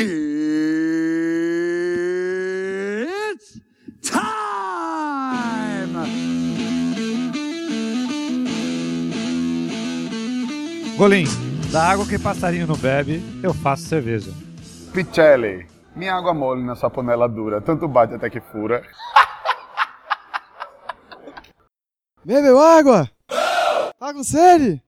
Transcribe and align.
It's 0.00 0.14
time! 4.00 4.28
Golim, 10.96 11.24
da 11.72 11.82
água 11.90 12.06
que 12.06 12.16
passarinho 12.16 12.68
não 12.68 12.76
bebe, 12.76 13.20
eu 13.42 13.52
faço 13.52 13.82
cerveja. 13.82 14.32
Picelli, 14.92 15.66
minha 15.96 16.14
água 16.14 16.32
mole 16.32 16.62
nessa 16.62 16.88
panela 16.88 17.28
dura, 17.28 17.60
tanto 17.60 17.88
bate 17.88 18.14
até 18.14 18.30
que 18.30 18.40
fura. 18.40 18.84
Bebeu 22.24 22.60
água? 22.60 23.10
Tá 23.98 24.14
com 24.14 24.22
sede? 24.22 24.80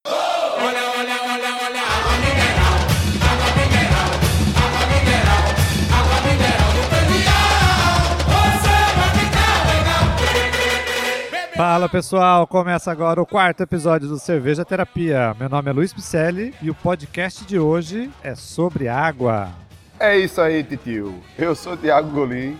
Fala 11.60 11.90
pessoal, 11.90 12.46
começa 12.46 12.90
agora 12.90 13.20
o 13.20 13.26
quarto 13.26 13.62
episódio 13.62 14.08
do 14.08 14.18
Cerveja 14.18 14.64
Terapia. 14.64 15.36
Meu 15.38 15.46
nome 15.46 15.68
é 15.68 15.72
Luiz 15.74 15.92
Picelli 15.92 16.54
e 16.62 16.70
o 16.70 16.74
podcast 16.74 17.44
de 17.44 17.58
hoje 17.58 18.10
é 18.24 18.34
sobre 18.34 18.88
água. 18.88 19.50
É 19.98 20.16
isso 20.16 20.40
aí, 20.40 20.64
titio. 20.64 21.20
Eu 21.36 21.54
sou 21.54 21.76
Thiago 21.76 22.08
Golim. 22.12 22.56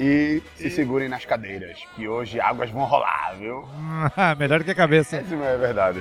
E 0.00 0.42
se 0.56 0.70
segurem 0.70 1.06
nas 1.06 1.26
cadeiras, 1.26 1.78
que 1.94 2.08
hoje 2.08 2.40
águas 2.40 2.70
vão 2.70 2.86
rolar, 2.86 3.34
viu? 3.38 3.68
Melhor 4.38 4.64
que 4.64 4.70
a 4.70 4.74
cabeça. 4.74 5.20
Isso 5.20 5.34
é 5.34 5.58
verdade. 5.58 6.00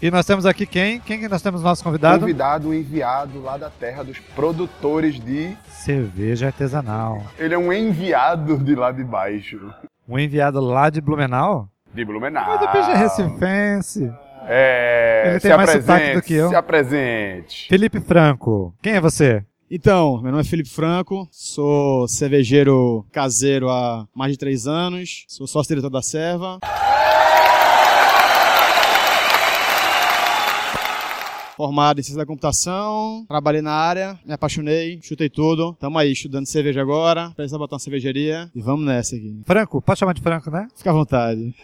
E 0.00 0.12
nós 0.12 0.24
temos 0.24 0.46
aqui 0.46 0.64
quem? 0.64 1.00
Quem 1.00 1.18
que 1.18 1.28
nós 1.28 1.42
temos 1.42 1.60
nosso 1.60 1.82
convidado? 1.82 2.20
Convidado 2.20 2.72
enviado 2.72 3.42
lá 3.42 3.56
da 3.56 3.68
terra 3.68 4.04
dos 4.04 4.20
produtores 4.20 5.18
de. 5.18 5.56
Cerveja 5.70 6.46
artesanal. 6.46 7.20
Ele 7.36 7.52
é 7.52 7.58
um 7.58 7.72
enviado 7.72 8.56
de 8.58 8.76
lá 8.76 8.92
de 8.92 9.02
baixo. 9.02 9.74
Um 10.10 10.18
enviado 10.18 10.60
lá 10.60 10.90
de 10.90 11.00
Blumenau? 11.00 11.68
De 11.94 12.04
Blumenau. 12.04 12.44
Mas 12.48 12.60
depois 12.60 12.88
é 12.88 12.94
recifense. 12.96 14.12
É. 14.48 15.24
Ele 15.28 15.40
se 15.40 15.48
tem 15.48 15.56
mais 15.56 15.70
sotaque 15.70 15.90
apresente, 15.92 16.14
do 16.16 16.22
que 16.22 16.34
eu. 16.34 16.48
Se 16.48 16.54
apresente. 16.56 17.68
Felipe 17.68 18.00
Franco. 18.00 18.74
Quem 18.82 18.94
é 18.94 19.00
você? 19.00 19.44
Então, 19.70 20.20
meu 20.20 20.32
nome 20.32 20.42
é 20.42 20.44
Felipe 20.44 20.68
Franco, 20.68 21.28
sou 21.30 22.08
cervejeiro 22.08 23.06
caseiro 23.12 23.70
há 23.70 24.04
mais 24.12 24.32
de 24.32 24.38
três 24.38 24.66
anos, 24.66 25.24
sou 25.28 25.46
sócio-diretor 25.46 25.90
da 25.90 26.02
Serva. 26.02 26.58
Formado 31.60 32.00
em 32.00 32.02
ciência 32.02 32.16
da 32.16 32.24
computação, 32.24 33.26
trabalhei 33.28 33.60
na 33.60 33.70
área, 33.70 34.18
me 34.24 34.32
apaixonei, 34.32 34.98
chutei 35.02 35.28
tudo. 35.28 35.76
Tamo 35.78 35.98
aí, 35.98 36.10
estudando 36.12 36.46
cerveja 36.46 36.80
agora, 36.80 37.32
precisa 37.36 37.58
botar 37.58 37.74
uma 37.74 37.78
cervejaria 37.80 38.50
e 38.54 38.62
vamos 38.62 38.86
nessa 38.86 39.14
aqui. 39.14 39.42
Franco, 39.44 39.82
pode 39.82 39.98
chamar 39.98 40.14
de 40.14 40.22
Franco, 40.22 40.50
né? 40.50 40.66
Fica 40.74 40.88
à 40.88 40.94
vontade. 40.94 41.54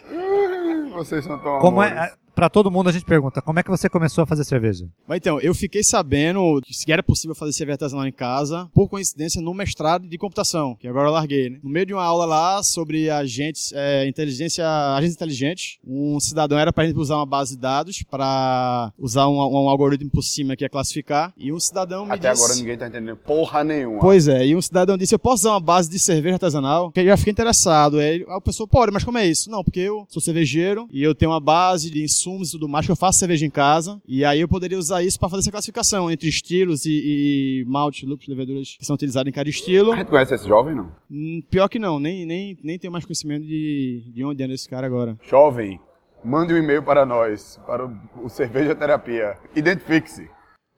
Vocês 0.93 1.25
são 1.25 1.39
tão 1.39 1.57
Como 1.57 1.81
amores. 1.81 1.97
é, 1.97 2.13
pra 2.37 2.51
todo 2.51 2.69
mundo 2.69 2.87
a 2.87 2.91
gente 2.91 3.03
pergunta, 3.03 3.41
como 3.41 3.57
é 3.57 3.63
que 3.63 3.69
você 3.71 3.89
começou 3.89 4.23
a 4.23 4.27
fazer 4.27 4.43
cerveja? 4.43 4.87
Mas 5.07 5.17
então, 5.17 5.39
eu 5.39 5.55
fiquei 5.55 5.83
sabendo 5.83 6.61
que 6.85 6.91
era 6.93 7.01
possível 7.01 7.33
fazer 7.33 7.51
cerveja 7.51 7.73
artesanal 7.73 8.05
em 8.05 8.11
casa, 8.11 8.69
por 8.75 8.87
coincidência, 8.87 9.41
no 9.41 9.55
mestrado 9.55 10.07
de 10.07 10.17
computação, 10.19 10.75
que 10.75 10.87
agora 10.87 11.07
eu 11.07 11.11
larguei, 11.13 11.49
né? 11.49 11.57
No 11.63 11.69
meio 11.71 11.87
de 11.87 11.95
uma 11.95 12.03
aula 12.03 12.25
lá 12.25 12.61
sobre 12.61 13.09
agentes, 13.09 13.73
é, 13.73 14.07
inteligência, 14.07 14.63
agentes 14.93 15.15
inteligentes, 15.15 15.79
um 15.83 16.19
cidadão 16.19 16.59
era 16.59 16.71
pra 16.71 16.85
gente 16.85 16.99
usar 16.99 17.15
uma 17.15 17.25
base 17.25 17.55
de 17.55 17.61
dados 17.61 18.03
para 18.03 18.93
usar 18.99 19.27
um, 19.27 19.37
um 19.37 19.67
algoritmo 19.67 20.11
por 20.11 20.21
cima 20.21 20.55
que 20.55 20.63
ia 20.63 20.69
classificar, 20.69 21.33
e 21.35 21.51
um 21.51 21.59
cidadão 21.59 22.05
me 22.05 22.11
Até 22.11 22.31
disse... 22.31 22.43
agora 22.43 22.59
ninguém 22.59 22.77
tá 22.77 22.87
entendendo 22.87 23.17
porra 23.17 23.63
nenhuma. 23.63 23.99
Pois 23.99 24.27
é, 24.27 24.45
e 24.45 24.55
um 24.55 24.61
cidadão 24.61 24.95
disse: 24.95 25.15
Eu 25.15 25.19
posso 25.19 25.41
usar 25.41 25.53
uma 25.53 25.59
base 25.59 25.89
de 25.89 25.97
cerveja 25.97 26.35
artesanal? 26.35 26.91
Que 26.91 26.99
eu 26.99 27.05
já 27.05 27.17
fiquei 27.17 27.31
interessado. 27.31 27.97
Aí 27.97 28.23
a 28.29 28.39
pessoa, 28.39 28.67
pode, 28.67 28.91
mas 28.91 29.03
como 29.03 29.17
é 29.17 29.25
isso? 29.25 29.49
Não, 29.49 29.63
porque 29.63 29.79
eu 29.79 30.05
sou 30.07 30.21
cervejeiro 30.21 30.87
e 30.91 31.01
eu 31.01 31.15
tenho 31.15 31.31
uma 31.31 31.39
base 31.39 31.89
de 31.89 32.03
insumos 32.03 32.26
e 32.49 32.51
tudo 32.51 32.67
mais, 32.67 32.85
que 32.85 32.91
eu 32.91 32.95
faço 32.95 33.19
cerveja 33.19 33.45
em 33.45 33.49
casa. 33.49 34.01
E 34.07 34.23
aí 34.23 34.41
eu 34.41 34.47
poderia 34.47 34.77
usar 34.77 35.03
isso 35.03 35.19
para 35.19 35.29
fazer 35.29 35.41
essa 35.41 35.51
classificação 35.51 36.11
entre 36.11 36.27
estilos 36.27 36.85
e, 36.85 37.63
e 37.63 37.65
malte, 37.67 38.05
lúpulos, 38.05 38.27
leveduras 38.27 38.75
que 38.77 38.85
são 38.85 38.95
utilizados 38.95 39.29
em 39.29 39.33
cada 39.33 39.49
estilo. 39.49 39.93
A 39.93 39.97
gente 39.97 40.09
conhece 40.09 40.35
esse 40.35 40.47
jovem, 40.47 40.75
não? 40.75 40.91
Hum, 41.09 41.41
pior 41.49 41.67
que 41.67 41.79
não, 41.79 41.99
nem, 41.99 42.25
nem, 42.25 42.57
nem 42.63 42.77
tenho 42.77 42.91
mais 42.91 43.05
conhecimento 43.05 43.45
de, 43.45 44.03
de 44.13 44.23
onde 44.23 44.43
anda 44.43 44.53
esse 44.53 44.67
cara 44.69 44.85
agora. 44.85 45.17
Jovem, 45.23 45.79
mande 46.23 46.53
um 46.53 46.57
e-mail 46.57 46.83
para 46.83 47.05
nós, 47.05 47.59
para 47.65 47.85
o, 47.85 47.97
o 48.23 48.29
Cerveja 48.29 48.75
Terapia. 48.75 49.37
Identifique-se. 49.55 50.29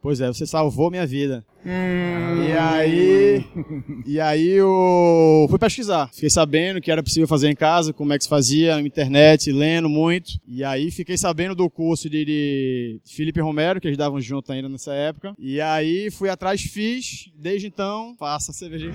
Pois 0.02 0.22
é, 0.22 0.28
você 0.28 0.46
salvou 0.46 0.90
minha 0.90 1.06
vida. 1.06 1.44
E 1.66 2.54
aí. 2.54 3.46
E 4.06 4.20
aí 4.20 4.48
eu 4.48 5.46
fui 5.50 5.60
pesquisar. 5.60 6.10
Fiquei 6.14 6.30
sabendo 6.30 6.80
que 6.80 6.90
era 6.90 7.04
possível 7.04 7.28
fazer 7.28 7.50
em 7.50 7.56
casa, 7.56 7.92
como 7.94 8.14
é 8.14 8.18
que 8.18 8.24
se 8.24 8.30
fazia 8.30 8.76
na 8.76 8.82
internet, 8.82 9.52
lendo 9.52 9.90
muito. 9.90 10.32
E 10.48 10.64
aí 10.64 10.90
fiquei 10.90 11.18
sabendo 11.18 11.54
do 11.54 11.70
curso 11.70 12.10
de, 12.10 12.26
de 12.26 13.02
Felipe 13.06 13.42
Romero, 13.42 13.82
que 13.82 13.88
eles 13.88 13.98
davam 13.98 14.22
junto 14.22 14.52
ainda 14.52 14.70
nessa 14.70 14.94
época. 14.94 15.34
E 15.38 15.60
aí 15.60 16.10
fui 16.10 16.30
atrás, 16.30 16.62
fiz. 16.62 17.30
Desde 17.36 17.68
então, 17.68 18.16
faça 18.18 18.54
cerveja. 18.54 18.90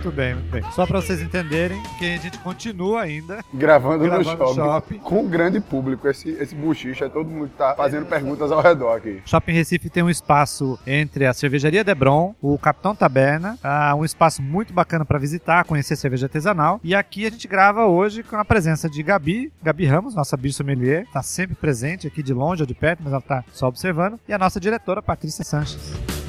Muito 0.00 0.16
bem, 0.16 0.32
muito 0.32 0.50
bem. 0.50 0.62
Só 0.72 0.86
pra 0.86 0.98
vocês 0.98 1.20
entenderem 1.20 1.78
que 1.98 2.06
a 2.06 2.16
gente 2.16 2.38
continua 2.38 3.02
ainda. 3.02 3.44
Gravando, 3.52 3.98
no 3.98 4.04
Gravando 4.04 4.30
no 4.30 4.38
shopping, 4.38 4.54
shopping. 4.54 4.98
Com 4.98 5.20
um 5.20 5.28
grande 5.28 5.60
público. 5.60 6.08
Esse, 6.08 6.30
esse 6.30 6.54
buchicho, 6.54 7.04
é 7.04 7.08
todo 7.10 7.28
mundo 7.28 7.50
que 7.50 7.56
tá 7.56 7.74
fazendo 7.74 8.06
perguntas 8.06 8.50
ao 8.50 8.62
redor 8.62 8.96
aqui. 8.96 9.20
Shopping 9.26 9.52
Recife 9.52 9.90
tem 9.90 10.02
um 10.02 10.08
espaço 10.08 10.78
entre 10.86 11.26
a 11.26 11.34
cervejaria 11.34 11.84
Debron, 11.84 12.34
o 12.40 12.56
Capitão 12.56 12.94
Taberna, 12.94 13.58
ah, 13.62 13.94
um 13.94 14.02
espaço 14.02 14.40
muito 14.40 14.72
bacana 14.72 15.04
pra 15.04 15.18
visitar, 15.18 15.64
conhecer 15.64 15.96
cerveja 15.96 16.24
artesanal. 16.24 16.80
E 16.82 16.94
aqui 16.94 17.26
a 17.26 17.30
gente 17.30 17.46
grava 17.46 17.84
hoje 17.84 18.22
com 18.22 18.36
a 18.36 18.44
presença 18.44 18.88
de 18.88 19.02
Gabi, 19.02 19.52
Gabi 19.62 19.84
Ramos, 19.84 20.14
nossa 20.14 20.34
bicho 20.34 20.56
sommelier, 20.56 21.06
tá 21.12 21.22
sempre 21.22 21.54
presente 21.54 22.06
aqui 22.06 22.22
de 22.22 22.32
longe 22.32 22.62
ou 22.62 22.66
de 22.66 22.74
perto, 22.74 23.02
mas 23.02 23.12
ela 23.12 23.20
tá 23.20 23.44
só 23.52 23.68
observando, 23.68 24.18
e 24.26 24.32
a 24.32 24.38
nossa 24.38 24.58
diretora 24.58 25.02
Patrícia 25.02 25.44
Sanches. 25.44 26.19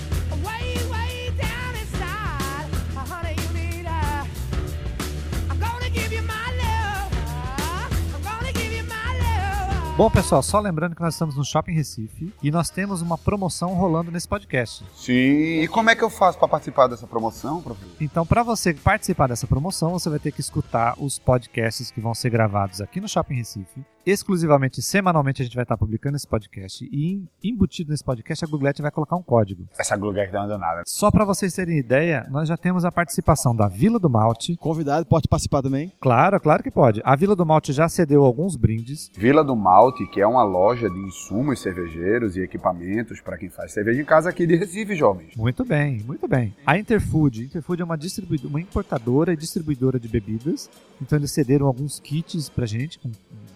Bom, 9.98 10.10
pessoal, 10.10 10.42
só 10.42 10.60
lembrando 10.60 10.96
que 10.96 11.02
nós 11.02 11.14
estamos 11.14 11.36
no 11.36 11.44
Shopping 11.44 11.74
Recife 11.74 12.34
e 12.42 12.50
nós 12.50 12.70
temos 12.70 13.02
uma 13.02 13.18
promoção 13.18 13.74
rolando 13.74 14.10
nesse 14.10 14.28
podcast. 14.28 14.86
Sim. 14.96 15.62
E 15.62 15.68
como 15.68 15.90
é 15.90 15.96
que 15.96 16.04
eu 16.04 16.10
faço 16.10 16.40
para 16.40 16.48
participar 16.48 16.88
dessa 16.88 17.06
promoção, 17.06 17.62
professor? 17.62 17.92
Então, 18.00 18.26
para 18.26 18.42
você 18.42 18.74
participar 18.74 19.28
dessa 19.28 19.46
promoção, 19.46 19.92
você 19.92 20.10
vai 20.10 20.18
ter 20.18 20.32
que 20.32 20.40
escutar 20.40 20.96
os 20.98 21.20
podcasts 21.20 21.92
que 21.92 22.00
vão 22.00 22.16
ser 22.16 22.30
gravados 22.30 22.80
aqui 22.82 23.02
no 23.02 23.08
Shopping 23.08 23.36
Recife. 23.36 23.84
Exclusivamente, 24.06 24.82
semanalmente, 24.82 25.42
a 25.42 25.46
gente 25.46 25.56
vai 25.56 25.64
estar 25.64 25.78
publicando 25.78 26.16
esse 26.18 26.28
podcast. 26.28 26.88
E 26.92 27.14
em- 27.14 27.28
embutido 27.44 27.92
nesse 27.92 28.04
podcast, 28.04 28.44
a 28.44 28.48
Googlete 28.48 28.82
vai 28.82 28.90
colocar 28.92 29.16
um 29.16 29.22
código. 29.22 29.68
Essa 29.78 29.96
Google 29.96 30.26
que 30.26 30.32
não 30.34 30.48
deu 30.48 30.58
nada. 30.58 30.82
Só 30.86 31.12
para 31.12 31.24
vocês 31.24 31.54
terem 31.54 31.78
ideia, 31.78 32.26
nós 32.32 32.48
já 32.48 32.58
temos 32.58 32.84
a 32.84 32.92
participação 32.92 33.56
da 33.56 33.68
Vila 33.68 34.00
do 34.00 34.10
Malte. 34.10 34.56
Convidado, 34.58 35.06
pode 35.06 35.28
participar 35.28 35.62
também. 35.62 35.92
Claro, 36.00 36.40
claro 36.40 36.64
que 36.64 36.72
pode. 36.72 37.02
A 37.04 37.16
Vila 37.16 37.36
do 37.36 37.46
Malte 37.46 37.72
já 37.74 37.88
cedeu 37.88 38.24
alguns 38.24 38.56
brindes. 38.56 39.12
Vila 39.16 39.44
do 39.44 39.56
Malte, 39.56 40.08
que 40.08 40.20
é 40.20 40.26
uma 40.28 40.44
loja 40.44 40.90
de 40.90 41.00
insumos 41.00 41.60
cervejeiros 41.62 42.36
e 42.36 42.42
equipamentos 42.42 43.22
para 43.22 43.38
quem 43.38 43.50
faz 43.50 43.72
cerveja 43.72 44.02
em 44.02 44.06
casa 44.06 44.30
aqui 44.30 44.48
de 44.48 44.56
Recife, 44.56 44.96
jovens. 44.96 45.36
Muito 45.36 45.64
bem, 45.64 46.02
muito 46.04 46.28
bem. 46.28 46.56
A 46.66 46.78
Interfood. 46.78 47.44
Interfood 47.46 47.82
é 47.82 47.86
uma, 47.86 47.98
distribuidora, 47.98 48.50
uma 48.50 48.62
importadora 48.62 49.32
e 49.34 49.38
distribuidora 49.38 50.00
de 50.00 50.08
bebidas. 50.08 50.70
Então 51.02 51.18
eles 51.18 51.32
cederam 51.32 51.68
alguns 51.68 52.00
kits 52.00 52.50
pra 52.50 52.66
gente, 52.66 52.98
com 53.00 53.12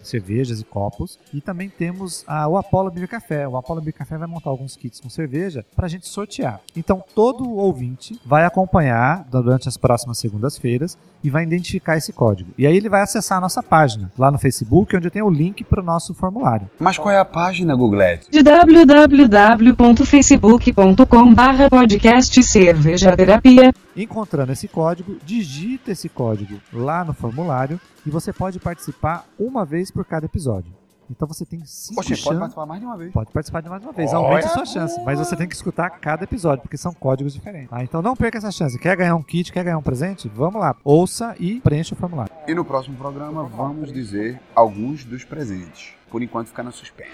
cervejas 0.07 0.61
e 0.61 0.63
copos. 0.63 1.19
E 1.33 1.41
também 1.41 1.69
temos 1.69 2.23
a, 2.27 2.47
o 2.47 2.57
Apollo 2.57 2.91
Beer 2.91 3.07
Café. 3.07 3.47
O 3.47 3.57
Apollo 3.57 3.81
Beer 3.81 3.93
Café 3.93 4.17
vai 4.17 4.27
montar 4.27 4.49
alguns 4.49 4.75
kits 4.75 4.99
com 4.99 5.09
cerveja 5.09 5.65
pra 5.75 5.87
gente 5.87 6.07
sortear. 6.07 6.61
Então 6.75 7.03
todo 7.13 7.49
ouvinte 7.49 8.19
vai 8.25 8.45
acompanhar 8.45 9.27
durante 9.29 9.67
as 9.67 9.77
próximas 9.77 10.17
segundas-feiras 10.17 10.97
e 11.23 11.29
vai 11.29 11.43
identificar 11.43 11.97
esse 11.97 12.13
código. 12.13 12.51
E 12.57 12.65
aí 12.67 12.77
ele 12.77 12.89
vai 12.89 13.01
acessar 13.01 13.39
a 13.39 13.41
nossa 13.41 13.63
página 13.63 14.11
lá 14.17 14.31
no 14.31 14.37
Facebook, 14.37 14.95
onde 14.95 15.09
tem 15.09 15.21
o 15.21 15.29
link 15.29 15.63
para 15.63 15.81
o 15.81 15.85
nosso 15.85 16.13
formulário. 16.13 16.69
Mas 16.79 16.97
qual 16.97 17.13
é 17.13 17.19
a 17.19 17.25
página, 17.25 17.75
Googlete? 17.75 18.29
de 18.29 18.43
www.facebook.com 18.43 21.33
barra 21.33 21.69
podcast 21.69 22.43
cerveja 22.43 23.15
terapia. 23.15 23.73
Encontrando 23.95 24.51
esse 24.51 24.67
código, 24.67 25.17
digita 25.23 25.91
esse 25.91 26.09
código 26.09 26.59
lá 26.73 27.03
no 27.05 27.13
formulário 27.13 27.79
e 28.05 28.09
você 28.09 28.33
pode 28.33 28.59
participar 28.59 29.25
uma 29.39 29.63
vez 29.63 29.89
por 29.91 30.03
cada 30.05 30.25
episódio. 30.25 30.73
Então 31.09 31.27
você 31.27 31.45
tem 31.45 31.63
cinco 31.65 31.97
Poxa, 31.97 32.09
pode 32.09 32.21
chances. 32.21 32.39
participar 32.39 32.65
mais 32.65 32.79
de 32.81 32.85
uma 32.87 32.97
vez. 32.97 33.13
Pode 33.13 33.31
participar 33.31 33.61
de 33.61 33.69
mais 33.69 33.83
uma 33.83 33.93
vez, 33.93 34.11
Olha, 34.11 34.27
aumente 34.27 34.45
a 34.47 34.49
sua 34.49 34.65
chance. 34.65 34.99
Mas 35.05 35.19
você 35.19 35.35
tem 35.35 35.47
que 35.47 35.53
escutar 35.55 35.87
cada 35.91 36.23
episódio, 36.23 36.63
porque 36.63 36.77
são 36.77 36.91
códigos 36.93 37.31
diferentes. 37.31 37.69
tá? 37.69 37.83
Então 37.83 38.01
não 38.01 38.15
perca 38.15 38.39
essa 38.39 38.51
chance. 38.51 38.77
Quer 38.79 38.97
ganhar 38.97 39.15
um 39.15 39.21
kit, 39.21 39.53
quer 39.53 39.63
ganhar 39.63 39.77
um 39.77 39.83
presente? 39.83 40.27
Vamos 40.27 40.59
lá, 40.59 40.75
ouça 40.83 41.35
e 41.39 41.61
preencha 41.61 41.93
o 41.93 41.97
formulário. 41.97 42.33
E 42.47 42.55
no 42.55 42.65
próximo 42.65 42.97
programa 42.97 43.43
vamos 43.43 43.93
dizer 43.93 44.41
alguns 44.55 45.03
dos 45.05 45.23
presentes. 45.23 45.93
Por 46.09 46.23
enquanto 46.23 46.47
fica 46.47 46.63
no 46.63 46.71
suspense. 46.71 47.11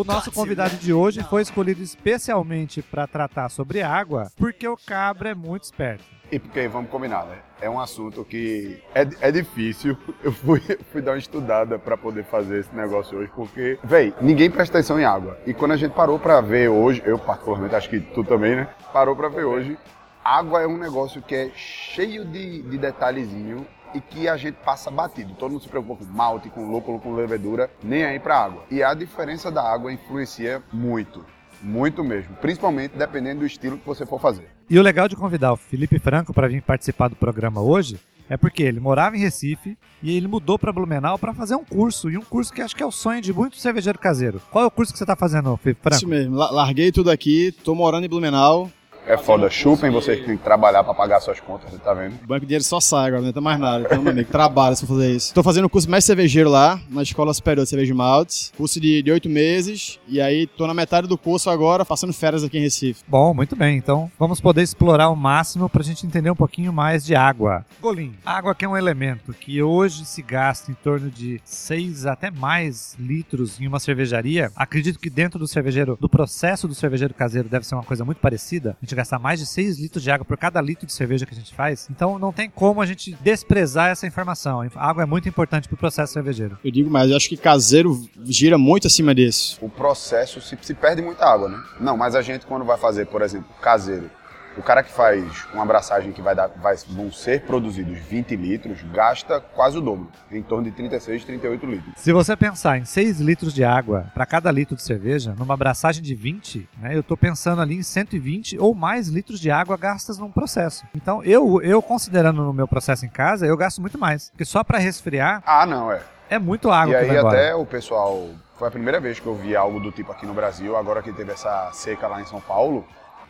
O 0.00 0.04
nosso 0.04 0.32
convidado 0.32 0.76
de 0.76 0.94
hoje 0.94 1.22
foi 1.22 1.42
escolhido 1.42 1.82
especialmente 1.82 2.80
para 2.80 3.06
tratar 3.06 3.50
sobre 3.50 3.82
água, 3.82 4.32
porque 4.34 4.66
o 4.66 4.74
cabra 4.74 5.28
é 5.28 5.34
muito 5.34 5.64
esperto. 5.64 6.02
E 6.32 6.38
porque, 6.38 6.66
vamos 6.68 6.90
combinar, 6.90 7.26
né? 7.26 7.36
É 7.60 7.68
um 7.68 7.78
assunto 7.78 8.24
que 8.24 8.82
é, 8.94 9.06
é 9.20 9.30
difícil. 9.30 9.98
Eu 10.24 10.32
fui, 10.32 10.58
fui 10.90 11.02
dar 11.02 11.12
uma 11.12 11.18
estudada 11.18 11.78
pra 11.78 11.98
poder 11.98 12.24
fazer 12.24 12.60
esse 12.60 12.74
negócio 12.74 13.18
hoje, 13.18 13.30
porque, 13.36 13.78
véi, 13.84 14.14
ninguém 14.22 14.50
presta 14.50 14.78
atenção 14.78 14.98
em 14.98 15.04
água. 15.04 15.38
E 15.46 15.52
quando 15.52 15.72
a 15.72 15.76
gente 15.76 15.92
parou 15.92 16.18
pra 16.18 16.40
ver 16.40 16.70
hoje, 16.70 17.02
eu 17.04 17.18
particularmente, 17.18 17.74
acho 17.74 17.90
que 17.90 18.00
tu 18.00 18.24
também, 18.24 18.56
né? 18.56 18.70
Parou 18.94 19.14
pra 19.14 19.28
ver 19.28 19.44
hoje, 19.44 19.76
água 20.24 20.62
é 20.62 20.66
um 20.66 20.78
negócio 20.78 21.20
que 21.20 21.34
é 21.34 21.50
cheio 21.54 22.24
de, 22.24 22.62
de 22.62 22.78
detalhezinho 22.78 23.66
e 23.94 24.00
que 24.00 24.28
a 24.28 24.36
gente 24.36 24.56
passa 24.64 24.90
batido. 24.90 25.34
Todo 25.34 25.52
mundo 25.52 25.62
se 25.62 25.68
preocupa 25.68 26.04
com 26.04 26.12
malte, 26.12 26.48
com 26.50 26.70
lúpulo, 26.70 26.98
com 27.00 27.14
levedura, 27.14 27.70
nem 27.82 28.04
aí 28.04 28.18
pra 28.18 28.38
água. 28.38 28.64
E 28.70 28.82
a 28.82 28.94
diferença 28.94 29.50
da 29.50 29.62
água 29.62 29.92
influencia 29.92 30.62
muito. 30.72 31.24
Muito 31.62 32.02
mesmo. 32.02 32.34
Principalmente 32.36 32.96
dependendo 32.96 33.40
do 33.40 33.46
estilo 33.46 33.76
que 33.76 33.86
você 33.86 34.06
for 34.06 34.18
fazer. 34.20 34.48
E 34.68 34.78
o 34.78 34.82
legal 34.82 35.08
de 35.08 35.16
convidar 35.16 35.52
o 35.52 35.56
Felipe 35.56 35.98
Franco 35.98 36.32
para 36.32 36.48
vir 36.48 36.62
participar 36.62 37.08
do 37.08 37.16
programa 37.16 37.60
hoje 37.60 38.00
é 38.30 38.36
porque 38.36 38.62
ele 38.62 38.78
morava 38.80 39.16
em 39.16 39.20
Recife 39.20 39.76
e 40.02 40.16
ele 40.16 40.28
mudou 40.28 40.56
para 40.58 40.72
Blumenau 40.72 41.18
para 41.18 41.34
fazer 41.34 41.56
um 41.56 41.64
curso. 41.64 42.08
E 42.08 42.16
um 42.16 42.22
curso 42.22 42.52
que 42.52 42.62
acho 42.62 42.74
que 42.76 42.82
é 42.82 42.86
o 42.86 42.92
sonho 42.92 43.20
de 43.20 43.32
muito 43.32 43.56
cervejeiro 43.56 43.98
caseiro. 43.98 44.40
Qual 44.50 44.64
é 44.64 44.66
o 44.68 44.70
curso 44.70 44.92
que 44.92 44.98
você 44.98 45.02
está 45.04 45.16
fazendo, 45.16 45.54
Felipe 45.56 45.82
Franco? 45.82 45.96
Isso 45.96 46.06
mesmo, 46.08 46.36
la- 46.36 46.50
larguei 46.50 46.92
tudo 46.92 47.10
aqui, 47.10 47.52
tô 47.64 47.74
morando 47.74 48.06
em 48.06 48.08
Blumenau. 48.08 48.70
É 49.06 49.16
foda, 49.16 49.50
chupem, 49.50 49.90
vocês 49.90 50.20
que 50.20 50.26
têm 50.26 50.36
que 50.36 50.44
trabalhar 50.44 50.84
pra 50.84 50.94
pagar 50.94 51.20
suas 51.20 51.40
contas, 51.40 51.70
você 51.70 51.78
tá 51.78 51.92
vendo? 51.92 52.14
O 52.22 52.26
banco 52.26 52.40
de 52.40 52.46
dinheiro 52.46 52.64
só 52.64 52.80
sai 52.80 53.08
agora, 53.08 53.22
não 53.22 53.32
tem 53.32 53.42
mais 53.42 53.58
nada. 53.58 53.84
Então, 53.84 54.02
meu 54.02 54.12
amigo, 54.12 54.30
trabalho 54.30 54.76
se 54.76 54.86
for 54.86 54.94
fazer 54.94 55.10
isso. 55.10 55.34
Tô 55.34 55.42
fazendo 55.42 55.64
o 55.64 55.70
curso 55.70 55.90
mais 55.90 56.04
cervejeiro 56.04 56.48
lá, 56.48 56.80
na 56.88 57.02
Escola 57.02 57.34
Superior 57.34 57.64
de 57.64 57.70
Cerveja 57.70 57.94
Maltes. 57.94 58.52
Curso 58.56 58.80
de 58.80 59.10
oito 59.10 59.28
meses. 59.28 59.98
E 60.06 60.20
aí, 60.20 60.46
tô 60.46 60.66
na 60.66 60.74
metade 60.74 61.06
do 61.06 61.18
curso 61.18 61.50
agora, 61.50 61.84
passando 61.84 62.12
férias 62.12 62.44
aqui 62.44 62.58
em 62.58 62.62
Recife. 62.62 63.02
Bom, 63.08 63.34
muito 63.34 63.56
bem. 63.56 63.76
Então 63.76 64.10
vamos 64.18 64.40
poder 64.40 64.62
explorar 64.62 65.04
ao 65.04 65.16
máximo 65.16 65.68
para 65.68 65.82
a 65.82 65.84
gente 65.84 66.06
entender 66.06 66.30
um 66.30 66.36
pouquinho 66.36 66.72
mais 66.72 67.04
de 67.04 67.14
água. 67.14 67.64
Golim. 67.80 68.14
Água 68.24 68.54
que 68.54 68.64
é 68.64 68.68
um 68.68 68.76
elemento 68.76 69.32
que 69.32 69.62
hoje 69.62 70.04
se 70.04 70.22
gasta 70.22 70.70
em 70.70 70.74
torno 70.74 71.10
de 71.10 71.40
6 71.44 72.06
até 72.06 72.30
mais 72.30 72.94
litros 72.98 73.60
em 73.60 73.66
uma 73.66 73.80
cervejaria. 73.80 74.52
Acredito 74.54 74.98
que 74.98 75.10
dentro 75.10 75.38
do 75.38 75.48
cervejeiro, 75.48 75.98
do 76.00 76.08
processo 76.08 76.68
do 76.68 76.74
cervejeiro 76.74 77.14
caseiro 77.14 77.48
deve 77.48 77.66
ser 77.66 77.74
uma 77.74 77.82
coisa 77.82 78.04
muito 78.04 78.18
parecida. 78.18 78.76
A 78.80 78.86
gente 78.90 78.96
gastar 78.96 79.18
mais 79.18 79.38
de 79.38 79.46
6 79.46 79.78
litros 79.78 80.02
de 80.02 80.10
água 80.10 80.24
por 80.24 80.36
cada 80.36 80.60
litro 80.60 80.86
de 80.86 80.92
cerveja 80.92 81.24
que 81.24 81.32
a 81.32 81.36
gente 81.36 81.54
faz. 81.54 81.88
Então 81.90 82.18
não 82.18 82.32
tem 82.32 82.50
como 82.50 82.80
a 82.80 82.86
gente 82.86 83.16
desprezar 83.20 83.90
essa 83.90 84.06
informação. 84.06 84.62
A 84.74 84.88
água 84.88 85.02
é 85.02 85.06
muito 85.06 85.28
importante 85.28 85.68
para 85.68 85.74
o 85.74 85.78
processo 85.78 86.12
cervejeiro. 86.12 86.58
Eu 86.64 86.70
digo 86.70 86.90
mais, 86.90 87.10
eu 87.10 87.16
acho 87.16 87.28
que 87.28 87.36
caseiro 87.36 88.00
gira 88.24 88.58
muito 88.58 88.86
acima 88.86 89.14
disso. 89.14 89.58
O 89.62 89.68
processo 89.68 90.40
se, 90.40 90.58
se 90.60 90.74
perde 90.74 91.02
muita 91.02 91.24
água, 91.24 91.48
né? 91.48 91.62
Não, 91.78 91.96
mas 91.96 92.14
a 92.14 92.22
gente 92.22 92.46
quando 92.46 92.64
vai 92.64 92.76
fazer, 92.76 93.06
por 93.06 93.22
exemplo, 93.22 93.48
caseiro, 93.60 94.10
o 94.56 94.62
cara 94.62 94.82
que 94.82 94.92
faz 94.92 95.46
uma 95.52 95.62
abraçagem 95.62 96.12
que 96.12 96.20
vai 96.20 96.34
dar, 96.34 96.48
vai, 96.48 96.76
vão 96.88 97.10
ser 97.12 97.42
produzidos 97.42 97.98
20 97.98 98.36
litros, 98.36 98.82
gasta 98.92 99.40
quase 99.40 99.78
o 99.78 99.80
dobro, 99.80 100.08
em 100.30 100.42
torno 100.42 100.64
de 100.64 100.72
36, 100.72 101.24
38 101.24 101.66
litros. 101.66 101.92
Se 101.96 102.12
você 102.12 102.36
pensar 102.36 102.78
em 102.78 102.84
6 102.84 103.20
litros 103.20 103.54
de 103.54 103.64
água 103.64 104.06
para 104.12 104.26
cada 104.26 104.50
litro 104.50 104.76
de 104.76 104.82
cerveja, 104.82 105.34
numa 105.38 105.54
abraçagem 105.54 106.02
de 106.02 106.14
20, 106.14 106.68
né, 106.78 106.94
eu 106.94 107.00
estou 107.00 107.16
pensando 107.16 107.62
ali 107.62 107.76
em 107.76 107.82
120 107.82 108.58
ou 108.58 108.74
mais 108.74 109.08
litros 109.08 109.38
de 109.40 109.50
água 109.50 109.76
gastas 109.76 110.18
num 110.18 110.30
processo. 110.30 110.84
Então, 110.94 111.22
eu, 111.22 111.60
eu 111.62 111.80
considerando 111.80 112.42
no 112.42 112.52
meu 112.52 112.66
processo 112.66 113.06
em 113.06 113.08
casa, 113.08 113.46
eu 113.46 113.56
gasto 113.56 113.80
muito 113.80 113.98
mais. 113.98 114.30
Porque 114.30 114.44
só 114.44 114.64
para 114.64 114.78
resfriar 114.78 115.42
Ah, 115.46 115.64
não, 115.64 115.92
é. 115.92 116.02
é 116.28 116.38
muito 116.38 116.70
água 116.70 116.94
e 116.94 116.96
aí 116.96 117.18
até 117.18 117.54
o 117.54 117.64
pessoal, 117.64 118.28
foi 118.58 118.68
a 118.68 118.70
primeira 118.70 119.00
vez 119.00 119.20
que 119.20 119.26
eu 119.26 119.34
vi 119.34 119.54
algo 119.54 119.78
do 119.80 119.92
tipo 119.92 120.10
aqui 120.12 120.26
no 120.26 120.34
Brasil, 120.34 120.76
agora 120.76 121.02
que 121.02 121.12
teve 121.12 121.32
essa 121.32 121.70
seca 121.72 122.08
lá 122.08 122.20
em 122.20 122.26
São 122.26 122.40
Paulo. 122.40 122.84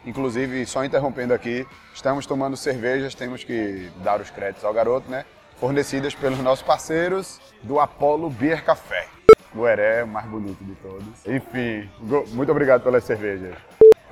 Inclusive, 0.04 0.64
só 0.64 0.84
interrompendo 0.84 1.34
aqui, 1.34 1.66
estamos 1.92 2.26
tomando 2.26 2.56
cervejas, 2.56 3.14
temos 3.14 3.44
que 3.44 3.90
dar 4.02 4.20
os 4.20 4.30
créditos 4.30 4.64
ao 4.64 4.72
garoto, 4.72 5.10
né? 5.10 5.24
Fornecidas 5.58 6.14
pelos 6.14 6.38
nossos 6.38 6.64
parceiros 6.64 7.38
do 7.62 7.78
Apollo 7.78 8.30
Beer 8.30 8.64
Café. 8.64 9.06
O 9.54 9.66
Heré, 9.66 10.04
o 10.04 10.08
mais 10.08 10.26
bonito 10.26 10.64
de 10.64 10.74
todos. 10.76 11.26
Enfim, 11.26 11.88
muito 12.32 12.50
obrigado 12.50 12.82
pelas 12.82 13.04
cervejas. 13.04 13.54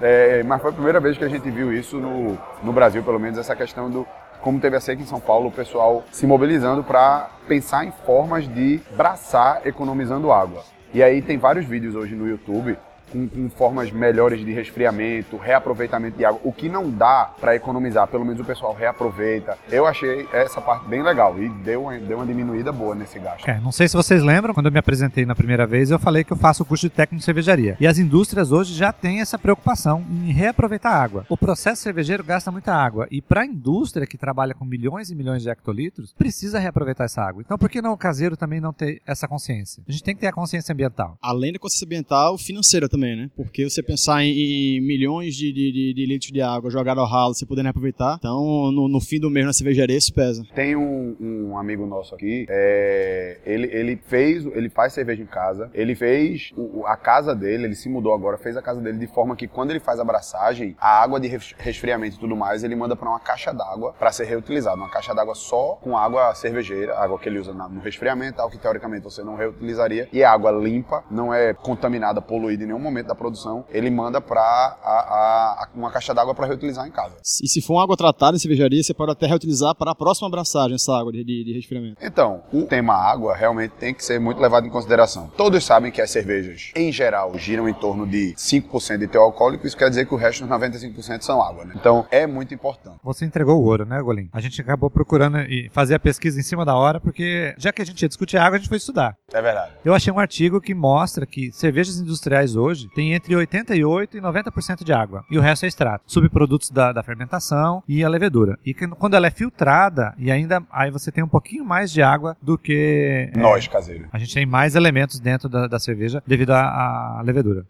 É, 0.00 0.42
mas 0.42 0.60
foi 0.60 0.70
a 0.70 0.74
primeira 0.74 1.00
vez 1.00 1.16
que 1.16 1.24
a 1.24 1.28
gente 1.28 1.50
viu 1.50 1.72
isso 1.72 1.96
no, 1.96 2.38
no 2.62 2.72
Brasil, 2.72 3.02
pelo 3.02 3.18
menos, 3.18 3.38
essa 3.38 3.56
questão 3.56 3.90
do. 3.90 4.06
Como 4.42 4.60
teve 4.60 4.76
a 4.76 4.80
seca 4.80 5.02
em 5.02 5.06
São 5.06 5.18
Paulo, 5.18 5.48
o 5.48 5.52
pessoal 5.52 6.04
se 6.12 6.26
mobilizando 6.26 6.84
para 6.84 7.30
pensar 7.48 7.84
em 7.84 7.92
formas 8.06 8.46
de 8.46 8.80
braçar 8.96 9.66
economizando 9.66 10.30
água. 10.30 10.62
E 10.94 11.02
aí 11.02 11.20
tem 11.20 11.38
vários 11.38 11.66
vídeos 11.66 11.96
hoje 11.96 12.14
no 12.14 12.28
YouTube 12.28 12.78
com, 13.10 13.28
com 13.28 13.50
formas 13.50 13.90
melhores 13.90 14.44
de 14.44 14.52
resfriamento, 14.52 15.36
reaproveitamento 15.36 16.16
de 16.16 16.24
água, 16.24 16.40
o 16.44 16.52
que 16.52 16.68
não 16.68 16.90
dá 16.90 17.30
para 17.40 17.54
economizar, 17.54 18.06
pelo 18.08 18.24
menos 18.24 18.40
o 18.40 18.44
pessoal 18.44 18.74
reaproveita. 18.74 19.58
Eu 19.70 19.86
achei 19.86 20.26
essa 20.32 20.60
parte 20.60 20.86
bem 20.86 21.02
legal 21.02 21.40
e 21.40 21.48
deu 21.48 21.82
uma, 21.82 21.98
deu 21.98 22.18
uma 22.18 22.26
diminuída 22.26 22.72
boa 22.72 22.94
nesse 22.94 23.18
gasto. 23.18 23.48
É, 23.48 23.60
não 23.60 23.72
sei 23.72 23.88
se 23.88 23.96
vocês 23.96 24.22
lembram, 24.22 24.54
quando 24.54 24.66
eu 24.66 24.72
me 24.72 24.78
apresentei 24.78 25.24
na 25.24 25.34
primeira 25.34 25.66
vez, 25.66 25.90
eu 25.90 25.98
falei 25.98 26.24
que 26.24 26.32
eu 26.32 26.36
faço 26.36 26.62
o 26.62 26.66
curso 26.66 26.88
de 26.88 26.94
técnico 26.94 27.20
de 27.20 27.24
cervejaria. 27.24 27.76
E 27.80 27.86
as 27.86 27.98
indústrias 27.98 28.52
hoje 28.52 28.74
já 28.74 28.92
têm 28.92 29.20
essa 29.20 29.38
preocupação 29.38 30.04
em 30.10 30.32
reaproveitar 30.32 30.90
a 30.90 31.02
água. 31.02 31.26
O 31.28 31.36
processo 31.36 31.82
cervejeiro 31.82 32.24
gasta 32.24 32.50
muita 32.50 32.74
água. 32.74 33.06
E 33.10 33.20
para 33.20 33.42
a 33.42 33.46
indústria 33.46 34.06
que 34.06 34.18
trabalha 34.18 34.54
com 34.54 34.64
milhões 34.64 35.10
e 35.10 35.14
milhões 35.14 35.42
de 35.42 35.50
hectolitros, 35.50 36.12
precisa 36.12 36.58
reaproveitar 36.58 37.04
essa 37.04 37.22
água. 37.22 37.42
Então 37.44 37.58
por 37.58 37.68
que 37.68 37.82
não 37.82 37.92
o 37.92 37.96
caseiro 37.96 38.36
também 38.36 38.60
não 38.60 38.72
ter 38.72 39.00
essa 39.06 39.26
consciência? 39.26 39.82
A 39.88 39.92
gente 39.92 40.04
tem 40.04 40.14
que 40.14 40.20
ter 40.20 40.26
a 40.26 40.32
consciência 40.32 40.72
ambiental. 40.72 41.16
Além 41.22 41.52
da 41.52 41.58
consciência 41.58 41.86
ambiental, 41.86 42.36
financeira 42.38 42.88
também, 42.88 42.97
né? 43.16 43.30
Porque 43.36 43.68
você 43.68 43.82
pensar 43.82 44.22
em, 44.24 44.80
milhões 44.80 45.34
de, 45.34 45.52
de- 45.52 45.94
de- 45.94 46.06
litros 46.06 46.30
de 46.32 46.40
água 46.40 46.70
jogado 46.70 47.00
ao 47.00 47.06
ralo, 47.06 47.34
você 47.34 47.44
podendo 47.46 47.68
aproveitar, 47.68 48.16
então 48.18 48.70
no, 48.72 48.88
no 48.88 49.00
fim 49.00 49.18
do 49.20 49.30
mês 49.30 49.44
na 49.46 49.52
cervejaria 49.52 49.96
isso 49.96 50.12
pesa. 50.12 50.44
Tem 50.54 50.74
um, 50.76 51.16
um 51.20 51.58
amigo 51.58 51.86
nosso 51.86 52.14
aqui, 52.14 52.46
é, 52.48 53.38
ele, 53.44 53.66
ele 53.72 53.96
fez, 54.06 54.44
ele 54.46 54.68
faz 54.68 54.92
cerveja 54.92 55.22
em 55.22 55.26
casa, 55.26 55.70
ele 55.74 55.94
fez 55.94 56.52
a 56.86 56.96
casa 56.96 57.34
dele, 57.34 57.64
ele 57.64 57.74
se 57.74 57.88
mudou 57.88 58.12
agora, 58.14 58.38
fez 58.38 58.56
a 58.56 58.62
casa 58.62 58.80
dele 58.80 58.98
de 58.98 59.06
forma 59.06 59.36
que 59.36 59.46
quando 59.46 59.70
ele 59.70 59.80
faz 59.80 59.98
a 59.98 60.02
abraçagem, 60.02 60.74
a 60.80 61.02
água 61.02 61.20
de 61.20 61.28
res- 61.28 61.54
resfriamento 61.58 62.16
e 62.16 62.20
tudo 62.20 62.36
mais, 62.36 62.64
ele 62.64 62.74
manda 62.76 62.96
para 62.96 63.08
uma 63.08 63.20
caixa 63.20 63.52
d'água 63.52 63.92
para 63.98 64.10
ser 64.12 64.24
reutilizada, 64.24 64.76
uma 64.76 64.90
caixa 64.90 65.14
d'água 65.14 65.34
só 65.34 65.78
com 65.82 65.96
água 65.96 66.34
cervejeira, 66.34 66.96
água 66.98 67.18
que 67.18 67.28
ele 67.28 67.38
usa 67.38 67.52
no 67.52 67.80
resfriamento, 67.80 68.36
tal, 68.38 68.50
que 68.50 68.58
teoricamente 68.58 69.04
você 69.04 69.22
não 69.22 69.36
reutilizaria, 69.36 70.08
e 70.12 70.22
é 70.22 70.24
água 70.24 70.50
limpa, 70.50 71.04
não 71.10 71.32
é 71.32 71.52
contaminada, 71.54 72.20
poluída 72.20 72.64
em 72.64 72.66
nenhum 72.68 72.78
momento 72.88 73.06
da 73.06 73.14
produção, 73.14 73.64
ele 73.70 73.90
manda 73.90 74.20
para 74.20 74.40
a, 74.40 75.62
a- 75.62 75.68
uma 75.74 75.90
caixa 75.90 76.14
d'água 76.14 76.34
para 76.34 76.46
reutilizar 76.46 76.86
em 76.86 76.90
casa. 76.90 77.16
E 77.42 77.48
se 77.48 77.60
for 77.60 77.74
uma 77.74 77.82
água 77.84 77.96
tratada 77.96 78.36
em 78.36 78.40
cervejaria, 78.40 78.82
você 78.82 78.94
pode 78.94 79.12
até 79.12 79.26
reutilizar 79.26 79.74
para 79.74 79.90
a 79.92 79.94
próxima 79.94 80.28
abraçagem 80.28 80.74
essa 80.74 80.92
água 80.98 81.12
de, 81.12 81.24
de, 81.24 81.44
de 81.44 81.52
resfriamento. 81.52 81.96
Então, 82.02 82.42
o 82.52 82.62
tema 82.62 82.94
água 82.94 83.34
realmente 83.34 83.72
tem 83.78 83.94
que 83.94 84.04
ser 84.04 84.18
muito 84.18 84.40
levado 84.40 84.66
em 84.66 84.70
consideração. 84.70 85.30
Todos 85.36 85.64
sabem 85.64 85.90
que 85.90 86.00
as 86.00 86.10
cervejas, 86.10 86.70
em 86.74 86.90
geral, 86.92 87.36
giram 87.38 87.68
em 87.68 87.74
torno 87.74 88.06
de 88.06 88.34
5% 88.36 88.98
de 88.98 89.06
teor 89.08 89.24
alcoólico, 89.24 89.66
isso 89.66 89.76
quer 89.76 89.88
dizer 89.88 90.06
que 90.06 90.14
o 90.14 90.16
resto, 90.16 90.44
os 90.44 90.50
95%, 90.50 91.22
são 91.22 91.42
água, 91.42 91.64
né? 91.64 91.74
Então, 91.76 92.06
é 92.10 92.26
muito 92.26 92.54
importante. 92.54 92.96
Você 93.02 93.24
entregou 93.24 93.56
o 93.60 93.64
ouro, 93.64 93.84
né, 93.84 94.00
Golim? 94.00 94.28
A 94.32 94.40
gente 94.40 94.60
acabou 94.60 94.90
procurando 94.90 95.38
e 95.40 95.68
fazer 95.72 95.94
a 95.94 96.00
pesquisa 96.00 96.38
em 96.38 96.42
cima 96.42 96.64
da 96.64 96.74
hora, 96.76 97.00
porque 97.00 97.54
já 97.58 97.72
que 97.72 97.82
a 97.82 97.84
gente 97.84 98.02
ia 98.02 98.08
discutir 98.08 98.36
água, 98.36 98.56
a 98.56 98.58
gente 98.58 98.68
foi 98.68 98.78
estudar. 98.78 99.16
É 99.32 99.40
verdade. 99.42 99.72
Eu 99.84 99.94
achei 99.94 100.12
um 100.12 100.18
artigo 100.18 100.60
que 100.60 100.74
mostra 100.74 101.26
que 101.26 101.50
cervejas 101.52 101.98
industriais 101.98 102.56
hoje 102.56 102.77
têm 102.88 103.14
entre 103.14 103.34
88% 103.34 104.14
e 104.14 104.20
90% 104.20 104.84
de 104.84 104.92
água. 104.92 105.24
E 105.30 105.38
o 105.38 105.40
resto 105.40 105.64
é 105.64 105.68
extrato. 105.68 106.04
Subprodutos 106.06 106.70
da, 106.70 106.92
da 106.92 107.02
fermentação 107.02 107.82
e 107.88 108.04
a 108.04 108.08
levedura. 108.08 108.58
E 108.64 108.74
quando 108.74 109.14
ela 109.14 109.26
é 109.26 109.30
filtrada, 109.30 110.14
e 110.18 110.30
ainda 110.30 110.62
aí 110.70 110.90
você 110.90 111.10
tem 111.10 111.24
um 111.24 111.28
pouquinho 111.28 111.64
mais 111.64 111.90
de 111.90 112.02
água 112.02 112.36
do 112.40 112.56
que. 112.56 113.30
é, 113.34 113.38
Nós, 113.38 113.66
caseiro. 113.66 114.06
a 114.12 114.18
gente 114.18 114.34
tem 114.34 114.46
mais 114.46 114.74
elementos 114.74 115.18
dentro 115.18 115.48
da, 115.48 115.66
da 115.66 115.78
cerveja 115.78 116.22
devido 116.26 116.50
à, 116.52 117.18
à 117.18 117.22
levedura. 117.22 117.64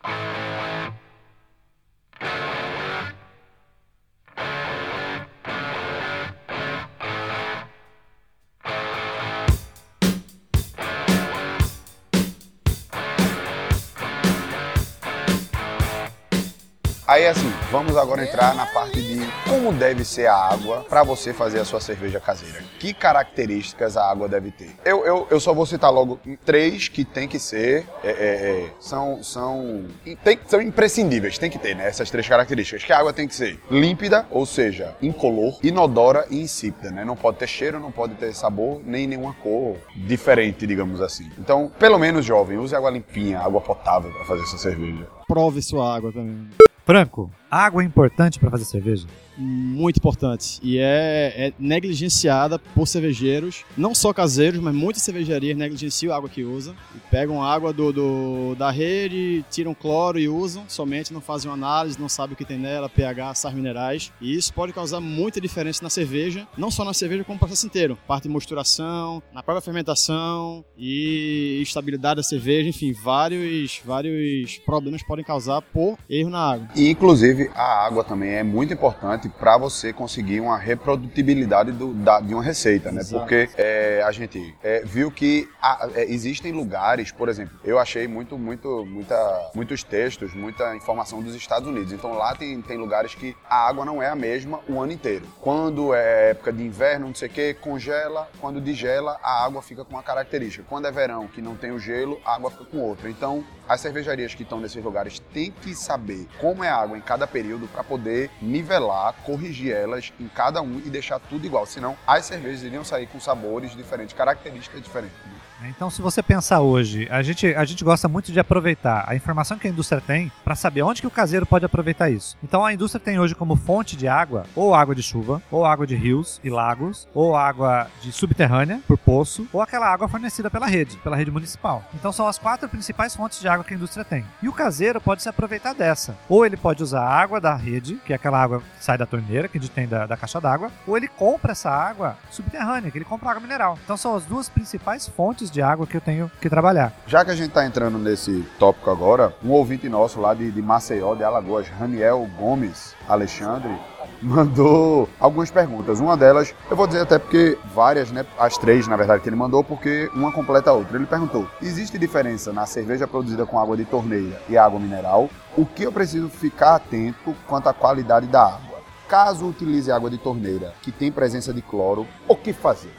Aí 17.08 17.26
assim, 17.26 17.50
vamos 17.70 17.96
agora 17.96 18.22
entrar 18.22 18.54
na 18.54 18.66
parte 18.66 19.00
de 19.00 19.26
como 19.48 19.72
deve 19.72 20.04
ser 20.04 20.26
a 20.26 20.34
água 20.34 20.84
para 20.86 21.02
você 21.02 21.32
fazer 21.32 21.58
a 21.58 21.64
sua 21.64 21.80
cerveja 21.80 22.20
caseira. 22.20 22.62
Que 22.78 22.92
características 22.92 23.96
a 23.96 24.10
água 24.10 24.28
deve 24.28 24.50
ter? 24.50 24.76
Eu, 24.84 25.06
eu, 25.06 25.26
eu 25.30 25.40
só 25.40 25.54
vou 25.54 25.64
citar 25.64 25.90
logo 25.90 26.20
três 26.44 26.88
que 26.88 27.06
tem 27.06 27.26
que 27.26 27.38
ser, 27.38 27.86
é, 28.04 28.10
é, 28.10 28.12
é, 28.12 28.70
são, 28.78 29.22
são, 29.22 29.86
tem, 30.22 30.38
são 30.46 30.60
imprescindíveis, 30.60 31.38
tem 31.38 31.48
que 31.48 31.58
ter, 31.58 31.74
né? 31.74 31.88
Essas 31.88 32.10
três 32.10 32.28
características. 32.28 32.84
Que 32.84 32.92
a 32.92 32.98
água 32.98 33.10
tem 33.14 33.26
que 33.26 33.34
ser 33.34 33.58
límpida, 33.70 34.26
ou 34.30 34.44
seja, 34.44 34.94
incolor, 35.00 35.58
inodora 35.62 36.26
e 36.28 36.42
insípida, 36.42 36.90
né? 36.90 37.06
Não 37.06 37.16
pode 37.16 37.38
ter 37.38 37.46
cheiro, 37.46 37.80
não 37.80 37.90
pode 37.90 38.16
ter 38.16 38.34
sabor, 38.34 38.82
nem 38.84 39.06
nenhuma 39.06 39.32
cor 39.32 39.78
diferente, 39.96 40.66
digamos 40.66 41.00
assim. 41.00 41.30
Então, 41.38 41.72
pelo 41.78 41.98
menos, 41.98 42.26
jovem, 42.26 42.58
use 42.58 42.76
água 42.76 42.90
limpinha, 42.90 43.40
água 43.40 43.62
potável 43.62 44.12
para 44.12 44.26
fazer 44.26 44.42
essa 44.42 44.58
cerveja. 44.58 45.08
Prove 45.26 45.62
sua 45.62 45.96
água 45.96 46.12
também. 46.12 46.50
Franco, 46.88 47.30
água 47.50 47.82
é 47.82 47.86
importante 47.86 48.38
para 48.38 48.50
fazer 48.50 48.64
cerveja? 48.64 49.06
muito 49.38 49.98
importante 49.98 50.58
e 50.62 50.78
é, 50.78 51.32
é 51.36 51.52
negligenciada 51.58 52.58
por 52.58 52.88
cervejeiros, 52.88 53.64
não 53.76 53.94
só 53.94 54.12
caseiros, 54.12 54.60
mas 54.60 54.74
muitas 54.74 55.02
cervejarias 55.02 55.56
negligenciam 55.56 56.12
a 56.12 56.16
água 56.16 56.28
que 56.28 56.42
usam 56.42 56.74
e 56.94 56.98
pegam 57.10 57.42
água 57.42 57.72
do, 57.72 57.92
do, 57.92 58.54
da 58.56 58.70
rede, 58.70 59.44
tiram 59.48 59.74
cloro 59.74 60.18
e 60.18 60.28
usam, 60.28 60.64
somente 60.66 61.12
não 61.12 61.20
fazem 61.20 61.48
uma 61.48 61.54
análise, 61.54 62.00
não 62.00 62.08
sabem 62.08 62.34
o 62.34 62.36
que 62.36 62.44
tem 62.44 62.58
nela, 62.58 62.88
pH, 62.88 63.34
sais 63.34 63.54
minerais 63.54 64.12
e 64.20 64.34
isso 64.34 64.52
pode 64.52 64.72
causar 64.72 65.00
muita 65.00 65.40
diferença 65.40 65.84
na 65.84 65.90
cerveja, 65.90 66.46
não 66.56 66.70
só 66.70 66.84
na 66.84 66.92
cerveja 66.92 67.22
como 67.22 67.36
no 67.36 67.38
processo 67.38 67.66
inteiro, 67.66 67.96
parte 68.08 68.24
de 68.24 68.30
mosturação, 68.30 69.22
na 69.32 69.42
própria 69.42 69.62
fermentação 69.62 70.64
e 70.76 71.60
estabilidade 71.62 72.16
da 72.16 72.22
cerveja, 72.22 72.68
enfim, 72.68 72.92
vários, 72.92 73.80
vários 73.84 74.58
problemas 74.58 75.02
podem 75.04 75.24
causar 75.24 75.62
por 75.62 75.96
erro 76.10 76.30
na 76.30 76.52
água. 76.52 76.68
E, 76.74 76.88
inclusive, 76.88 77.37
a 77.54 77.84
água 77.86 78.02
também 78.04 78.34
é 78.34 78.42
muito 78.42 78.72
importante 78.72 79.28
para 79.28 79.56
você 79.58 79.92
conseguir 79.92 80.40
uma 80.40 80.56
reprodutibilidade 80.58 81.72
do- 81.72 81.92
da- 81.94 82.20
de 82.20 82.34
uma 82.34 82.42
receita, 82.42 82.90
né? 82.90 83.00
Exato. 83.00 83.20
Porque 83.20 83.48
é, 83.56 84.02
a 84.04 84.10
gente 84.12 84.54
é, 84.62 84.82
viu 84.84 85.10
que 85.10 85.48
a- 85.60 85.88
é, 85.94 86.04
existem 86.10 86.52
lugares, 86.52 87.12
por 87.12 87.28
exemplo, 87.28 87.58
eu 87.64 87.78
achei 87.78 88.08
muito, 88.08 88.38
muito, 88.38 88.84
muita, 88.86 89.50
muitos 89.54 89.82
textos, 89.82 90.34
muita 90.34 90.74
informação 90.76 91.22
dos 91.22 91.34
Estados 91.34 91.68
Unidos. 91.68 91.92
Então 91.92 92.12
lá 92.14 92.34
tem, 92.34 92.60
tem 92.62 92.76
lugares 92.76 93.14
que 93.14 93.36
a 93.48 93.68
água 93.68 93.84
não 93.84 94.02
é 94.02 94.08
a 94.08 94.16
mesma 94.16 94.60
o 94.68 94.80
ano 94.80 94.92
inteiro. 94.92 95.26
Quando 95.40 95.94
é 95.94 96.30
época 96.30 96.52
de 96.52 96.62
inverno, 96.62 97.06
não 97.06 97.14
sei 97.14 97.28
o 97.28 97.32
que, 97.32 97.54
congela. 97.54 98.28
Quando 98.40 98.60
digela, 98.60 99.18
a 99.22 99.44
água 99.44 99.62
fica 99.62 99.84
com 99.84 99.92
uma 99.94 100.02
característica. 100.02 100.64
Quando 100.68 100.86
é 100.86 100.90
verão, 100.92 101.26
que 101.28 101.40
não 101.42 101.54
tem 101.56 101.70
o 101.70 101.78
gelo, 101.78 102.20
a 102.24 102.34
água 102.34 102.50
fica 102.50 102.64
com 102.64 102.78
outra. 102.78 103.08
Então 103.10 103.44
as 103.68 103.80
cervejarias 103.80 104.34
que 104.34 104.42
estão 104.42 104.58
nesses 104.58 104.82
lugares 104.82 105.18
têm 105.32 105.52
que 105.52 105.74
saber 105.74 106.26
como 106.40 106.64
é 106.64 106.68
a 106.68 106.76
água 106.76 106.96
em 106.96 107.00
cada 107.00 107.26
período 107.26 107.68
para 107.68 107.84
poder 107.84 108.30
nivelar, 108.40 109.14
corrigir 109.24 109.72
elas 109.72 110.12
em 110.18 110.26
cada 110.28 110.62
um 110.62 110.78
e 110.78 110.88
deixar 110.88 111.18
tudo 111.18 111.44
igual. 111.44 111.66
Senão, 111.66 111.96
as 112.06 112.24
cervejas 112.24 112.62
iriam 112.62 112.84
sair 112.84 113.06
com 113.06 113.20
sabores 113.20 113.76
diferentes, 113.76 114.16
características 114.16 114.82
diferentes. 114.82 115.16
Né? 115.60 115.72
Então, 115.74 115.90
se 115.90 116.02
você 116.02 116.22
pensar 116.22 116.60
hoje, 116.60 117.08
a 117.10 117.22
gente, 117.22 117.46
a 117.54 117.64
gente 117.64 117.84
gosta 117.84 118.08
muito 118.08 118.32
de 118.32 118.40
aproveitar 118.40 119.04
a 119.06 119.14
informação 119.14 119.58
que 119.58 119.66
a 119.66 119.70
indústria 119.70 120.00
tem 120.00 120.30
para 120.44 120.54
saber 120.54 120.82
onde 120.82 121.00
que 121.00 121.06
o 121.06 121.10
caseiro 121.10 121.46
pode 121.46 121.64
aproveitar 121.64 122.10
isso. 122.10 122.36
Então, 122.42 122.64
a 122.64 122.72
indústria 122.72 123.00
tem 123.00 123.18
hoje 123.18 123.34
como 123.34 123.56
fonte 123.56 123.96
de 123.96 124.08
água 124.08 124.44
ou 124.54 124.74
água 124.74 124.94
de 124.94 125.02
chuva, 125.02 125.42
ou 125.50 125.64
água 125.64 125.86
de 125.86 125.94
rios 125.94 126.40
e 126.42 126.50
lagos, 126.50 127.08
ou 127.14 127.36
água 127.36 127.88
de 128.00 128.12
subterrânea 128.12 128.80
por 128.86 128.98
poço, 128.98 129.46
ou 129.52 129.60
aquela 129.60 129.86
água 129.86 130.08
fornecida 130.08 130.50
pela 130.50 130.66
rede, 130.66 130.96
pela 130.98 131.16
rede 131.16 131.30
municipal. 131.30 131.84
Então, 131.94 132.12
são 132.12 132.26
as 132.26 132.38
quatro 132.38 132.68
principais 132.68 133.14
fontes 133.14 133.40
de 133.40 133.48
água 133.48 133.64
que 133.64 133.74
a 133.74 133.76
indústria 133.76 134.04
tem. 134.04 134.24
E 134.42 134.48
o 134.48 134.52
caseiro 134.52 135.00
pode 135.00 135.22
se 135.22 135.28
aproveitar 135.28 135.74
dessa. 135.74 136.16
Ou 136.28 136.44
ele 136.44 136.56
pode 136.56 136.82
usar 136.82 137.02
a 137.02 137.14
água 137.14 137.40
da 137.40 137.54
rede, 137.54 137.96
que 138.04 138.12
é 138.12 138.16
aquela 138.16 138.40
água 138.40 138.60
que 138.60 138.84
sai 138.84 138.98
da 138.98 139.06
torneira, 139.06 139.48
que 139.48 139.58
a 139.58 139.60
gente 139.60 139.70
tem 139.70 139.86
da, 139.86 140.06
da 140.06 140.16
caixa 140.16 140.40
d'água, 140.40 140.70
ou 140.86 140.96
ele 140.96 141.08
compra 141.08 141.52
essa 141.52 141.70
água 141.70 142.16
subterrânea, 142.30 142.90
que 142.90 142.98
ele 142.98 143.04
compra 143.04 143.30
água 143.30 143.42
mineral. 143.42 143.78
Então, 143.84 143.96
são 143.96 144.14
as 144.14 144.24
duas 144.24 144.48
principais 144.48 145.06
fontes 145.08 145.47
de 145.50 145.62
água 145.62 145.86
que 145.86 145.96
eu 145.96 146.00
tenho 146.00 146.30
que 146.40 146.48
trabalhar. 146.48 146.92
Já 147.06 147.24
que 147.24 147.30
a 147.30 147.34
gente 147.34 147.48
está 147.48 147.66
entrando 147.66 147.98
nesse 147.98 148.46
tópico 148.58 148.90
agora, 148.90 149.34
um 149.44 149.50
ouvinte 149.50 149.88
nosso 149.88 150.20
lá 150.20 150.34
de, 150.34 150.50
de 150.50 150.62
Maceió, 150.62 151.14
de 151.14 151.24
Alagoas, 151.24 151.68
Raniel 151.68 152.28
Gomes 152.38 152.94
Alexandre, 153.08 153.70
mandou 154.20 155.08
algumas 155.18 155.50
perguntas. 155.50 156.00
Uma 156.00 156.16
delas, 156.16 156.54
eu 156.70 156.76
vou 156.76 156.86
dizer 156.86 157.02
até 157.02 157.18
porque 157.18 157.58
várias, 157.74 158.10
né? 158.10 158.26
As 158.38 158.58
três, 158.58 158.86
na 158.86 158.96
verdade, 158.96 159.22
que 159.22 159.28
ele 159.28 159.36
mandou, 159.36 159.62
porque 159.62 160.10
uma 160.14 160.32
completa 160.32 160.70
a 160.70 160.72
outra. 160.72 160.96
Ele 160.96 161.06
perguntou: 161.06 161.48
existe 161.62 161.98
diferença 161.98 162.52
na 162.52 162.66
cerveja 162.66 163.06
produzida 163.06 163.46
com 163.46 163.58
água 163.58 163.76
de 163.76 163.84
torneira 163.84 164.40
e 164.48 164.56
água 164.56 164.78
mineral? 164.78 165.28
O 165.56 165.64
que 165.64 165.82
eu 165.82 165.92
preciso 165.92 166.28
ficar 166.28 166.76
atento 166.76 167.34
quanto 167.46 167.68
à 167.68 167.74
qualidade 167.74 168.26
da 168.26 168.44
água? 168.44 168.78
Caso 169.08 169.46
utilize 169.46 169.90
água 169.90 170.10
de 170.10 170.18
torneira 170.18 170.74
que 170.82 170.92
tem 170.92 171.10
presença 171.10 171.52
de 171.52 171.62
cloro, 171.62 172.06
o 172.26 172.36
que 172.36 172.52
fazer? 172.52 172.92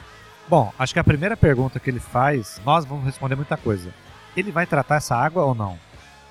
Bom, 0.50 0.72
acho 0.76 0.92
que 0.92 0.98
a 0.98 1.04
primeira 1.04 1.36
pergunta 1.36 1.78
que 1.78 1.88
ele 1.88 2.00
faz, 2.00 2.60
nós 2.66 2.84
vamos 2.84 3.04
responder 3.04 3.36
muita 3.36 3.56
coisa. 3.56 3.94
Ele 4.36 4.50
vai 4.50 4.66
tratar 4.66 4.96
essa 4.96 5.14
água 5.14 5.44
ou 5.44 5.54
não? 5.54 5.78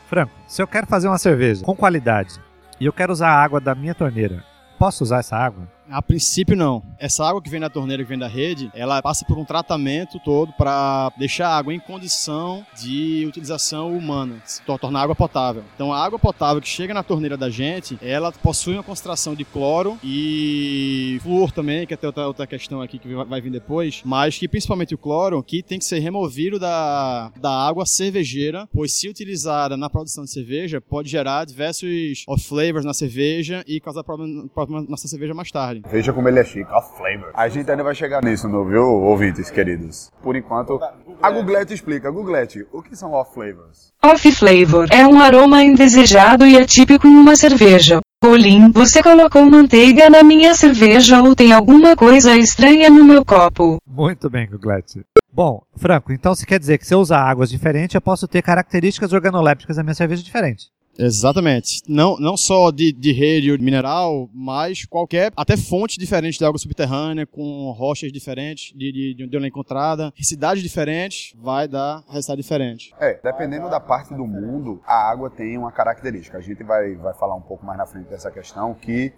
Franco, 0.09 0.33
se 0.45 0.61
eu 0.61 0.67
quero 0.67 0.85
fazer 0.87 1.07
uma 1.07 1.17
cerveja 1.17 1.63
com 1.63 1.73
qualidade 1.73 2.37
e 2.81 2.85
eu 2.85 2.91
quero 2.91 3.13
usar 3.13 3.29
a 3.29 3.41
água 3.41 3.61
da 3.61 3.73
minha 3.73 3.95
torneira, 3.95 4.43
posso 4.77 5.05
usar 5.05 5.19
essa 5.19 5.37
água? 5.37 5.65
A 5.89 6.01
princípio 6.01 6.55
não. 6.55 6.83
Essa 6.99 7.25
água 7.25 7.41
que 7.41 7.49
vem 7.49 7.59
da 7.59 7.69
torneira, 7.69 8.03
que 8.03 8.09
vem 8.09 8.17
da 8.17 8.27
rede, 8.27 8.69
ela 8.75 9.01
passa 9.01 9.25
por 9.25 9.37
um 9.37 9.45
tratamento 9.45 10.19
todo 10.23 10.53
para 10.53 11.11
deixar 11.17 11.47
a 11.49 11.57
água 11.57 11.73
em 11.73 11.79
condição 11.79 12.65
de 12.79 13.25
utilização 13.27 13.95
humana, 13.95 14.41
se 14.45 14.61
tor- 14.61 14.77
tornar 14.77 15.01
água 15.01 15.15
potável. 15.15 15.63
Então 15.75 15.91
a 15.91 15.97
água 16.03 16.19
potável 16.19 16.61
que 16.61 16.67
chega 16.67 16.93
na 16.93 17.01
torneira 17.03 17.35
da 17.35 17.49
gente, 17.49 17.97
ela 18.01 18.31
possui 18.31 18.73
uma 18.75 18.83
concentração 18.83 19.33
de 19.33 19.43
cloro 19.45 19.97
e 20.03 21.19
flúor 21.23 21.51
também, 21.51 21.87
que 21.87 21.93
é 21.93 21.97
outra, 22.03 22.27
outra 22.27 22.45
questão 22.47 22.81
aqui 22.81 22.99
que 22.99 23.07
vai- 23.13 23.41
vir 23.41 23.51
depois, 23.51 24.01
mas 24.05 24.37
que 24.37 24.47
principalmente 24.47 24.93
o 24.93 24.97
cloro, 24.97 25.41
que 25.41 25.63
tem 25.63 25.79
que 25.79 25.85
ser 25.85 25.99
removido 25.99 26.59
da, 26.59 27.31
da 27.39 27.51
água 27.51 27.85
cervejeira, 27.85 28.67
pois 28.73 28.91
se 28.93 29.07
utilizada 29.07 29.77
na 29.77 29.89
produção 29.89 30.23
de 30.25 30.31
cerveja, 30.31 30.81
pode 30.81 31.09
gerar 31.09 31.45
diversos 31.45 32.23
off 32.27 32.43
flavors 32.43 32.83
na 32.85 32.93
cerveja 32.93 33.63
e 33.65 33.79
causar 33.79 34.03
problema, 34.03 34.47
problema 34.49 34.85
na 34.89 34.97
cerveja 34.97 35.33
mais 35.33 35.49
tarde. 35.51 35.78
Veja 35.87 36.11
como 36.11 36.27
ele 36.27 36.39
é 36.39 36.43
chique, 36.43 36.71
off 36.71 36.97
flavor. 36.97 37.31
A 37.33 37.47
gente 37.47 37.69
ainda 37.69 37.83
vai 37.83 37.95
chegar 37.95 38.23
nisso, 38.23 38.47
não 38.47 38.65
viu, 38.65 38.83
ouvintes 38.83 39.49
queridos? 39.49 40.11
Por 40.21 40.35
enquanto, 40.35 40.79
a 41.21 41.31
Googlete 41.31 41.73
explica. 41.73 42.09
Googlete, 42.09 42.65
o 42.71 42.81
que 42.81 42.95
são 42.95 43.13
off 43.13 43.33
flavors? 43.33 43.93
Off 44.03 44.31
flavor 44.31 44.87
é 44.91 45.05
um 45.05 45.19
aroma 45.19 45.63
indesejado 45.63 46.45
e 46.45 46.57
atípico 46.57 47.07
em 47.07 47.15
uma 47.15 47.35
cerveja. 47.35 47.99
Colin, 48.21 48.71
você 48.71 49.01
colocou 49.01 49.45
manteiga 49.45 50.09
na 50.09 50.23
minha 50.23 50.53
cerveja 50.53 51.21
ou 51.21 51.33
tem 51.33 51.53
alguma 51.53 51.95
coisa 51.95 52.35
estranha 52.35 52.89
no 52.89 53.05
meu 53.05 53.23
copo? 53.23 53.77
Muito 53.87 54.29
bem, 54.29 54.45
Guglete. 54.45 55.05
Bom, 55.31 55.61
Franco, 55.77 56.11
então 56.11 56.35
se 56.35 56.45
quer 56.45 56.59
dizer 56.59 56.77
que 56.77 56.85
se 56.85 56.93
eu 56.93 56.99
usar 56.99 57.21
águas 57.21 57.49
diferentes, 57.49 57.95
eu 57.95 58.01
posso 58.01 58.27
ter 58.27 58.41
características 58.41 59.13
organolépticas 59.13 59.77
da 59.77 59.83
minha 59.83 59.93
cerveja 59.93 60.21
diferentes. 60.21 60.69
Exatamente. 60.99 61.81
Não, 61.87 62.17
não 62.17 62.35
só 62.35 62.71
de, 62.71 62.91
de 62.91 63.13
rede 63.13 63.49
ou 63.49 63.57
de 63.57 63.63
mineral, 63.63 64.29
mas 64.33 64.85
qualquer, 64.85 65.31
até 65.35 65.55
fonte 65.55 65.97
diferente 65.97 66.37
de 66.37 66.43
água 66.43 66.59
subterrânea, 66.59 67.25
com 67.25 67.71
rochas 67.71 68.11
diferentes 68.11 68.73
de, 68.75 68.91
de, 68.91 69.13
de 69.13 69.23
onde 69.23 69.35
ela 69.35 69.45
é 69.45 69.47
encontrada, 69.47 70.13
cidades 70.21 70.61
diferentes, 70.61 71.33
vai 71.41 71.67
dar 71.67 72.03
resultado 72.09 72.37
diferente. 72.37 72.93
É, 72.99 73.17
dependendo 73.23 73.69
da 73.69 73.79
parte 73.79 74.13
do 74.13 74.27
mundo, 74.27 74.81
a 74.85 75.09
água 75.09 75.29
tem 75.29 75.57
uma 75.57 75.71
característica. 75.71 76.37
A 76.37 76.41
gente 76.41 76.63
vai, 76.63 76.95
vai 76.95 77.13
falar 77.13 77.35
um 77.35 77.41
pouco 77.41 77.65
mais 77.65 77.77
na 77.77 77.85
frente 77.85 78.09
dessa 78.09 78.29
questão, 78.29 78.73
que 78.73 79.13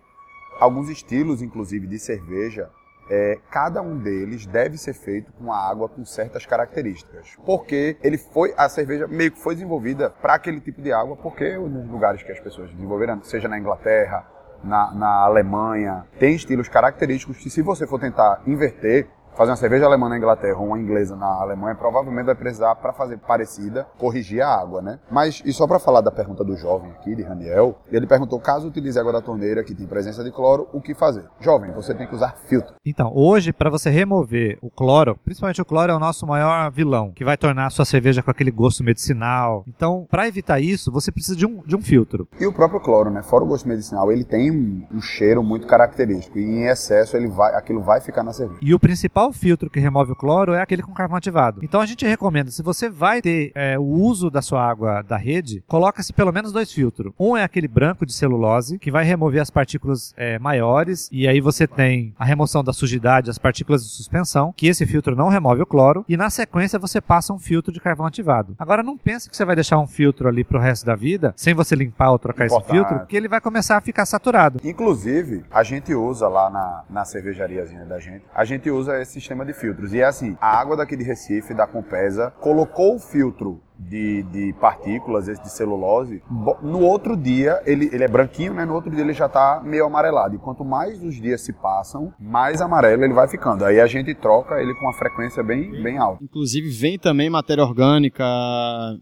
alguns 0.59 0.87
estilos, 0.87 1.41
inclusive, 1.41 1.87
de 1.87 1.97
cerveja, 1.97 2.69
é, 3.13 3.37
cada 3.51 3.81
um 3.81 3.97
deles 3.97 4.45
deve 4.45 4.77
ser 4.77 4.93
feito 4.93 5.33
com 5.33 5.51
a 5.51 5.69
água 5.69 5.89
com 5.89 6.05
certas 6.05 6.45
características. 6.45 7.35
Porque 7.45 7.97
ele 8.01 8.17
foi, 8.17 8.53
a 8.55 8.69
cerveja 8.69 9.05
meio 9.05 9.33
que 9.33 9.39
foi 9.39 9.53
desenvolvida 9.53 10.09
para 10.09 10.35
aquele 10.35 10.61
tipo 10.61 10.81
de 10.81 10.93
água, 10.93 11.17
porque 11.17 11.57
nos 11.57 11.89
lugares 11.89 12.23
que 12.23 12.31
as 12.31 12.39
pessoas 12.39 12.71
desenvolveram, 12.71 13.21
seja 13.21 13.49
na 13.49 13.59
Inglaterra, 13.59 14.25
na, 14.63 14.93
na 14.93 15.23
Alemanha, 15.25 16.05
tem 16.19 16.33
estilos 16.33 16.69
característicos 16.69 17.37
que 17.37 17.49
se 17.49 17.61
você 17.61 17.85
for 17.85 17.99
tentar 17.99 18.43
inverter, 18.47 19.09
fazer 19.35 19.51
uma 19.51 19.57
cerveja 19.57 19.85
alemã 19.85 20.09
na 20.09 20.17
Inglaterra 20.17 20.57
ou 20.59 20.67
uma 20.67 20.79
inglesa 20.79 21.15
na 21.15 21.27
Alemanha, 21.41 21.75
provavelmente 21.75 22.25
vai 22.25 22.35
precisar, 22.35 22.75
para 22.75 22.93
fazer 22.93 23.17
parecida, 23.17 23.87
corrigir 23.97 24.41
a 24.41 24.49
água, 24.49 24.81
né? 24.81 24.99
Mas, 25.09 25.41
e 25.45 25.53
só 25.53 25.67
para 25.67 25.79
falar 25.79 26.01
da 26.01 26.11
pergunta 26.11 26.43
do 26.43 26.55
jovem 26.55 26.91
aqui, 26.91 27.15
de 27.15 27.23
Raniel, 27.23 27.79
ele 27.91 28.07
perguntou, 28.07 28.39
caso 28.39 28.67
utilize 28.67 28.99
água 28.99 29.13
da 29.13 29.21
torneira 29.21 29.63
que 29.63 29.75
tem 29.75 29.87
presença 29.87 30.23
de 30.23 30.31
cloro, 30.31 30.67
o 30.73 30.81
que 30.81 30.93
fazer? 30.93 31.25
Jovem, 31.39 31.71
você 31.71 31.93
tem 31.93 32.07
que 32.07 32.15
usar 32.15 32.35
filtro. 32.47 32.73
Então, 32.85 33.11
hoje, 33.13 33.53
para 33.53 33.69
você 33.69 33.89
remover 33.89 34.57
o 34.61 34.69
cloro, 34.69 35.17
principalmente 35.23 35.61
o 35.61 35.65
cloro 35.65 35.91
é 35.91 35.95
o 35.95 35.99
nosso 35.99 36.25
maior 36.25 36.71
vilão, 36.71 37.11
que 37.11 37.23
vai 37.23 37.37
tornar 37.37 37.67
a 37.67 37.69
sua 37.69 37.85
cerveja 37.85 38.21
com 38.23 38.31
aquele 38.31 38.51
gosto 38.51 38.83
medicinal. 38.83 39.63
Então, 39.67 40.07
para 40.09 40.27
evitar 40.27 40.59
isso, 40.59 40.91
você 40.91 41.11
precisa 41.11 41.35
de 41.35 41.45
um, 41.45 41.61
de 41.65 41.75
um 41.75 41.81
filtro. 41.81 42.27
E 42.39 42.45
o 42.45 42.53
próprio 42.53 42.79
cloro, 42.79 43.09
né? 43.09 43.21
Fora 43.21 43.43
o 43.43 43.47
gosto 43.47 43.67
medicinal, 43.67 44.11
ele 44.11 44.23
tem 44.23 44.51
um, 44.51 44.87
um 44.91 45.01
cheiro 45.01 45.43
muito 45.43 45.67
característico. 45.67 46.37
E 46.37 46.43
em 46.43 46.67
excesso, 46.67 47.15
ele 47.15 47.27
vai, 47.27 47.53
aquilo 47.55 47.81
vai 47.81 48.01
ficar 48.01 48.23
na 48.23 48.33
cerveja. 48.33 48.59
E 48.61 48.73
o 48.73 48.79
principal 48.79 49.20
principal 49.21 49.33
filtro 49.33 49.69
que 49.69 49.79
remove 49.79 50.13
o 50.13 50.15
cloro 50.15 50.53
é 50.53 50.61
aquele 50.61 50.81
com 50.81 50.93
carvão 50.93 51.17
ativado. 51.17 51.59
Então 51.63 51.81
a 51.81 51.85
gente 51.85 52.05
recomenda, 52.05 52.49
se 52.49 52.63
você 52.63 52.89
vai 52.89 53.21
ter 53.21 53.51
é, 53.53 53.77
o 53.77 53.83
uso 53.83 54.29
da 54.29 54.41
sua 54.41 54.65
água 54.67 55.01
da 55.01 55.17
rede, 55.17 55.63
coloca-se 55.67 56.13
pelo 56.13 56.31
menos 56.31 56.51
dois 56.51 56.71
filtros. 56.71 57.13
Um 57.19 57.35
é 57.35 57.43
aquele 57.43 57.67
branco 57.67 58.05
de 58.05 58.13
celulose, 58.13 58.79
que 58.79 58.89
vai 58.89 59.03
remover 59.03 59.41
as 59.41 59.49
partículas 59.49 60.13
é, 60.17 60.39
maiores, 60.39 61.09
e 61.11 61.27
aí 61.27 61.41
você 61.41 61.67
tem 61.67 62.13
a 62.17 62.25
remoção 62.25 62.63
da 62.63 62.73
sujidade, 62.73 63.29
as 63.29 63.37
partículas 63.37 63.83
de 63.83 63.89
suspensão, 63.89 64.53
que 64.55 64.67
esse 64.67 64.85
filtro 64.85 65.15
não 65.15 65.29
remove 65.29 65.61
o 65.61 65.65
cloro, 65.65 66.05
e 66.07 66.17
na 66.17 66.29
sequência 66.29 66.79
você 66.79 67.01
passa 67.01 67.33
um 67.33 67.39
filtro 67.39 67.71
de 67.71 67.79
carvão 67.79 68.05
ativado. 68.05 68.55
Agora 68.57 68.81
não 68.81 68.97
pense 68.97 69.29
que 69.29 69.35
você 69.35 69.45
vai 69.45 69.55
deixar 69.55 69.77
um 69.77 69.87
filtro 69.87 70.27
ali 70.27 70.43
pro 70.43 70.59
resto 70.59 70.85
da 70.85 70.95
vida, 70.95 71.33
sem 71.35 71.53
você 71.53 71.75
limpar 71.75 72.11
ou 72.11 72.19
trocar 72.19 72.45
esse 72.45 72.55
Importante. 72.55 72.87
filtro, 72.87 73.05
que 73.07 73.17
ele 73.17 73.27
vai 73.27 73.41
começar 73.41 73.77
a 73.77 73.81
ficar 73.81 74.05
saturado. 74.05 74.59
Inclusive, 74.63 75.43
a 75.51 75.63
gente 75.63 75.93
usa 75.93 76.27
lá 76.27 76.49
na, 76.49 76.83
na 76.89 77.05
cervejariazinha 77.05 77.85
da 77.85 77.99
gente, 77.99 78.23
a 78.33 78.45
gente 78.45 78.69
usa 78.69 79.01
esse 79.01 79.10
sistema 79.11 79.45
de 79.45 79.53
filtros. 79.53 79.93
E 79.93 79.99
é 79.99 80.05
assim, 80.05 80.37
a 80.39 80.59
água 80.59 80.75
daqui 80.77 80.95
de 80.95 81.03
Recife, 81.03 81.53
da 81.53 81.67
Compesa, 81.67 82.33
colocou 82.39 82.95
o 82.95 82.99
filtro 82.99 83.61
de, 83.87 84.23
de 84.23 84.53
partículas, 84.59 85.27
esse 85.27 85.41
de 85.41 85.51
celulose, 85.51 86.21
no 86.61 86.81
outro 86.81 87.17
dia, 87.17 87.61
ele, 87.65 87.89
ele 87.91 88.03
é 88.03 88.07
branquinho, 88.07 88.53
né? 88.53 88.65
No 88.65 88.73
outro 88.73 88.91
dia 88.91 89.01
ele 89.01 89.13
já 89.13 89.27
tá 89.27 89.61
meio 89.63 89.85
amarelado. 89.85 90.35
E 90.35 90.37
quanto 90.37 90.63
mais 90.63 91.01
os 91.03 91.15
dias 91.15 91.41
se 91.41 91.51
passam, 91.53 92.13
mais 92.19 92.61
amarelo 92.61 93.03
ele 93.03 93.13
vai 93.13 93.27
ficando. 93.27 93.65
Aí 93.65 93.79
a 93.79 93.87
gente 93.87 94.13
troca 94.13 94.61
ele 94.61 94.73
com 94.75 94.85
uma 94.85 94.93
frequência 94.93 95.43
bem, 95.43 95.71
bem 95.81 95.97
alta. 95.97 96.23
Inclusive, 96.23 96.69
vem 96.69 96.99
também 96.99 97.29
matéria 97.29 97.63
orgânica, 97.63 98.23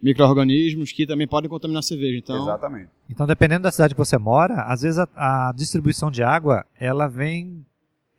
micro-organismos 0.02 0.92
que 0.92 1.06
também 1.06 1.28
podem 1.28 1.50
contaminar 1.50 1.80
a 1.80 1.84
cerveja. 1.84 2.18
Então, 2.18 2.42
Exatamente. 2.42 2.90
Então, 3.10 3.26
dependendo 3.26 3.64
da 3.64 3.72
cidade 3.72 3.94
que 3.94 4.00
você 4.00 4.18
mora, 4.18 4.62
às 4.64 4.82
vezes 4.82 5.00
a, 5.00 5.08
a 5.16 5.52
distribuição 5.56 6.10
de 6.12 6.24
água 6.24 6.66
ela 6.80 7.08
vem 7.08 7.66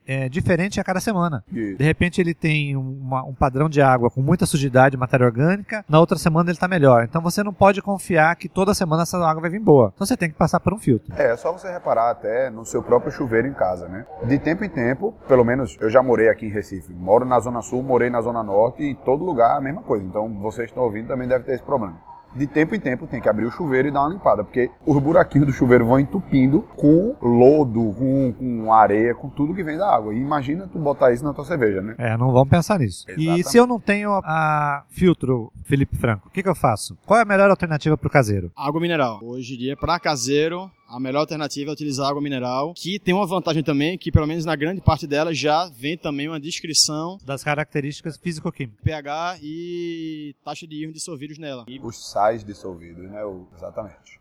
é, 0.07 0.28
diferente 0.28 0.80
a 0.80 0.85
cada 0.85 1.00
semana. 1.00 1.45
E- 1.52 1.75
De 1.76 1.85
repente 1.85 2.21
ele 2.21 2.35
tem 2.35 2.76
uma- 2.76 3.25
um 3.25 3.35
padrão 3.35 3.69
de 3.69 3.80
água 3.80 4.11
com 4.11 4.21
muita 4.21 4.47
sujidade, 4.47 4.97
matéria 4.97 5.26
orgânica, 5.26 5.85
na 5.88 6.00
outra 6.00 6.19
semana 6.19 6.49
ele 6.50 6.57
está 6.57 6.66
melhor. 6.69 7.04
Então 7.04 7.21
você 7.23 7.42
não 7.42 7.52
pode 7.52 7.80
confiar 7.83 8.35
que 8.37 8.49
toda 8.49 8.75
semana 8.75 9.02
essa 9.02 9.16
água 9.19 9.40
vai 9.42 9.50
vir 9.50 9.61
boa. 9.61 9.92
Então 9.95 10.07
você 10.07 10.16
tem 10.16 10.28
que 10.30 10.37
passar 10.37 10.61
por 10.61 10.73
um 10.75 10.78
filtro. 10.78 11.12
É, 11.16 11.33
é 11.33 11.37
só 11.37 11.52
você 11.52 11.71
reparar 11.71 12.11
até 12.11 12.50
no 12.50 12.64
seu 12.64 12.83
próprio 12.83 13.12
chuveiro 13.12 13.47
em 13.47 13.52
casa, 13.54 13.88
né? 13.88 14.04
De 14.25 14.38
tempo 14.38 14.64
em 14.64 14.69
tempo, 14.69 15.14
pelo 15.28 15.45
menos 15.45 15.76
eu 15.80 15.88
já 15.90 16.02
morei 16.02 16.28
aqui 16.28 16.47
em 16.47 16.50
Recife. 16.50 16.92
Moro 16.92 17.25
na 17.25 17.38
Zona 17.40 17.62
Sul, 17.62 17.83
morei 17.83 18.11
na 18.11 18.21
Zona 18.21 18.42
Norte 18.42 18.83
e 18.83 18.90
em 18.90 18.95
todo 18.95 19.25
lugar 19.25 19.57
a 19.57 19.61
mesma 19.61 19.83
coisa. 19.83 20.04
Então 20.04 20.28
vocês 20.40 20.69
estão 20.71 20.83
ouvindo 20.83 21.09
também 21.09 21.28
devem 21.28 21.45
ter 21.47 21.54
esse 21.54 21.62
problema. 21.62 21.97
De 22.34 22.46
tempo 22.46 22.75
em 22.75 22.80
tempo 22.80 23.06
tem 23.06 23.20
que 23.20 23.28
abrir 23.28 23.46
o 23.46 23.50
chuveiro 23.50 23.88
e 23.88 23.90
dar 23.90 24.02
uma 24.02 24.10
limpada, 24.10 24.44
porque 24.44 24.70
os 24.87 24.99
buraquinhos 25.02 25.46
do 25.46 25.52
chuveiro 25.52 25.87
vão 25.87 25.99
entupindo 25.99 26.62
com 26.76 27.16
lodo, 27.20 27.94
com, 27.99 28.32
com 28.32 28.72
areia, 28.72 29.14
com 29.14 29.28
tudo 29.28 29.54
que 29.54 29.62
vem 29.62 29.76
da 29.76 29.92
água. 29.92 30.14
E 30.14 30.18
imagina 30.18 30.68
tu 30.68 30.78
botar 30.78 31.12
isso 31.12 31.25
na 31.25 31.34
tua 31.34 31.44
cerveja, 31.44 31.80
né? 31.80 31.94
É, 31.99 32.16
não 32.16 32.32
vamos 32.32 32.49
pensar 32.49 32.78
nisso. 32.78 33.04
E 33.10 33.22
Exatamente. 33.22 33.49
se 33.49 33.56
eu 33.56 33.66
não 33.66 33.80
tenho 33.80 34.12
a, 34.12 34.20
a 34.25 34.84
filtro, 34.90 35.52
Felipe 35.64 35.96
Franco, 35.96 36.28
o 36.28 36.30
que, 36.30 36.42
que 36.42 36.49
eu 36.49 36.54
faço? 36.54 36.96
Qual 37.04 37.18
é 37.18 37.22
a 37.22 37.26
melhor 37.26 37.50
alternativa 37.50 37.96
para 37.96 38.06
o 38.06 38.10
caseiro? 38.10 38.50
água 38.56 38.80
mineral. 38.80 39.18
Hoje 39.22 39.54
em 39.54 39.58
dia, 39.58 39.76
para 39.76 39.99
caseiro, 39.99 40.70
a 40.90 40.99
melhor 40.99 41.20
alternativa 41.20 41.70
é 41.70 41.73
utilizar 41.73 42.09
água 42.09 42.20
mineral, 42.20 42.75
que 42.75 42.99
tem 42.99 43.14
uma 43.14 43.26
vantagem 43.26 43.62
também, 43.62 43.97
que 43.97 44.11
pelo 44.11 44.26
menos 44.26 44.44
na 44.44 44.56
grande 44.56 44.80
parte 44.80 45.06
dela 45.06 45.32
já 45.32 45.68
vem 45.68 45.97
também 45.97 46.28
uma 46.28 46.40
descrição 46.40 47.16
Das 47.25 47.44
características 47.44 48.16
físico-químicas. 48.16 48.82
pH 48.82 49.38
e 49.40 50.35
taxa 50.44 50.66
de 50.66 50.82
íons 50.82 50.92
dissolvidos 50.92 51.38
nela. 51.38 51.64
E 51.68 51.78
Os 51.78 52.11
sais 52.11 52.42
dissolvidos, 52.42 53.09
né? 53.09 53.20
Exatamente. 53.56 54.20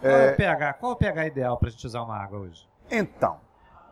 Qual 0.00 0.12
é 0.12 0.32
o 0.32 0.36
pH? 0.36 0.72
Qual 0.74 0.92
é 0.92 0.94
o 0.94 0.98
pH 0.98 1.26
ideal 1.26 1.58
para 1.58 1.68
a 1.68 1.72
gente 1.72 1.84
usar 1.84 2.02
uma 2.02 2.16
água 2.16 2.38
hoje? 2.38 2.64
Então, 2.88 3.40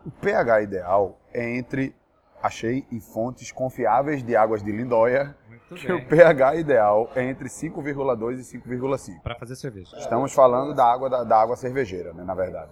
o 0.05 0.09
pH 0.09 0.61
ideal 0.61 1.19
é 1.33 1.57
entre, 1.57 1.93
achei 2.41 2.85
em 2.89 3.01
fontes 3.01 3.51
confiáveis 3.51 4.23
de 4.23 4.35
águas 4.37 4.63
de 4.63 4.71
Lindóia, 4.71 5.35
Muito 5.69 5.85
que 5.85 5.91
o 5.91 6.05
pH 6.05 6.55
ideal 6.55 7.09
é 7.15 7.23
entre 7.23 7.49
5,2 7.49 8.39
e 8.39 8.57
5,5. 8.59 9.21
Para 9.21 9.35
fazer 9.35 9.55
cerveja. 9.55 9.97
Estamos 9.97 10.33
falando 10.33 10.73
da 10.73 10.85
água 10.85 11.09
da, 11.09 11.23
da 11.23 11.41
água 11.41 11.55
cervejeira, 11.55 12.13
né, 12.13 12.23
na 12.23 12.33
verdade. 12.33 12.71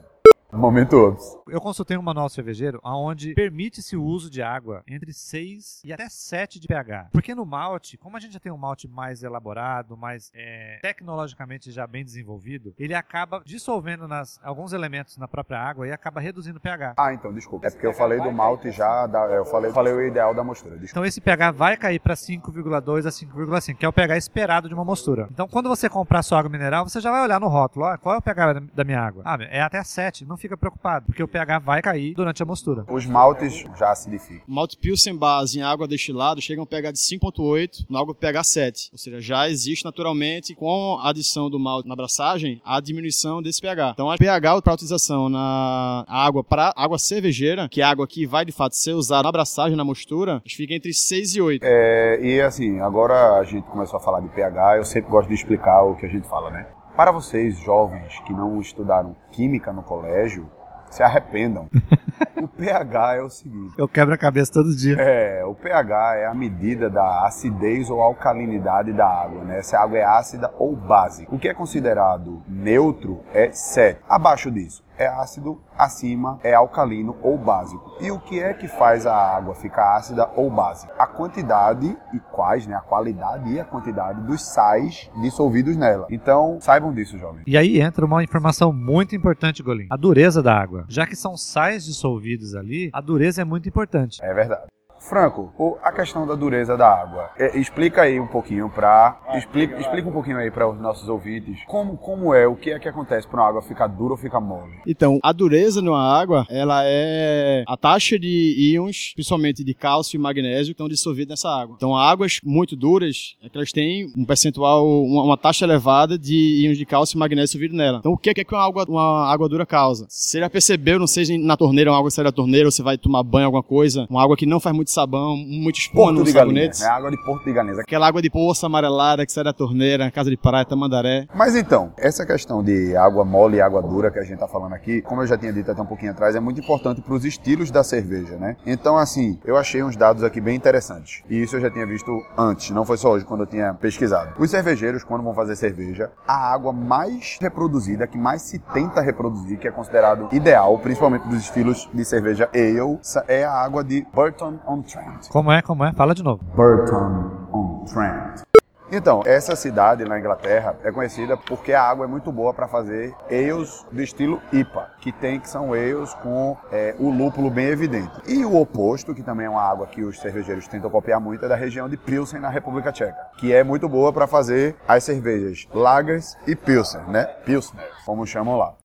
Momento 0.55 0.95
ops. 0.97 1.37
Eu 1.47 1.61
consultei 1.61 1.97
um 1.97 2.01
manual 2.01 2.29
cervejeiro 2.29 2.79
onde 2.83 3.33
permite-se 3.33 3.95
o 3.95 4.03
uso 4.03 4.29
de 4.29 4.41
água 4.41 4.83
entre 4.87 5.13
6 5.13 5.81
e 5.83 5.93
até 5.93 6.07
7 6.09 6.59
de 6.59 6.67
pH. 6.67 7.09
Porque 7.11 7.35
no 7.35 7.45
malte, 7.45 7.97
como 7.97 8.17
a 8.17 8.19
gente 8.19 8.33
já 8.33 8.39
tem 8.39 8.51
um 8.51 8.57
malte 8.57 8.87
mais 8.87 9.23
elaborado, 9.23 9.95
mais 9.97 10.31
é, 10.33 10.79
tecnologicamente 10.81 11.71
já 11.71 11.85
bem 11.85 12.03
desenvolvido, 12.03 12.73
ele 12.77 12.93
acaba 12.93 13.41
dissolvendo 13.45 14.07
nas, 14.07 14.39
alguns 14.43 14.73
elementos 14.73 15.17
na 15.17 15.27
própria 15.27 15.59
água 15.59 15.87
e 15.87 15.91
acaba 15.91 16.19
reduzindo 16.19 16.57
o 16.57 16.61
pH. 16.61 16.93
Ah, 16.97 17.13
então, 17.13 17.33
desculpa. 17.33 17.67
É 17.67 17.69
porque 17.71 17.85
eu 17.85 17.93
falei 17.93 18.19
do 18.19 18.31
malte 18.31 18.71
já, 18.71 19.05
da- 19.07 19.25
eu 19.25 19.45
falei, 19.45 19.71
falei 19.71 19.93
o 19.93 20.01
ideal 20.01 20.33
da 20.33 20.43
mostura. 20.43 20.71
Desculpa. 20.75 20.91
Então 20.91 21.05
esse 21.05 21.21
pH 21.21 21.51
vai 21.51 21.77
cair 21.77 21.99
para 21.99 22.15
5,2 22.15 23.05
a 23.05 23.11
5,5, 23.11 23.75
que 23.77 23.85
é 23.85 23.89
o 23.89 23.93
pH 23.93 24.17
esperado 24.17 24.67
de 24.67 24.73
uma 24.73 24.85
mostura. 24.85 25.27
Então 25.31 25.47
quando 25.47 25.69
você 25.69 25.89
comprar 25.89 26.23
sua 26.23 26.39
água 26.39 26.49
mineral, 26.51 26.87
você 26.87 26.99
já 26.99 27.11
vai 27.11 27.21
olhar 27.23 27.39
no 27.39 27.47
rótulo, 27.47 27.85
ó, 27.85 27.97
qual 27.97 28.15
é 28.15 28.17
o 28.17 28.21
pH 28.21 28.61
da 28.73 28.83
minha 28.83 28.99
água? 29.01 29.23
Ah, 29.25 29.37
é 29.49 29.61
até 29.61 29.83
7, 29.83 30.25
não 30.25 30.37
fica 30.37 30.44
preocupado, 30.57 31.05
porque 31.05 31.23
o 31.23 31.27
pH 31.27 31.59
vai 31.59 31.81
cair 31.81 32.13
durante 32.13 32.41
a 32.41 32.45
mostura. 32.45 32.85
Os 32.89 33.05
maltes 33.05 33.65
já 33.77 33.91
acidificam. 33.91 34.43
o 34.47 34.53
malte 34.53 34.77
Pilsen 34.77 35.15
base 35.15 35.59
em 35.59 35.61
água 35.61 35.87
destilada 35.87 36.39
chega 36.41 36.61
a 36.61 36.63
um 36.63 36.67
pH 36.67 36.91
de 36.91 36.99
5.8, 36.99 37.85
na 37.89 37.99
água 37.99 38.13
pH 38.13 38.43
7. 38.43 38.89
Ou 38.91 38.97
seja, 38.97 39.21
já 39.21 39.49
existe 39.49 39.83
naturalmente, 39.83 40.55
com 40.55 40.99
a 41.01 41.09
adição 41.09 41.49
do 41.49 41.59
malte 41.59 41.87
na 41.87 41.93
abraçagem, 41.93 42.61
a 42.65 42.79
diminuição 42.79 43.41
desse 43.41 43.61
pH. 43.61 43.91
Então, 43.93 44.11
a 44.11 44.17
pH 44.17 44.61
para 44.61 44.73
utilização 44.73 45.29
na 45.29 46.05
água 46.07 46.43
para 46.43 46.73
água 46.75 46.97
cervejeira, 46.97 47.67
que 47.69 47.81
é 47.81 47.83
a 47.83 47.89
água 47.89 48.07
que 48.07 48.25
vai 48.25 48.45
de 48.45 48.51
fato 48.51 48.75
ser 48.75 48.93
usada 48.93 49.23
na 49.23 49.29
abraçagem, 49.29 49.75
na 49.75 49.83
mostura, 49.83 50.41
fica 50.45 50.73
entre 50.73 50.93
6 50.93 51.35
e 51.35 51.41
8. 51.41 51.63
É, 51.63 52.19
e 52.21 52.41
assim, 52.41 52.79
agora 52.79 53.39
a 53.39 53.43
gente 53.43 53.65
começou 53.67 53.97
a 53.97 54.03
falar 54.03 54.21
de 54.21 54.29
pH, 54.29 54.77
eu 54.77 54.85
sempre 54.85 55.09
gosto 55.09 55.27
de 55.27 55.35
explicar 55.35 55.83
o 55.83 55.95
que 55.95 56.05
a 56.05 56.09
gente 56.09 56.27
fala, 56.27 56.49
né? 56.49 56.67
Para 56.95 57.11
vocês, 57.11 57.57
jovens 57.59 58.19
que 58.25 58.31
não 58.31 58.61
estudaram 58.61 59.17
química 59.29 59.73
no 59.73 59.83
colégio, 59.83 60.49
se 60.89 61.03
arrependam. 61.03 61.67
o 62.41 62.47
pH 62.47 63.15
é 63.15 63.21
o 63.21 63.29
seguinte. 63.29 63.73
Eu 63.77 63.85
quebro 63.85 64.13
a 64.13 64.17
cabeça 64.17 64.53
todo 64.53 64.73
dia. 64.73 64.95
É, 64.97 65.43
o 65.43 65.53
pH 65.53 66.15
é 66.15 66.25
a 66.25 66.33
medida 66.33 66.89
da 66.89 67.25
acidez 67.25 67.89
ou 67.89 68.01
alcalinidade 68.01 68.93
da 68.93 69.05
água, 69.05 69.43
né? 69.43 69.61
Se 69.61 69.75
a 69.75 69.81
água 69.81 69.97
é 69.97 70.05
ácida 70.05 70.53
ou 70.57 70.73
básica. 70.73 71.35
O 71.35 71.37
que 71.37 71.49
é 71.49 71.53
considerado 71.53 72.41
neutro 72.47 73.21
é 73.33 73.51
7. 73.51 73.99
Abaixo 74.07 74.49
disso 74.49 74.81
é 74.97 75.07
ácido, 75.07 75.61
acima 75.77 76.39
é 76.43 76.53
alcalino 76.53 77.15
ou 77.21 77.37
básico. 77.37 77.97
E 77.99 78.11
o 78.11 78.19
que 78.19 78.39
é 78.39 78.53
que 78.53 78.67
faz 78.67 79.05
a 79.05 79.15
água 79.15 79.55
ficar 79.55 79.95
ácida 79.95 80.29
ou 80.35 80.49
básica? 80.49 80.93
A 80.97 81.07
quantidade 81.07 81.95
e 82.13 82.19
quais, 82.31 82.65
né? 82.67 82.75
A 82.75 82.81
qualidade 82.81 83.51
e 83.51 83.59
a 83.59 83.65
quantidade 83.65 84.21
dos 84.21 84.41
sais 84.41 85.09
dissolvidos 85.21 85.75
nela. 85.75 86.07
Então, 86.09 86.57
saibam 86.61 86.93
disso, 86.93 87.17
jovens. 87.17 87.43
E 87.45 87.57
aí 87.57 87.79
entra 87.81 88.05
uma 88.05 88.23
informação 88.23 88.71
muito 88.71 89.15
importante, 89.15 89.61
Golim. 89.61 89.87
A 89.89 89.97
dureza 89.97 90.41
da 90.41 90.53
água. 90.53 90.85
Já 90.87 91.05
que 91.05 91.15
são 91.15 91.35
sais 91.37 91.85
dissolvidos 91.85 92.55
ali, 92.55 92.89
a 92.93 93.01
dureza 93.01 93.41
é 93.41 93.45
muito 93.45 93.67
importante. 93.67 94.23
É 94.23 94.33
verdade. 94.33 94.67
Franco, 95.09 95.53
o- 95.57 95.77
a 95.83 95.91
questão 95.91 96.25
da 96.25 96.35
dureza 96.35 96.75
da 96.75 96.87
água. 96.89 97.29
É, 97.37 97.57
explica 97.59 98.01
aí 98.01 98.19
um 98.19 98.27
pouquinho 98.27 98.69
para 98.69 99.19
explica, 99.35 99.79
explica 99.79 100.09
um 100.09 100.11
pouquinho 100.11 100.37
aí 100.37 100.49
para 100.49 100.67
os 100.67 100.79
nossos 100.79 101.07
ouvintes 101.07 101.59
como, 101.67 101.97
como 101.97 102.33
é, 102.33 102.47
o 102.47 102.55
que 102.55 102.71
é 102.71 102.79
que 102.79 102.87
acontece 102.89 103.27
para 103.27 103.41
uma 103.41 103.47
água 103.49 103.61
ficar 103.61 103.87
dura 103.87 104.13
ou 104.13 104.17
ficar 104.17 104.39
mole. 104.39 104.71
Então, 104.87 105.19
a 105.21 105.31
dureza 105.31 105.81
numa 105.81 106.01
água, 106.01 106.45
ela 106.49 106.81
é 106.83 107.63
a 107.67 107.77
taxa 107.77 108.17
de 108.17 108.71
íons, 108.73 109.11
principalmente 109.13 109.63
de 109.63 109.73
cálcio 109.73 110.17
e 110.17 110.19
magnésio, 110.19 110.65
que 110.67 110.71
estão 110.71 110.87
dissolvidos 110.89 111.29
nessa 111.29 111.49
água. 111.49 111.75
Então, 111.77 111.95
águas 111.95 112.39
muito 112.43 112.75
duras, 112.75 113.35
é 113.43 113.49
que 113.49 113.57
elas 113.57 113.71
têm 113.71 114.11
um 114.17 114.25
percentual, 114.25 114.85
uma, 115.03 115.23
uma 115.23 115.37
taxa 115.37 115.65
elevada 115.65 116.17
de 116.17 116.63
íons 116.63 116.77
de 116.77 116.85
cálcio 116.85 117.15
e 117.15 117.19
magnésio 117.19 117.45
dissolvido 117.59 117.75
nela. 117.75 117.99
Então, 117.99 118.13
o 118.13 118.17
que 118.17 118.29
é 118.29 118.33
que 118.33 118.53
uma 118.53 118.65
água, 118.65 118.85
uma 118.87 119.31
água 119.31 119.47
dura 119.47 119.65
causa? 119.65 120.05
Você 120.09 120.39
já 120.39 120.49
percebeu, 120.49 120.97
não 120.99 121.07
seja 121.07 121.37
na 121.37 121.55
torneira, 121.57 121.91
uma 121.91 121.97
água 121.97 122.09
que 122.09 122.15
sai 122.15 122.23
da 122.25 122.31
torneira, 122.31 122.67
ou 122.67 122.71
você 122.71 122.81
vai 122.81 122.97
tomar 122.97 123.23
banho, 123.23 123.45
alguma 123.45 123.63
coisa, 123.63 124.07
uma 124.09 124.23
água 124.23 124.35
que 124.37 124.45
não 124.45 124.59
faz 124.59 124.75
muito 124.75 124.91
sabão, 124.95 125.35
muito 125.37 125.79
espuma 125.79 126.05
Porto 126.05 126.19
no 126.19 126.23
de 126.23 126.31
Galinha, 126.31 126.73
sabonete. 126.73 126.81
né? 126.81 126.87
Água 126.87 127.11
de 127.11 127.17
Porto 127.25 127.43
de 127.45 127.53
Galinha. 127.53 127.81
Aquela 127.81 128.07
água 128.07 128.21
de 128.21 128.29
poça 128.29 128.65
amarelada 128.65 129.25
que 129.25 129.31
sai 129.31 129.43
da 129.43 129.53
torneira, 129.53 130.09
casa 130.09 130.29
de 130.29 130.37
praia, 130.37 130.65
tamandaré. 130.65 131.27
Mas 131.35 131.55
então, 131.55 131.93
essa 131.97 132.25
questão 132.25 132.63
de 132.63 132.95
água 132.95 133.23
mole 133.25 133.57
e 133.57 133.61
água 133.61 133.81
dura 133.81 134.09
que 134.09 134.19
a 134.19 134.23
gente 134.23 134.39
tá 134.39 134.47
falando 134.47 134.73
aqui, 134.73 135.01
como 135.01 135.21
eu 135.21 135.27
já 135.27 135.37
tinha 135.37 135.51
dito 135.51 135.69
até 135.71 135.81
um 135.81 135.85
pouquinho 135.85 136.11
atrás, 136.11 136.35
é 136.35 136.39
muito 136.39 136.59
importante 136.61 137.01
para 137.01 137.13
os 137.13 137.25
estilos 137.25 137.69
da 137.69 137.83
cerveja, 137.83 138.37
né? 138.37 138.55
Então, 138.65 138.97
assim, 138.97 139.39
eu 139.45 139.57
achei 139.57 139.83
uns 139.83 139.95
dados 139.95 140.23
aqui 140.23 140.39
bem 140.39 140.55
interessantes. 140.55 141.21
E 141.29 141.41
isso 141.41 141.55
eu 141.57 141.61
já 141.61 141.69
tinha 141.69 141.85
visto 141.85 142.11
antes, 142.37 142.71
não 142.71 142.85
foi 142.85 142.97
só 142.97 143.11
hoje 143.11 143.25
quando 143.25 143.41
eu 143.41 143.47
tinha 143.47 143.73
pesquisado. 143.73 144.33
Os 144.39 144.49
cervejeiros, 144.49 145.03
quando 145.03 145.23
vão 145.23 145.33
fazer 145.33 145.55
cerveja, 145.55 146.11
a 146.27 146.53
água 146.53 146.71
mais 146.71 147.37
reproduzida, 147.41 148.07
que 148.07 148.17
mais 148.17 148.41
se 148.41 148.59
tenta 148.59 149.01
reproduzir, 149.01 149.59
que 149.59 149.67
é 149.67 149.71
considerado 149.71 150.29
ideal, 150.31 150.77
principalmente 150.79 151.27
dos 151.27 151.41
estilos 151.41 151.89
de 151.93 152.05
cerveja 152.05 152.49
ale, 152.53 152.99
é 153.27 153.43
a 153.43 153.51
água 153.51 153.83
de 153.83 154.05
Burton 154.13 154.59
on 154.67 154.81
Trent. 154.85 155.27
Como 155.29 155.51
é, 155.51 155.61
como 155.61 155.83
é? 155.83 155.93
Fala 155.93 156.13
de 156.15 156.23
novo. 156.23 156.43
Burton 156.55 157.47
on 157.51 157.85
Trent. 157.85 158.45
Então, 158.91 159.23
essa 159.25 159.55
cidade 159.55 160.05
na 160.05 160.19
Inglaterra 160.19 160.75
é 160.83 160.91
conhecida 160.91 161.35
porque 161.35 161.73
a 161.73 161.81
água 161.81 162.05
é 162.05 162.07
muito 162.07 162.31
boa 162.31 162.53
para 162.53 162.67
fazer 162.67 163.15
ales 163.31 163.83
do 163.91 164.01
estilo 164.01 164.39
IPA, 164.53 164.91
que 165.01 165.11
tem 165.11 165.39
que 165.39 165.49
são 165.49 165.73
ales 165.73 166.13
com 166.15 166.55
é, 166.71 166.95
o 166.99 167.09
lúpulo 167.09 167.49
bem 167.49 167.65
evidente. 167.65 168.11
E 168.27 168.45
o 168.45 168.55
oposto, 168.55 169.15
que 169.15 169.23
também 169.23 169.47
é 169.47 169.49
uma 169.49 169.61
água 169.61 169.87
que 169.87 170.03
os 170.03 170.19
cervejeiros 170.19 170.67
tentam 170.67 170.89
copiar 170.89 171.19
muito, 171.19 171.43
é 171.43 171.47
da 171.47 171.55
região 171.55 171.89
de 171.89 171.97
Pilsen 171.97 172.39
na 172.39 172.49
República 172.49 172.91
Tcheca, 172.91 173.17
que 173.37 173.51
é 173.51 173.63
muito 173.63 173.89
boa 173.89 174.13
para 174.13 174.27
fazer 174.27 174.75
as 174.87 175.03
cervejas 175.03 175.67
lagers 175.73 176.37
e 176.45 176.55
Pilsen, 176.55 177.01
né? 177.07 177.25
Pilsner, 177.43 177.89
como 178.05 178.25
chamam 178.27 178.55
lá. 178.55 178.75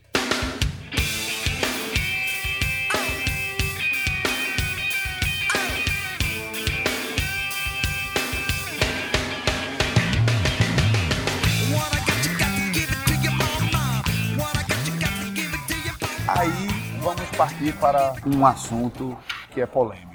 Para 17.74 18.14
um 18.26 18.44
assunto 18.46 19.16
que 19.52 19.60
é 19.60 19.66
polêmico. 19.66 20.10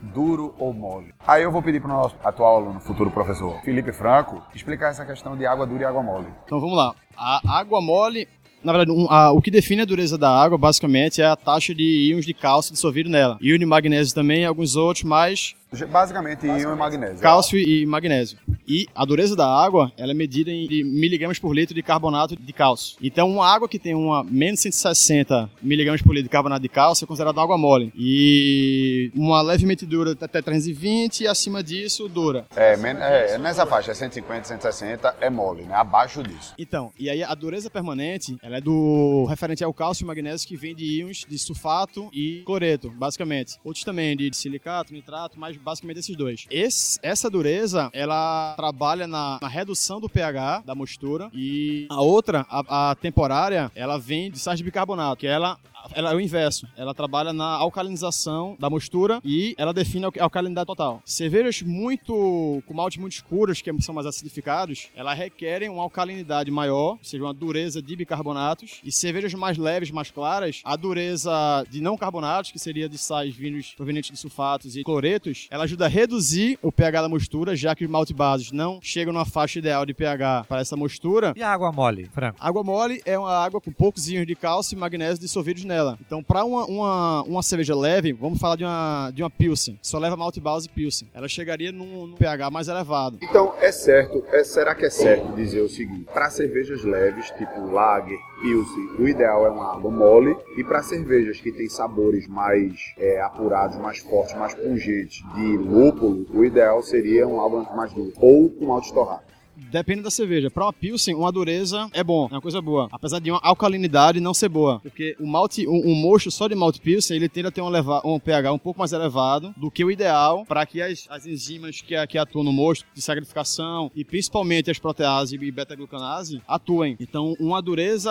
Duro 0.00 0.52
ou 0.58 0.72
mole? 0.72 1.14
Aí 1.26 1.42
eu 1.44 1.52
vou 1.52 1.62
pedir 1.62 1.80
para 1.80 1.90
o 1.90 1.96
nosso 1.96 2.16
atual 2.24 2.56
aluno, 2.56 2.80
futuro 2.80 3.10
professor 3.10 3.60
Felipe 3.62 3.92
Franco, 3.92 4.42
explicar 4.54 4.88
essa 4.90 5.04
questão 5.06 5.36
de 5.36 5.46
água 5.46 5.64
dura 5.66 5.82
e 5.82 5.84
água 5.84 6.02
mole. 6.02 6.26
Então 6.44 6.58
vamos 6.60 6.76
lá. 6.76 6.92
A 7.16 7.40
água 7.58 7.80
mole, 7.80 8.26
na 8.64 8.72
verdade, 8.72 8.90
um- 8.90 9.08
a- 9.08 9.30
o 9.30 9.40
que 9.40 9.50
define 9.50 9.82
a 9.82 9.84
dureza 9.84 10.18
da 10.18 10.28
água, 10.28 10.58
basicamente, 10.58 11.22
é 11.22 11.26
a 11.26 11.36
taxa 11.36 11.72
de 11.72 12.10
íons 12.10 12.24
de 12.26 12.34
cálcio 12.34 12.72
dissolvido 12.72 13.08
nela. 13.08 13.38
Íon 13.40 13.58
de 13.58 13.66
magnésio 13.66 14.12
também 14.12 14.42
e 14.42 14.44
alguns 14.44 14.74
outros, 14.74 15.04
mas 15.04 15.54
Basicamente, 15.90 16.46
íon 16.46 16.74
e 16.74 16.76
magnésio. 16.76 17.18
cálcio 17.20 17.58
e 17.58 17.86
magnésio. 17.86 18.38
E 18.66 18.86
a 18.94 19.04
dureza 19.04 19.34
da 19.34 19.46
água, 19.46 19.92
ela 19.96 20.12
é 20.12 20.14
medida 20.14 20.50
em 20.50 20.68
miligramas 20.84 21.38
por 21.38 21.52
litro 21.54 21.74
de 21.74 21.82
carbonato 21.82 22.36
de 22.36 22.52
cálcio. 22.52 22.96
Então, 23.02 23.28
uma 23.28 23.46
água 23.46 23.68
que 23.68 23.78
tem 23.78 23.94
uma 23.94 24.22
menos 24.24 24.60
160 24.60 25.50
miligramas 25.62 26.00
por 26.02 26.12
litro 26.12 26.24
de 26.24 26.28
carbonato 26.30 26.62
de 26.62 26.68
cálcio 26.68 27.04
é 27.04 27.06
considerada 27.08 27.40
água 27.40 27.58
mole. 27.58 27.92
E 27.96 29.10
uma 29.14 29.40
levemente 29.42 29.84
dura 29.84 30.12
até 30.20 30.40
320 30.42 31.22
e 31.22 31.26
acima 31.26 31.62
disso, 31.62 32.08
dura. 32.08 32.46
É, 32.54 32.76
men- 32.76 32.96
é, 33.00 33.38
nessa 33.38 33.66
faixa, 33.66 33.90
é 33.90 33.94
150, 33.94 34.44
160, 34.48 35.16
é 35.20 35.28
mole, 35.30 35.62
né? 35.62 35.74
Abaixo 35.74 36.22
disso. 36.22 36.54
Então, 36.58 36.92
e 36.98 37.10
aí 37.10 37.22
a 37.22 37.34
dureza 37.34 37.68
permanente, 37.70 38.36
ela 38.42 38.58
é 38.58 38.60
do 38.60 39.24
referente 39.28 39.64
ao 39.64 39.72
cálcio 39.74 40.04
e 40.04 40.06
magnésio 40.06 40.46
que 40.46 40.56
vem 40.56 40.74
de 40.74 41.00
íons 41.00 41.24
de 41.28 41.38
sulfato 41.38 42.08
e 42.12 42.42
cloreto, 42.46 42.90
basicamente. 42.90 43.56
Outros 43.64 43.84
também 43.84 44.16
de 44.16 44.30
silicato, 44.36 44.92
nitrato, 44.92 45.38
mas 45.38 45.56
basicamente 45.62 45.98
esses 46.00 46.16
dois. 46.16 46.46
Esse- 46.50 46.98
essa 47.02 47.30
dureza, 47.30 47.90
ela 47.92 48.54
trabalha 48.56 49.06
na, 49.06 49.38
na 49.40 49.48
redução 49.48 50.00
do 50.00 50.08
pH 50.08 50.62
da 50.66 50.74
mostura 50.74 51.30
e 51.34 51.86
a 51.90 52.00
outra, 52.00 52.46
a, 52.50 52.90
a 52.90 52.94
temporária, 52.94 53.70
ela 53.74 53.98
vem 53.98 54.30
de 54.30 54.38
sais 54.38 54.58
de 54.58 54.64
bicarbonato, 54.64 55.16
que 55.20 55.26
ela 55.26 55.58
ela 55.94 56.12
é 56.12 56.14
o 56.14 56.20
inverso. 56.20 56.66
Ela 56.76 56.94
trabalha 56.94 57.32
na 57.32 57.44
alcalinização 57.46 58.56
da 58.58 58.70
mostura 58.70 59.20
e 59.24 59.54
ela 59.58 59.72
define 59.72 60.04
a 60.04 60.08
alca- 60.08 60.22
alcalinidade 60.22 60.66
total. 60.66 61.02
Cervejas 61.04 61.62
muito 61.62 62.62
com 62.66 62.74
maltes 62.74 62.98
muito 62.98 63.12
escuros, 63.14 63.60
que 63.60 63.72
são 63.82 63.94
mais 63.94 64.06
acidificados, 64.06 64.88
elas 64.94 65.16
requerem 65.18 65.68
uma 65.68 65.82
alcalinidade 65.82 66.50
maior, 66.50 66.92
ou 66.92 66.98
seja, 67.02 67.22
uma 67.24 67.34
dureza 67.34 67.82
de 67.82 67.96
bicarbonatos. 67.96 68.80
E 68.84 68.92
cervejas 68.92 69.34
mais 69.34 69.58
leves, 69.58 69.90
mais 69.90 70.10
claras, 70.10 70.60
a 70.64 70.76
dureza 70.76 71.30
de 71.70 71.80
não 71.80 71.96
carbonatos, 71.96 72.50
que 72.50 72.58
seria 72.58 72.88
de 72.88 72.98
sais 72.98 73.34
vindos 73.34 73.72
provenientes 73.76 74.10
de 74.10 74.16
sulfatos 74.16 74.76
e 74.76 74.82
cloretos, 74.84 75.48
ela 75.50 75.64
ajuda 75.64 75.86
a 75.86 75.88
reduzir 75.88 76.58
o 76.62 76.70
pH 76.70 77.02
da 77.02 77.08
mostura, 77.08 77.56
já 77.56 77.74
que 77.74 77.84
os 77.84 77.90
malte 77.90 78.14
bases 78.14 78.52
não 78.52 78.78
chegam 78.82 79.12
numa 79.12 79.24
faixa 79.24 79.58
ideal 79.58 79.84
de 79.86 79.94
pH 79.94 80.44
para 80.48 80.60
essa 80.60 80.76
mostura. 80.76 81.32
E 81.36 81.42
a 81.42 81.50
água 81.52 81.72
mole, 81.72 82.08
Franco? 82.12 82.36
Água 82.40 82.62
mole 82.62 83.02
é 83.04 83.18
uma 83.18 83.32
água 83.32 83.60
com 83.60 83.72
poucos 83.72 84.08
íons 84.08 84.26
de 84.26 84.34
cálcio 84.34 84.74
e 84.76 84.78
magnésio 84.78 85.20
dissolvidos 85.20 85.64
nela. 85.72 85.98
Então, 86.06 86.22
para 86.22 86.44
uma, 86.44 86.66
uma, 86.66 87.22
uma 87.22 87.42
cerveja 87.42 87.74
leve, 87.74 88.12
vamos 88.12 88.38
falar 88.38 88.56
de 88.56 88.64
uma, 88.64 89.10
de 89.14 89.22
uma 89.22 89.30
Pilsen. 89.30 89.78
Só 89.82 89.98
leva 89.98 90.16
malte 90.16 90.40
base 90.40 90.68
Pilsen. 90.68 91.08
Ela 91.14 91.26
chegaria 91.28 91.72
num, 91.72 92.06
num 92.06 92.14
pH 92.14 92.50
mais 92.50 92.68
elevado. 92.68 93.18
Então, 93.22 93.54
é 93.60 93.72
certo, 93.72 94.22
é- 94.28 94.44
será 94.44 94.74
que 94.74 94.84
é 94.84 94.90
certo 94.90 95.34
dizer 95.34 95.60
o 95.62 95.68
seguinte? 95.68 96.04
Para 96.12 96.28
cervejas 96.30 96.84
leves, 96.84 97.30
tipo 97.38 97.70
Lager, 97.72 98.18
Pilsen, 98.42 98.96
o 98.98 99.08
ideal 99.08 99.46
é 99.46 99.50
uma 99.50 99.74
água 99.74 99.90
mole. 99.90 100.36
E 100.56 100.64
para 100.64 100.82
cervejas 100.82 101.40
que 101.40 101.50
têm 101.50 101.68
sabores 101.68 102.26
mais 102.28 102.72
é, 102.98 103.20
apurados, 103.22 103.78
mais 103.78 103.98
fortes, 103.98 104.34
mais 104.36 104.54
pungentes 104.54 105.22
de 105.34 105.56
lúpulo, 105.56 106.26
o 106.34 106.44
ideal 106.44 106.82
seria 106.82 107.26
uma 107.26 107.44
água 107.44 107.62
mais 107.74 107.92
dura. 107.92 108.12
Ou 108.18 108.50
com 108.50 108.66
malte 108.66 108.92
torrado. 108.92 109.31
Depende 109.70 110.02
da 110.02 110.10
cerveja. 110.10 110.50
Para 110.50 110.64
uma 110.64 110.72
Pilsen, 110.72 111.14
uma 111.14 111.30
dureza 111.32 111.88
é 111.92 112.02
bom, 112.04 112.28
é 112.30 112.34
uma 112.34 112.40
coisa 112.40 112.60
boa. 112.60 112.88
Apesar 112.92 113.18
de 113.20 113.30
uma 113.30 113.40
alcalinidade 113.42 114.20
não 114.20 114.34
ser 114.34 114.48
boa. 114.48 114.80
Porque 114.80 115.16
o 115.20 115.26
malte, 115.26 115.66
um, 115.66 115.90
um 115.90 115.94
mocho 115.94 116.30
só 116.30 116.48
de 116.48 116.54
malte 116.54 116.80
Pilsen, 116.80 117.16
ele 117.16 117.28
tende 117.28 117.48
a 117.48 117.50
ter 117.50 117.62
um, 117.62 117.70
um 118.04 118.18
pH 118.18 118.52
um 118.52 118.58
pouco 118.58 118.78
mais 118.78 118.92
elevado 118.92 119.54
do 119.56 119.70
que 119.70 119.84
o 119.84 119.90
ideal 119.90 120.44
para 120.46 120.64
que 120.66 120.80
as, 120.82 121.06
as 121.10 121.26
enzimas 121.26 121.80
que, 121.80 121.94
que 122.06 122.18
atuam 122.18 122.44
no 122.44 122.52
mocho, 122.52 122.84
de 122.94 123.00
sagrificação 123.02 123.90
e 123.94 124.04
principalmente 124.04 124.70
as 124.70 124.78
proteases 124.78 125.32
e 125.40 125.50
beta-glucanase, 125.50 126.40
atuem. 126.46 126.96
Então, 127.00 127.34
uma 127.40 127.60
dureza 127.62 128.10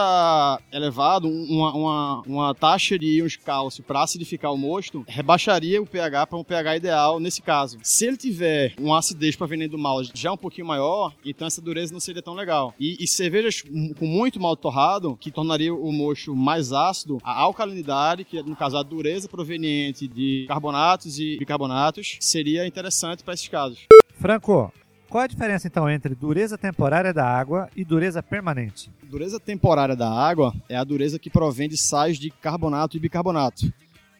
elevada, 0.71 1.27
um- 1.27 1.45
uma, 1.49 1.73
uma, 1.73 2.21
uma 2.25 2.55
taxa 2.55 2.97
de 2.97 3.17
íons 3.17 3.35
cálcio 3.35 3.83
para 3.83 4.01
acidificar 4.03 4.53
o 4.53 4.57
mosto, 4.57 5.03
rebaixaria 5.07 5.81
o 5.81 5.85
pH 5.85 6.27
para 6.27 6.37
um 6.37 6.43
pH 6.43 6.77
ideal 6.77 7.19
nesse 7.19 7.41
caso. 7.41 7.77
Se 7.83 8.05
ele 8.05 8.17
tiver 8.17 8.73
uma 8.79 8.97
acidez 8.99 9.35
proveniente 9.35 9.71
do 9.71 9.77
malte 9.77 10.11
já 10.15 10.31
um 10.31 10.37
pouquinho 10.37 10.67
maior, 10.67 11.13
então 11.25 11.40
essa 11.47 11.61
dureza 11.61 11.93
não 11.93 11.99
seria 11.99 12.21
tão 12.21 12.33
legal. 12.33 12.73
E, 12.79 13.03
e 13.03 13.07
cervejas 13.07 13.61
com 13.97 14.05
muito 14.05 14.39
malte 14.39 14.61
torrado, 14.61 15.17
que 15.17 15.31
tornaria 15.31 15.73
o 15.73 15.91
mocho 15.91 16.35
mais 16.35 16.71
ácido, 16.71 17.17
a 17.23 17.39
alcalinidade, 17.39 18.23
que 18.23 18.37
é, 18.37 18.43
no 18.43 18.55
caso 18.55 18.77
a 18.77 18.83
dureza 18.83 19.27
proveniente 19.27 20.07
de 20.07 20.45
carbonatos 20.47 21.19
e 21.19 21.37
bicarbonatos, 21.37 22.17
seria 22.19 22.65
interessante 22.65 23.23
para 23.23 23.33
esses 23.33 23.47
casos. 23.47 23.79
Franco, 24.19 24.71
qual 25.09 25.21
é 25.21 25.25
a 25.25 25.27
diferença 25.27 25.67
então 25.67 25.89
entre 25.89 26.15
dureza 26.15 26.57
temporária 26.57 27.13
da 27.13 27.25
água 27.25 27.69
e 27.75 27.83
dureza 27.83 28.21
permanente? 28.23 28.89
dureza 29.11 29.39
temporária 29.41 29.95
da 29.95 30.09
água 30.09 30.53
é 30.69 30.77
a 30.77 30.83
dureza 30.85 31.19
que 31.19 31.29
provém 31.29 31.67
de 31.67 31.77
sais 31.77 32.17
de 32.17 32.31
carbonato 32.31 32.95
e 32.95 32.99
bicarbonato. 32.99 33.71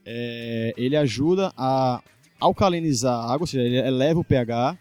É, 0.05 0.73
ele 0.75 0.97
ajuda 0.97 1.53
a 1.55 2.01
alcalinizar 2.37 3.13
a 3.13 3.23
água, 3.31 3.43
ou 3.43 3.47
seja, 3.47 3.63
ele 3.63 3.77
eleva 3.77 4.19
o 4.19 4.23
pH. 4.23 4.77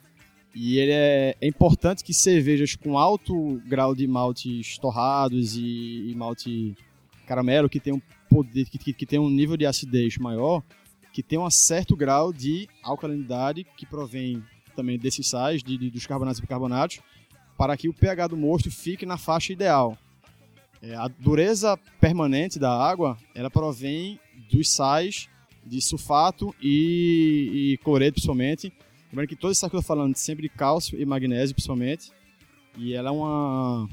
E 0.55 0.79
ele 0.79 0.93
é, 0.93 1.37
é 1.41 1.47
importante 1.47 2.03
que 2.03 2.13
cervejas 2.13 2.75
com 2.75 2.99
alto 2.99 3.63
grau 3.67 3.95
de 3.95 4.07
maltes 4.07 4.79
torrados 4.79 5.57
e, 5.57 6.11
e 6.11 6.15
malte 6.17 6.75
caramelo, 7.27 7.69
que 7.69 7.79
tem 7.79 7.93
um 7.93 8.01
poder, 8.29 8.65
que, 8.69 8.77
que, 8.79 8.93
que 8.93 9.07
tem 9.07 9.19
um 9.19 9.31
nível 9.31 9.57
de 9.57 9.65
acidez 9.65 10.19
maior, 10.19 10.63
que 11.13 11.23
tem 11.23 11.39
um 11.39 11.49
certo 11.51 11.95
grau 11.97 12.33
de 12.33 12.69
alcalinidade 12.83 13.65
que 13.77 13.87
provém 13.87 14.43
também 14.75 14.99
desses 14.99 15.27
sais, 15.27 15.63
de, 15.63 15.77
de- 15.79 15.91
dos 15.91 16.07
carbonatos 16.07 16.39
e 16.39 16.43
bicarbonatos, 16.43 17.01
para 17.57 17.77
que 17.77 17.89
o 17.89 17.93
pH 17.95 18.29
do 18.29 18.37
mosto 18.37 18.71
fique 18.71 19.05
na 19.07 19.17
faixa 19.19 19.53
ideal. 19.53 19.97
É, 20.83 20.95
a 20.95 21.09
dureza 21.09 21.77
permanente 22.01 22.59
da 22.59 22.73
água, 22.73 23.17
ela 23.35 23.51
provém 23.51 24.19
dos 24.51 24.71
sais 24.71 25.29
de 25.65 25.81
sulfato 25.81 26.55
e, 26.61 27.73
e 27.75 27.79
cloreto, 27.85 28.15
principalmente. 28.15 28.73
Lembrando 29.11 29.29
que 29.29 29.37
todos 29.37 29.57
esses 29.57 29.69
que 29.69 29.75
eu 29.77 29.81
tô 29.81 29.87
falando, 29.87 30.15
sempre 30.17 30.43
de 30.43 30.49
cálcio 30.49 30.99
e 31.01 31.05
magnésio, 31.05 31.55
principalmente. 31.55 32.11
E 32.77 32.95
ela 32.95 33.09
é 33.09 33.13
uma, 33.13 33.89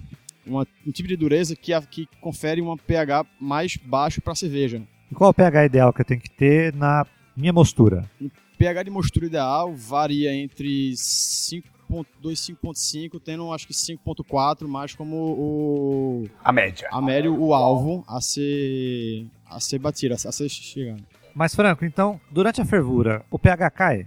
uma- 0.46 0.68
um 0.86 0.92
tipo 0.92 1.08
de 1.08 1.16
dureza 1.18 1.56
que, 1.56 1.74
a- 1.74 1.82
que 1.82 2.08
confere 2.22 2.62
um 2.62 2.78
pH 2.78 3.26
mais 3.40 3.76
baixo 3.78 4.22
para 4.22 4.34
a 4.34 4.36
cerveja. 4.36 4.82
E 5.12 5.16
qual 5.16 5.30
é 5.30 5.32
o 5.32 5.34
pH 5.34 5.66
ideal 5.66 5.92
que 5.94 6.02
eu 6.02 6.06
tenho 6.06 6.22
que 6.22 6.30
ter 6.30 6.74
na 6.76 7.06
minha 7.36 7.52
mostura? 7.54 8.10
pH 8.58 8.84
de 8.84 8.90
mostura 8.92 9.26
ideal 9.28 9.74
varia 9.76 10.34
entre 10.36 10.92
5.2 10.94 12.32
e 12.32 12.54
5.5, 12.54 13.20
tendo 13.24 13.52
acho 13.54 13.68
que 13.68 13.74
5.4 13.74 14.68
mais 14.68 14.94
como 14.96 15.16
o 15.16 16.24
A 16.44 16.52
média. 16.52 16.88
a 16.92 17.02
médio 17.02 17.40
o 17.40 17.54
alvo 17.54 18.04
a 18.08 18.20
ser 18.22 19.26
a 19.50 19.60
ser 19.60 19.80
batido, 19.80 20.14
a 20.14 20.18
ser 20.18 20.50
chegado. 20.50 21.04
Mas 21.34 21.54
Franco, 21.56 21.86
então, 21.86 22.20
durante 22.32 22.60
a 22.62 22.66
fervura, 22.66 23.24
o 23.32 23.38
pH 23.40 23.70
cai? 23.70 24.06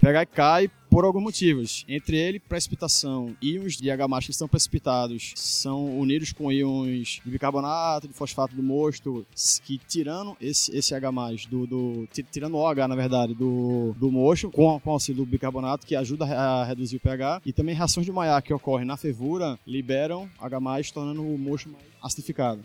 O 0.00 0.02
pH 0.02 0.24
cai 0.26 0.70
por 0.88 1.04
alguns 1.04 1.22
motivos. 1.22 1.84
Entre 1.86 2.16
ele, 2.16 2.40
precipitação. 2.40 3.36
Íons 3.42 3.76
de 3.76 3.90
H+, 3.90 4.08
que 4.24 4.32
são 4.32 4.48
precipitados, 4.48 5.34
são 5.36 5.98
unidos 5.98 6.32
com 6.32 6.50
íons 6.50 7.20
de 7.22 7.30
bicarbonato, 7.30 8.08
de 8.08 8.14
fosfato 8.14 8.56
do 8.56 8.62
mosto, 8.62 9.26
que 9.62 9.76
tirando 9.76 10.34
esse, 10.40 10.74
esse 10.74 10.94
H+, 10.94 11.10
do, 11.50 11.66
do, 11.66 12.08
ti- 12.10 12.22
tirando 12.22 12.54
o 12.54 12.56
OH, 12.56 12.88
na 12.88 12.96
verdade, 12.96 13.34
do, 13.34 13.94
do 13.98 14.10
mosto, 14.10 14.50
com, 14.50 14.80
com 14.80 14.88
o 14.90 14.92
auxílio 14.94 15.22
do 15.22 15.30
bicarbonato, 15.30 15.86
que 15.86 15.94
ajuda 15.94 16.24
a 16.24 16.64
reduzir 16.64 16.96
o 16.96 17.00
pH, 17.00 17.42
e 17.44 17.52
também 17.52 17.74
reações 17.74 18.06
de 18.06 18.10
Maillard 18.10 18.44
que 18.46 18.54
ocorrem 18.54 18.86
na 18.86 18.96
fervura, 18.96 19.58
liberam 19.66 20.30
H+, 20.40 20.58
tornando 20.94 21.22
o 21.22 21.36
mosto 21.36 21.68
mais 21.68 21.84
acidificado. 22.02 22.62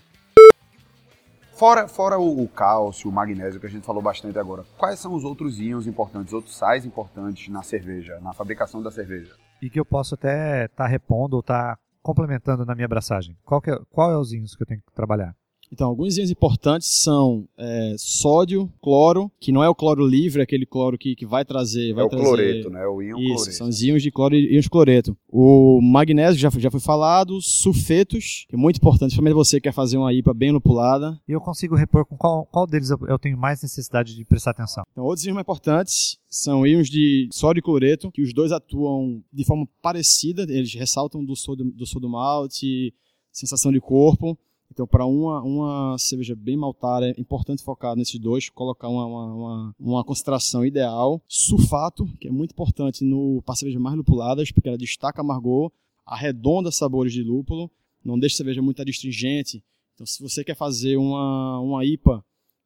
Fora, 1.56 1.88
fora 1.88 2.20
o, 2.20 2.44
o 2.44 2.50
cálcio, 2.50 3.10
o 3.10 3.14
magnésio 3.14 3.62
que 3.62 3.66
a 3.66 3.70
gente 3.70 3.86
falou 3.86 4.02
bastante 4.02 4.38
agora, 4.38 4.66
quais 4.78 5.00
são 5.00 5.14
os 5.14 5.24
outros 5.24 5.58
íons 5.58 5.88
importantes, 5.88 6.34
outros 6.34 6.54
sais 6.54 6.86
importantes 6.86 7.48
na 7.48 7.64
cerveja, 7.64 8.20
na 8.20 8.34
fabricação 8.34 8.84
da 8.84 8.92
cerveja? 8.92 9.34
E 9.62 9.70
que 9.70 9.80
eu 9.80 9.86
posso 9.86 10.16
até 10.16 10.66
estar 10.66 10.86
repondo 10.86 11.38
ou 11.38 11.40
estar 11.40 11.80
complementando 12.04 12.66
na 12.66 12.76
minha 12.76 12.86
abraçagem. 12.86 13.38
Qual, 13.46 13.62
que 13.62 13.72
é, 13.72 13.80
qual 13.90 14.12
é 14.12 14.18
os 14.18 14.34
íons 14.34 14.54
que 14.54 14.64
eu 14.64 14.68
tenho 14.68 14.82
que 14.82 14.92
trabalhar? 14.94 15.34
Então, 15.76 15.90
alguns 15.90 16.18
íons 16.18 16.32
importantes 16.32 16.88
são 16.88 17.46
é, 17.58 17.96
sódio, 17.98 18.72
cloro, 18.82 19.30
que 19.42 19.52
não 19.52 19.62
é 19.62 19.68
o 19.68 19.76
cloro 19.76 20.08
livre, 20.08 20.40
é 20.40 20.44
aquele 20.44 20.66
cloro 20.66 20.98
que, 20.98 21.14
que 21.18 21.26
vai 21.26 21.44
trazer. 21.44 21.94
Vai 21.94 22.06
é 22.06 22.08
o 22.08 22.10
trazer... 22.10 22.24
cloreto, 22.24 22.70
né? 22.70 22.88
O 22.88 23.02
íon 23.02 23.18
Isso, 23.20 23.36
cloreto. 23.36 23.58
são 23.58 23.68
os 23.68 23.84
íons 23.84 24.02
de 24.02 24.10
cloro 24.10 24.34
e 24.34 24.54
íons 24.54 24.64
de 24.64 24.70
cloreto. 24.70 25.18
O 25.28 25.82
magnésio 25.82 26.40
já, 26.40 26.50
foi- 26.50 26.62
já 26.62 26.72
foi 26.72 26.80
falado, 26.80 27.42
sulfetos, 27.42 28.46
que 28.48 28.56
é 28.56 28.58
muito 28.58 28.78
importante, 28.78 29.10
principalmente 29.10 29.34
você 29.34 29.58
que 29.58 29.64
quer 29.64 29.74
fazer 29.74 29.98
uma 29.98 30.14
IPA 30.14 30.34
bem 30.34 30.52
lupulada. 30.54 31.20
E 31.28 31.34
eu 31.34 31.42
consigo 31.42 31.76
repor 31.76 32.06
com 32.06 32.16
qual, 32.16 32.46
qual 32.46 32.66
deles 32.66 32.90
eu, 32.90 32.98
eu 33.10 33.20
tenho 33.20 33.38
mais 33.38 33.62
necessidade 33.62 34.16
de 34.16 34.24
prestar 34.24 34.52
atenção? 34.52 34.86
Então, 34.94 35.04
outros 35.04 35.26
íons 35.26 35.34
mais 35.36 35.44
importantes 35.44 36.18
são 36.30 36.66
íons 36.66 36.90
de 36.90 37.28
sódio 37.34 37.60
e 37.60 37.62
cloreto, 37.62 38.10
que 38.14 38.22
os 38.22 38.34
dois 38.34 38.54
atuam 38.54 39.22
de 39.30 39.44
forma 39.44 39.68
parecida, 39.82 40.44
eles 40.44 40.74
ressaltam 40.74 41.22
do 41.26 41.36
sódio, 41.36 41.66
do 41.66 41.86
sódio 41.86 42.08
malte, 42.08 42.94
sensação 43.30 43.74
de 43.74 43.82
corpo. 43.82 44.38
Então, 44.76 44.86
para 44.86 45.06
uma, 45.06 45.42
uma 45.42 45.98
cerveja 45.98 46.36
bem 46.36 46.58
maltada, 46.58 47.08
é 47.08 47.16
importante 47.18 47.64
focar 47.64 47.96
nesses 47.96 48.20
dois, 48.20 48.50
colocar 48.50 48.90
uma, 48.90 49.06
uma, 49.06 49.76
uma, 49.80 50.04
concentração 50.04 50.66
ideal. 50.66 51.24
Sulfato, 51.30 52.06
que 52.20 52.28
é 52.28 52.32
muito 52.32 52.52
importante 52.52 53.02
para 53.46 53.56
cervejas 53.56 53.82
mais 53.82 53.96
lupuladas, 53.96 54.52
porque 54.52 54.68
ela 54.68 54.78
destaca 54.78 55.22
amargor, 55.22 55.72
arredonda 56.06 56.74
sabores 56.74 57.14
de 57.14 57.24
lúpulo, 57.24 57.72
não 58.04 58.20
deixa 58.20 58.36
a 58.36 58.38
cerveja 58.38 58.62
muito 58.62 58.82
adstringente. 58.82 59.64
Então, 59.94 60.06
se 60.06 60.22
você 60.22 60.44
quer 60.44 60.58
fazer 60.58 60.98
uma, 60.98 61.58
uma 61.62 61.86
IPA 61.86 62.22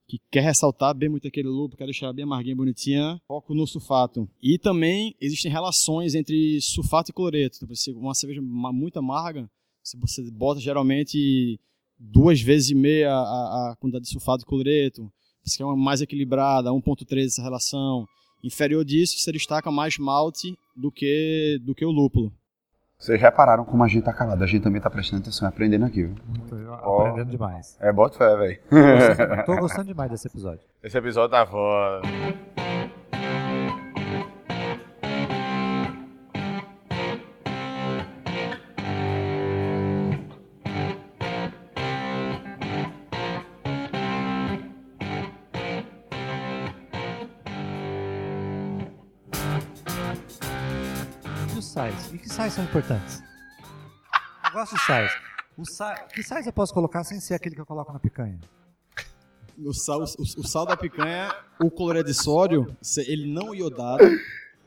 que 0.07 0.19
quer 0.31 0.41
ressaltar 0.41 0.95
bem 0.95 1.09
muito 1.09 1.27
aquele 1.27 1.47
lúpulo, 1.47 1.77
quer 1.77 1.85
deixar 1.85 2.11
bem 2.11 2.23
amarguinha, 2.23 2.55
bonitinha, 2.55 3.21
foco 3.27 3.53
no 3.53 3.67
sulfato. 3.67 4.27
E 4.41 4.57
também 4.57 5.15
existem 5.21 5.51
relações 5.51 6.15
entre 6.15 6.59
sulfato 6.59 7.11
e 7.11 7.13
cloreto. 7.13 7.59
Então, 7.61 7.75
uma 8.01 8.15
cerveja 8.15 8.41
muito 8.41 8.97
amarga, 8.97 9.47
se 9.83 9.95
você 9.95 10.23
bota 10.31 10.59
geralmente 10.59 11.59
duas 11.99 12.41
vezes 12.41 12.69
e 12.69 12.75
meia 12.75 13.11
a, 13.11 13.71
a 13.71 13.75
quantidade 13.79 14.05
de 14.05 14.11
sulfato 14.11 14.43
e 14.43 14.45
cloreto, 14.45 15.11
se 15.43 15.57
quer 15.57 15.65
uma 15.65 15.75
mais 15.75 16.01
equilibrada, 16.01 16.69
1.3 16.69 17.25
essa 17.25 17.41
relação. 17.41 18.05
Inferior 18.43 18.85
disso, 18.85 19.17
você 19.17 19.31
destaca 19.31 19.69
mais 19.69 19.97
malte 19.97 20.57
do 20.75 20.91
que, 20.91 21.59
do 21.65 21.75
que 21.75 21.83
o 21.83 21.91
lúpulo. 21.91 22.31
Vocês 22.97 23.19
repararam 23.19 23.63
como 23.63 23.83
a 23.83 23.87
gente 23.87 24.03
tá 24.03 24.13
calado, 24.13 24.43
a 24.43 24.47
gente 24.47 24.61
também 24.61 24.81
tá 24.81 24.89
prestando 24.89 25.21
atenção 25.21 25.47
e 25.47 25.49
aprendendo 25.49 25.85
aqui, 25.85 26.03
viu? 26.03 26.15
Muito, 26.27 26.55
eu 26.55 26.71
Ó. 26.71 27.01
aprendendo 27.01 27.31
demais. 27.31 27.77
É, 27.79 27.91
bota 27.93 28.17
fé, 28.17 28.35
velho. 28.35 28.59
Tô 29.45 29.55
gostando 29.57 29.85
demais 29.85 30.11
desse 30.11 30.27
episódio. 30.27 30.61
Esse 30.83 30.97
episódio 30.97 31.31
tá 31.31 31.45
foda. 31.45 32.01
Sais? 52.49 52.53
São 52.53 52.63
importantes? 52.63 53.23
Eu 54.45 54.51
gosto 54.51 54.75
de 54.75 54.81
sais. 54.81 55.11
O 55.57 55.65
sa... 55.65 55.95
Que 55.95 56.23
sais 56.23 56.45
eu 56.45 56.53
posso 56.53 56.73
colocar 56.73 57.03
sem 57.03 57.19
ser 57.19 57.35
aquele 57.35 57.55
que 57.55 57.61
eu 57.61 57.65
coloco 57.65 57.91
na 57.91 57.99
picanha? 57.99 58.39
O 59.57 59.73
sal, 59.73 59.99
o, 59.99 60.03
o 60.03 60.47
sal 60.47 60.65
da 60.65 60.77
picanha, 60.77 61.35
o 61.61 61.69
cloreto 61.69 62.05
de 62.05 62.13
sódio, 62.13 62.75
ele 62.97 63.31
não 63.31 63.53
iodado, 63.53 64.05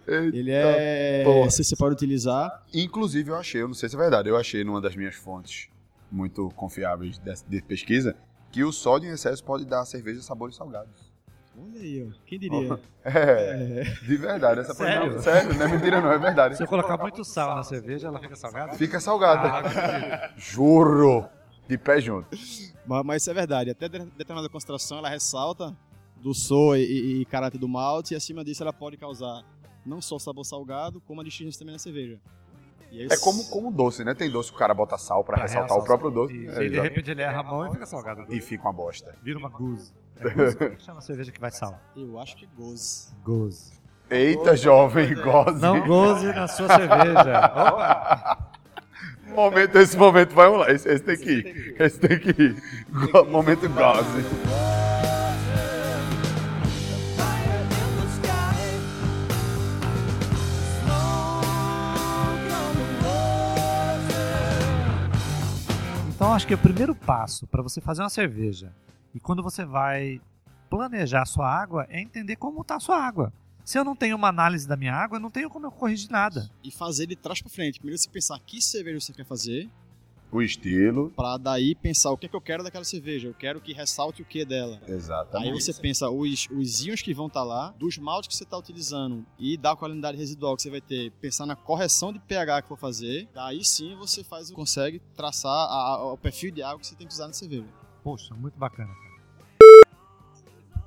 ele 0.06 0.50
é. 0.50 1.24
Você, 1.44 1.64
você 1.64 1.74
pode 1.74 1.94
utilizar. 1.94 2.62
Inclusive, 2.74 3.30
eu 3.30 3.36
achei, 3.36 3.62
eu 3.62 3.68
não 3.68 3.74
sei 3.74 3.88
se 3.88 3.96
é 3.96 3.98
verdade, 3.98 4.28
eu 4.28 4.36
achei 4.36 4.62
numa 4.62 4.82
das 4.82 4.94
minhas 4.94 5.14
fontes 5.14 5.70
muito 6.10 6.50
confiáveis 6.50 7.18
de, 7.18 7.32
de 7.48 7.62
pesquisa 7.62 8.14
que 8.50 8.62
o 8.62 8.70
sódio 8.70 9.08
em 9.08 9.14
excesso 9.14 9.42
pode 9.42 9.64
dar 9.64 9.80
à 9.80 9.86
cerveja 9.86 10.20
sabores 10.20 10.56
salgados. 10.56 11.11
Olha 11.56 11.80
aí, 11.80 12.08
ó. 12.08 12.14
Quem 12.26 12.38
diria? 12.38 12.78
É, 13.04 13.82
de 13.82 14.16
verdade. 14.16 14.60
Essa 14.60 14.74
Sério? 14.74 15.14
não, 15.14 15.18
sério, 15.20 15.54
não 15.54 15.66
é 15.66 15.68
mentira 15.68 16.00
não, 16.00 16.12
é 16.12 16.18
verdade. 16.18 16.56
Se 16.56 16.62
eu 16.62 16.68
colocar 16.68 16.96
muito 16.96 17.24
sal 17.24 17.56
na 17.56 17.64
cerveja, 17.64 18.06
ela 18.06 18.20
fica 18.20 18.36
salgada? 18.36 18.74
Fica 18.74 19.00
salgada. 19.00 20.32
Juro. 20.36 21.26
De 21.68 21.76
pé 21.76 22.00
junto. 22.00 22.28
Mas, 22.86 23.04
mas 23.04 23.22
isso 23.22 23.30
é 23.30 23.34
verdade. 23.34 23.70
Até 23.70 23.88
de- 23.88 23.98
determinada 24.16 24.48
concentração 24.48 24.98
ela 24.98 25.08
ressalta 25.08 25.76
do 26.22 26.32
sou 26.32 26.76
e, 26.76 26.82
e- 26.84 27.20
e 27.22 27.24
caráter 27.24 27.58
do 27.58 27.66
malte, 27.68 28.14
e 28.14 28.16
acima 28.16 28.44
disso 28.44 28.62
ela 28.62 28.72
pode 28.72 28.96
causar 28.96 29.42
não 29.84 30.00
só 30.00 30.16
sabor 30.16 30.44
salgado, 30.44 31.00
como 31.00 31.20
a 31.20 31.24
distinção 31.24 31.58
também 31.58 31.72
na 31.72 31.78
cerveja. 31.80 32.20
E 32.92 33.00
aí, 33.00 33.08
É 33.10 33.16
como, 33.16 33.42
como 33.48 33.72
doce, 33.72 34.04
né? 34.04 34.12
Tem 34.14 34.30
doce 34.30 34.50
que 34.50 34.56
o 34.56 34.58
cara 34.58 34.74
bota 34.74 34.98
sal 34.98 35.24
pra 35.24 35.36
Pra 35.36 35.42
ressaltar 35.44 35.70
o 35.70 35.80
realçar 35.80 35.86
próprio 35.86 36.10
doce. 36.10 36.36
Isso, 36.36 36.60
É, 36.60 36.66
e 36.66 36.70
de 36.70 36.78
repente 36.78 37.10
ele 37.10 37.22
erra 37.22 37.40
a 37.40 37.42
mão 37.42 37.66
e 37.66 37.70
fica 37.70 37.86
salgado. 37.86 38.26
E 38.28 38.38
fica 38.40 38.62
uma 38.64 38.72
bosta. 38.72 39.14
Vira 39.22 39.38
uma 39.38 39.48
goose. 39.48 39.92
É 40.20 40.28
goose? 40.30 40.56
Como 40.56 40.80
chama 40.80 40.98
a 40.98 41.02
cerveja 41.02 41.32
que 41.32 41.40
vai 41.40 41.50
sal? 41.50 41.80
Eu 41.96 42.18
acho 42.20 42.36
que 42.36 42.46
goze. 42.54 43.08
Goose. 43.24 43.72
Eita, 44.10 44.54
jovem, 44.54 45.14
goze. 45.14 45.58
Não 45.58 45.84
goze 45.86 46.26
na 46.26 46.46
sua 46.46 46.68
cerveja. 46.68 47.52
Opa! 47.56 48.50
Momento, 49.34 49.78
esse 49.78 49.96
momento 49.96 50.34
vai 50.34 50.46
rolar. 50.46 50.70
Esse, 50.70 50.86
esse 50.90 51.02
tem 51.02 51.16
que 51.16 51.30
ir. 51.30 51.76
Esse 51.80 51.98
tem 51.98 52.18
que 52.18 52.30
ir. 52.30 52.62
Momento 53.30 53.66
goze. 53.70 54.71
Então 66.22 66.32
acho 66.32 66.46
que 66.46 66.54
o 66.54 66.58
primeiro 66.58 66.94
passo 66.94 67.48
para 67.48 67.64
você 67.64 67.80
fazer 67.80 68.00
uma 68.00 68.08
cerveja 68.08 68.72
e 69.12 69.18
quando 69.18 69.42
você 69.42 69.64
vai 69.64 70.20
planejar 70.70 71.22
a 71.22 71.26
sua 71.26 71.52
água 71.52 71.84
é 71.90 72.00
entender 72.00 72.36
como 72.36 72.60
está 72.60 72.76
a 72.76 72.80
sua 72.80 72.96
água. 72.96 73.32
Se 73.64 73.76
eu 73.76 73.82
não 73.82 73.96
tenho 73.96 74.14
uma 74.14 74.28
análise 74.28 74.68
da 74.68 74.76
minha 74.76 74.94
água, 74.94 75.16
eu 75.16 75.20
não 75.20 75.32
tenho 75.32 75.50
como 75.50 75.66
eu 75.66 75.72
corrigir 75.72 76.08
nada. 76.12 76.48
E 76.62 76.70
fazer 76.70 77.08
de 77.08 77.16
trás 77.16 77.42
pra 77.42 77.50
frente. 77.50 77.80
Primeiro 77.80 78.00
você 78.00 78.08
pensar 78.08 78.38
que 78.38 78.62
cerveja 78.62 79.00
você 79.00 79.12
quer 79.12 79.26
fazer, 79.26 79.68
O 80.32 80.40
estilo. 80.40 81.10
pra 81.14 81.36
daí 81.36 81.74
pensar 81.74 82.10
o 82.10 82.16
que 82.16 82.24
é 82.24 82.28
que 82.28 82.34
eu 82.34 82.40
quero 82.40 82.62
daquela 82.64 82.84
cerveja. 82.84 83.28
Eu 83.28 83.34
quero 83.34 83.60
que 83.60 83.72
ressalte 83.74 84.22
o 84.22 84.24
que 84.24 84.44
dela. 84.46 84.80
Exatamente. 84.88 85.48
Aí 85.50 85.52
você 85.60 85.74
pensa 85.74 86.08
os, 86.08 86.48
os 86.50 86.84
íons 86.86 87.02
que 87.02 87.12
vão 87.12 87.26
estar 87.26 87.44
lá, 87.44 87.74
dos 87.78 87.98
maltes 87.98 88.28
que 88.28 88.34
você 88.36 88.44
está 88.44 88.56
utilizando 88.56 89.26
e 89.38 89.58
da 89.58 89.76
qualidade 89.76 90.16
residual 90.16 90.56
que 90.56 90.62
você 90.62 90.70
vai 90.70 90.80
ter, 90.80 91.10
pensar 91.20 91.44
na 91.44 91.54
correção 91.54 92.12
de 92.12 92.18
pH 92.18 92.62
que 92.62 92.68
for 92.68 92.78
fazer, 92.78 93.28
daí 93.34 93.62
sim 93.62 93.94
você 93.96 94.24
faz, 94.24 94.50
consegue 94.50 95.00
traçar 95.14 95.52
a- 95.52 95.96
a- 95.96 96.12
o 96.14 96.16
perfil 96.16 96.50
de 96.50 96.62
água 96.62 96.80
que 96.80 96.86
você 96.86 96.94
tem 96.96 97.06
que 97.06 97.12
usar 97.12 97.26
na 97.26 97.34
cerveja. 97.34 97.66
Poxa, 98.02 98.34
muito 98.34 98.58
bacana, 98.58 98.88
cara. 98.88 99.12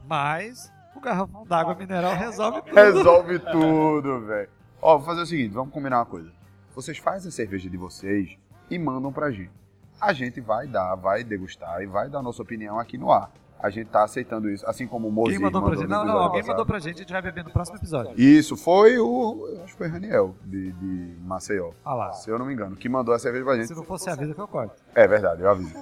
Mas 0.07 0.71
o 0.95 0.99
garrafão 0.99 1.45
d'água 1.45 1.75
mineral 1.75 2.13
resolve 2.17 2.61
tudo. 2.61 2.75
Resolve 2.75 3.39
tudo, 3.39 4.21
velho. 4.25 4.49
Ó, 4.81 4.97
vou 4.97 5.05
fazer 5.05 5.21
o 5.21 5.25
seguinte, 5.25 5.51
vamos 5.53 5.73
combinar 5.73 5.99
uma 5.99 6.05
coisa. 6.05 6.31
Vocês 6.75 6.97
fazem 6.97 7.29
a 7.29 7.31
cerveja 7.31 7.69
de 7.69 7.77
vocês 7.77 8.37
e 8.69 8.77
mandam 8.79 9.11
pra 9.11 9.31
gente. 9.31 9.51
A 9.99 10.11
gente 10.13 10.41
vai 10.41 10.67
dar, 10.67 10.95
vai 10.95 11.23
degustar 11.23 11.81
e 11.81 11.85
vai 11.85 12.09
dar 12.09 12.21
nossa 12.21 12.41
opinião 12.41 12.79
aqui 12.79 12.97
no 12.97 13.11
ar. 13.11 13.31
A 13.57 13.69
gente 13.69 13.87
tá 13.87 14.03
aceitando 14.03 14.49
isso, 14.49 14.67
assim 14.67 14.85
como 14.85 15.07
o 15.07 15.11
Mozi 15.11 15.31
Quem 15.31 15.41
mandou 15.41 15.61
pra 15.63 15.75
gente? 15.75 15.87
Não, 15.87 16.05
não, 16.05 16.17
alguém 16.17 16.41
passado. 16.41 16.53
mandou 16.53 16.65
pra 16.65 16.77
gente, 16.77 16.95
a 16.95 16.99
gente 16.99 17.11
vai 17.11 17.21
beber 17.21 17.45
no 17.45 17.51
próximo 17.51 17.77
episódio. 17.77 18.13
Isso, 18.19 18.57
foi 18.57 18.99
o. 18.99 19.59
Acho 19.63 19.71
que 19.73 19.77
foi 19.77 19.87
Raniel, 19.87 20.35
de, 20.43 20.73
de 20.73 21.15
Maceió. 21.21 21.71
Olha 21.85 21.95
lá. 21.95 22.13
Se 22.13 22.29
eu 22.29 22.37
não 22.37 22.45
me 22.45 22.53
engano, 22.53 22.75
que 22.75 22.89
mandou 22.89 23.15
a 23.15 23.19
cerveja 23.19 23.45
pra 23.45 23.55
gente. 23.55 23.67
Se 23.67 23.73
não 23.75 23.83
fosse 23.83 24.09
a 24.09 24.15
vida 24.15 24.33
que 24.33 24.41
eu 24.41 24.47
corto. 24.47 24.83
É 24.93 25.07
verdade, 25.07 25.41
eu 25.41 25.49
aviso. 25.49 25.73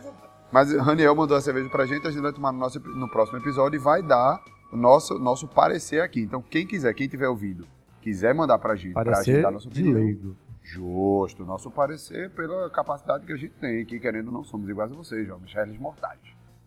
Mas 0.51 0.71
Raniel 0.71 1.15
mandou 1.15 1.35
a 1.35 1.41
cerveja 1.41 1.67
pra 1.67 1.85
gente, 1.87 2.07
a 2.07 2.11
gente 2.11 2.21
vai 2.21 2.31
tomar 2.31 2.51
no, 2.51 2.59
nosso, 2.59 2.79
no 2.79 3.09
próximo 3.09 3.39
episódio 3.39 3.75
e 3.75 3.79
vai 3.79 4.03
dar 4.03 4.39
o 4.71 4.77
nosso, 4.77 5.17
nosso 5.17 5.47
parecer 5.47 5.99
aqui. 6.01 6.21
Então, 6.21 6.43
quem 6.43 6.67
quiser, 6.67 6.93
quem 6.93 7.07
tiver 7.07 7.27
ouvindo, 7.27 7.65
quiser 8.01 8.35
mandar 8.35 8.59
pra 8.59 8.75
gente, 8.75 8.93
pra 8.93 9.03
gente 9.03 9.13
Parecer 9.13 9.41
dar 9.41 9.51
nossa 9.51 9.67
de 9.67 9.81
opinião. 9.81 9.99
leigo. 9.99 10.35
Justo, 10.63 11.45
nosso 11.45 11.69
parecer 11.69 12.31
pela 12.31 12.69
capacidade 12.69 13.25
que 13.25 13.33
a 13.33 13.37
gente 13.37 13.53
tem, 13.55 13.85
que 13.85 13.99
querendo 13.99 14.31
não 14.31 14.43
somos 14.43 14.69
iguais 14.69 14.91
a 14.91 14.95
vocês, 14.95 15.27
jovens 15.27 15.53
réis 15.53 15.77
mortais. 15.77 16.19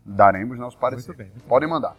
Daremos 0.05 0.59
nosso 0.59 0.79
parecer. 0.79 1.09
Muito 1.09 1.19
bem. 1.19 1.31
muito 1.31 1.45
Podem 1.49 1.69
mandar. 1.69 1.97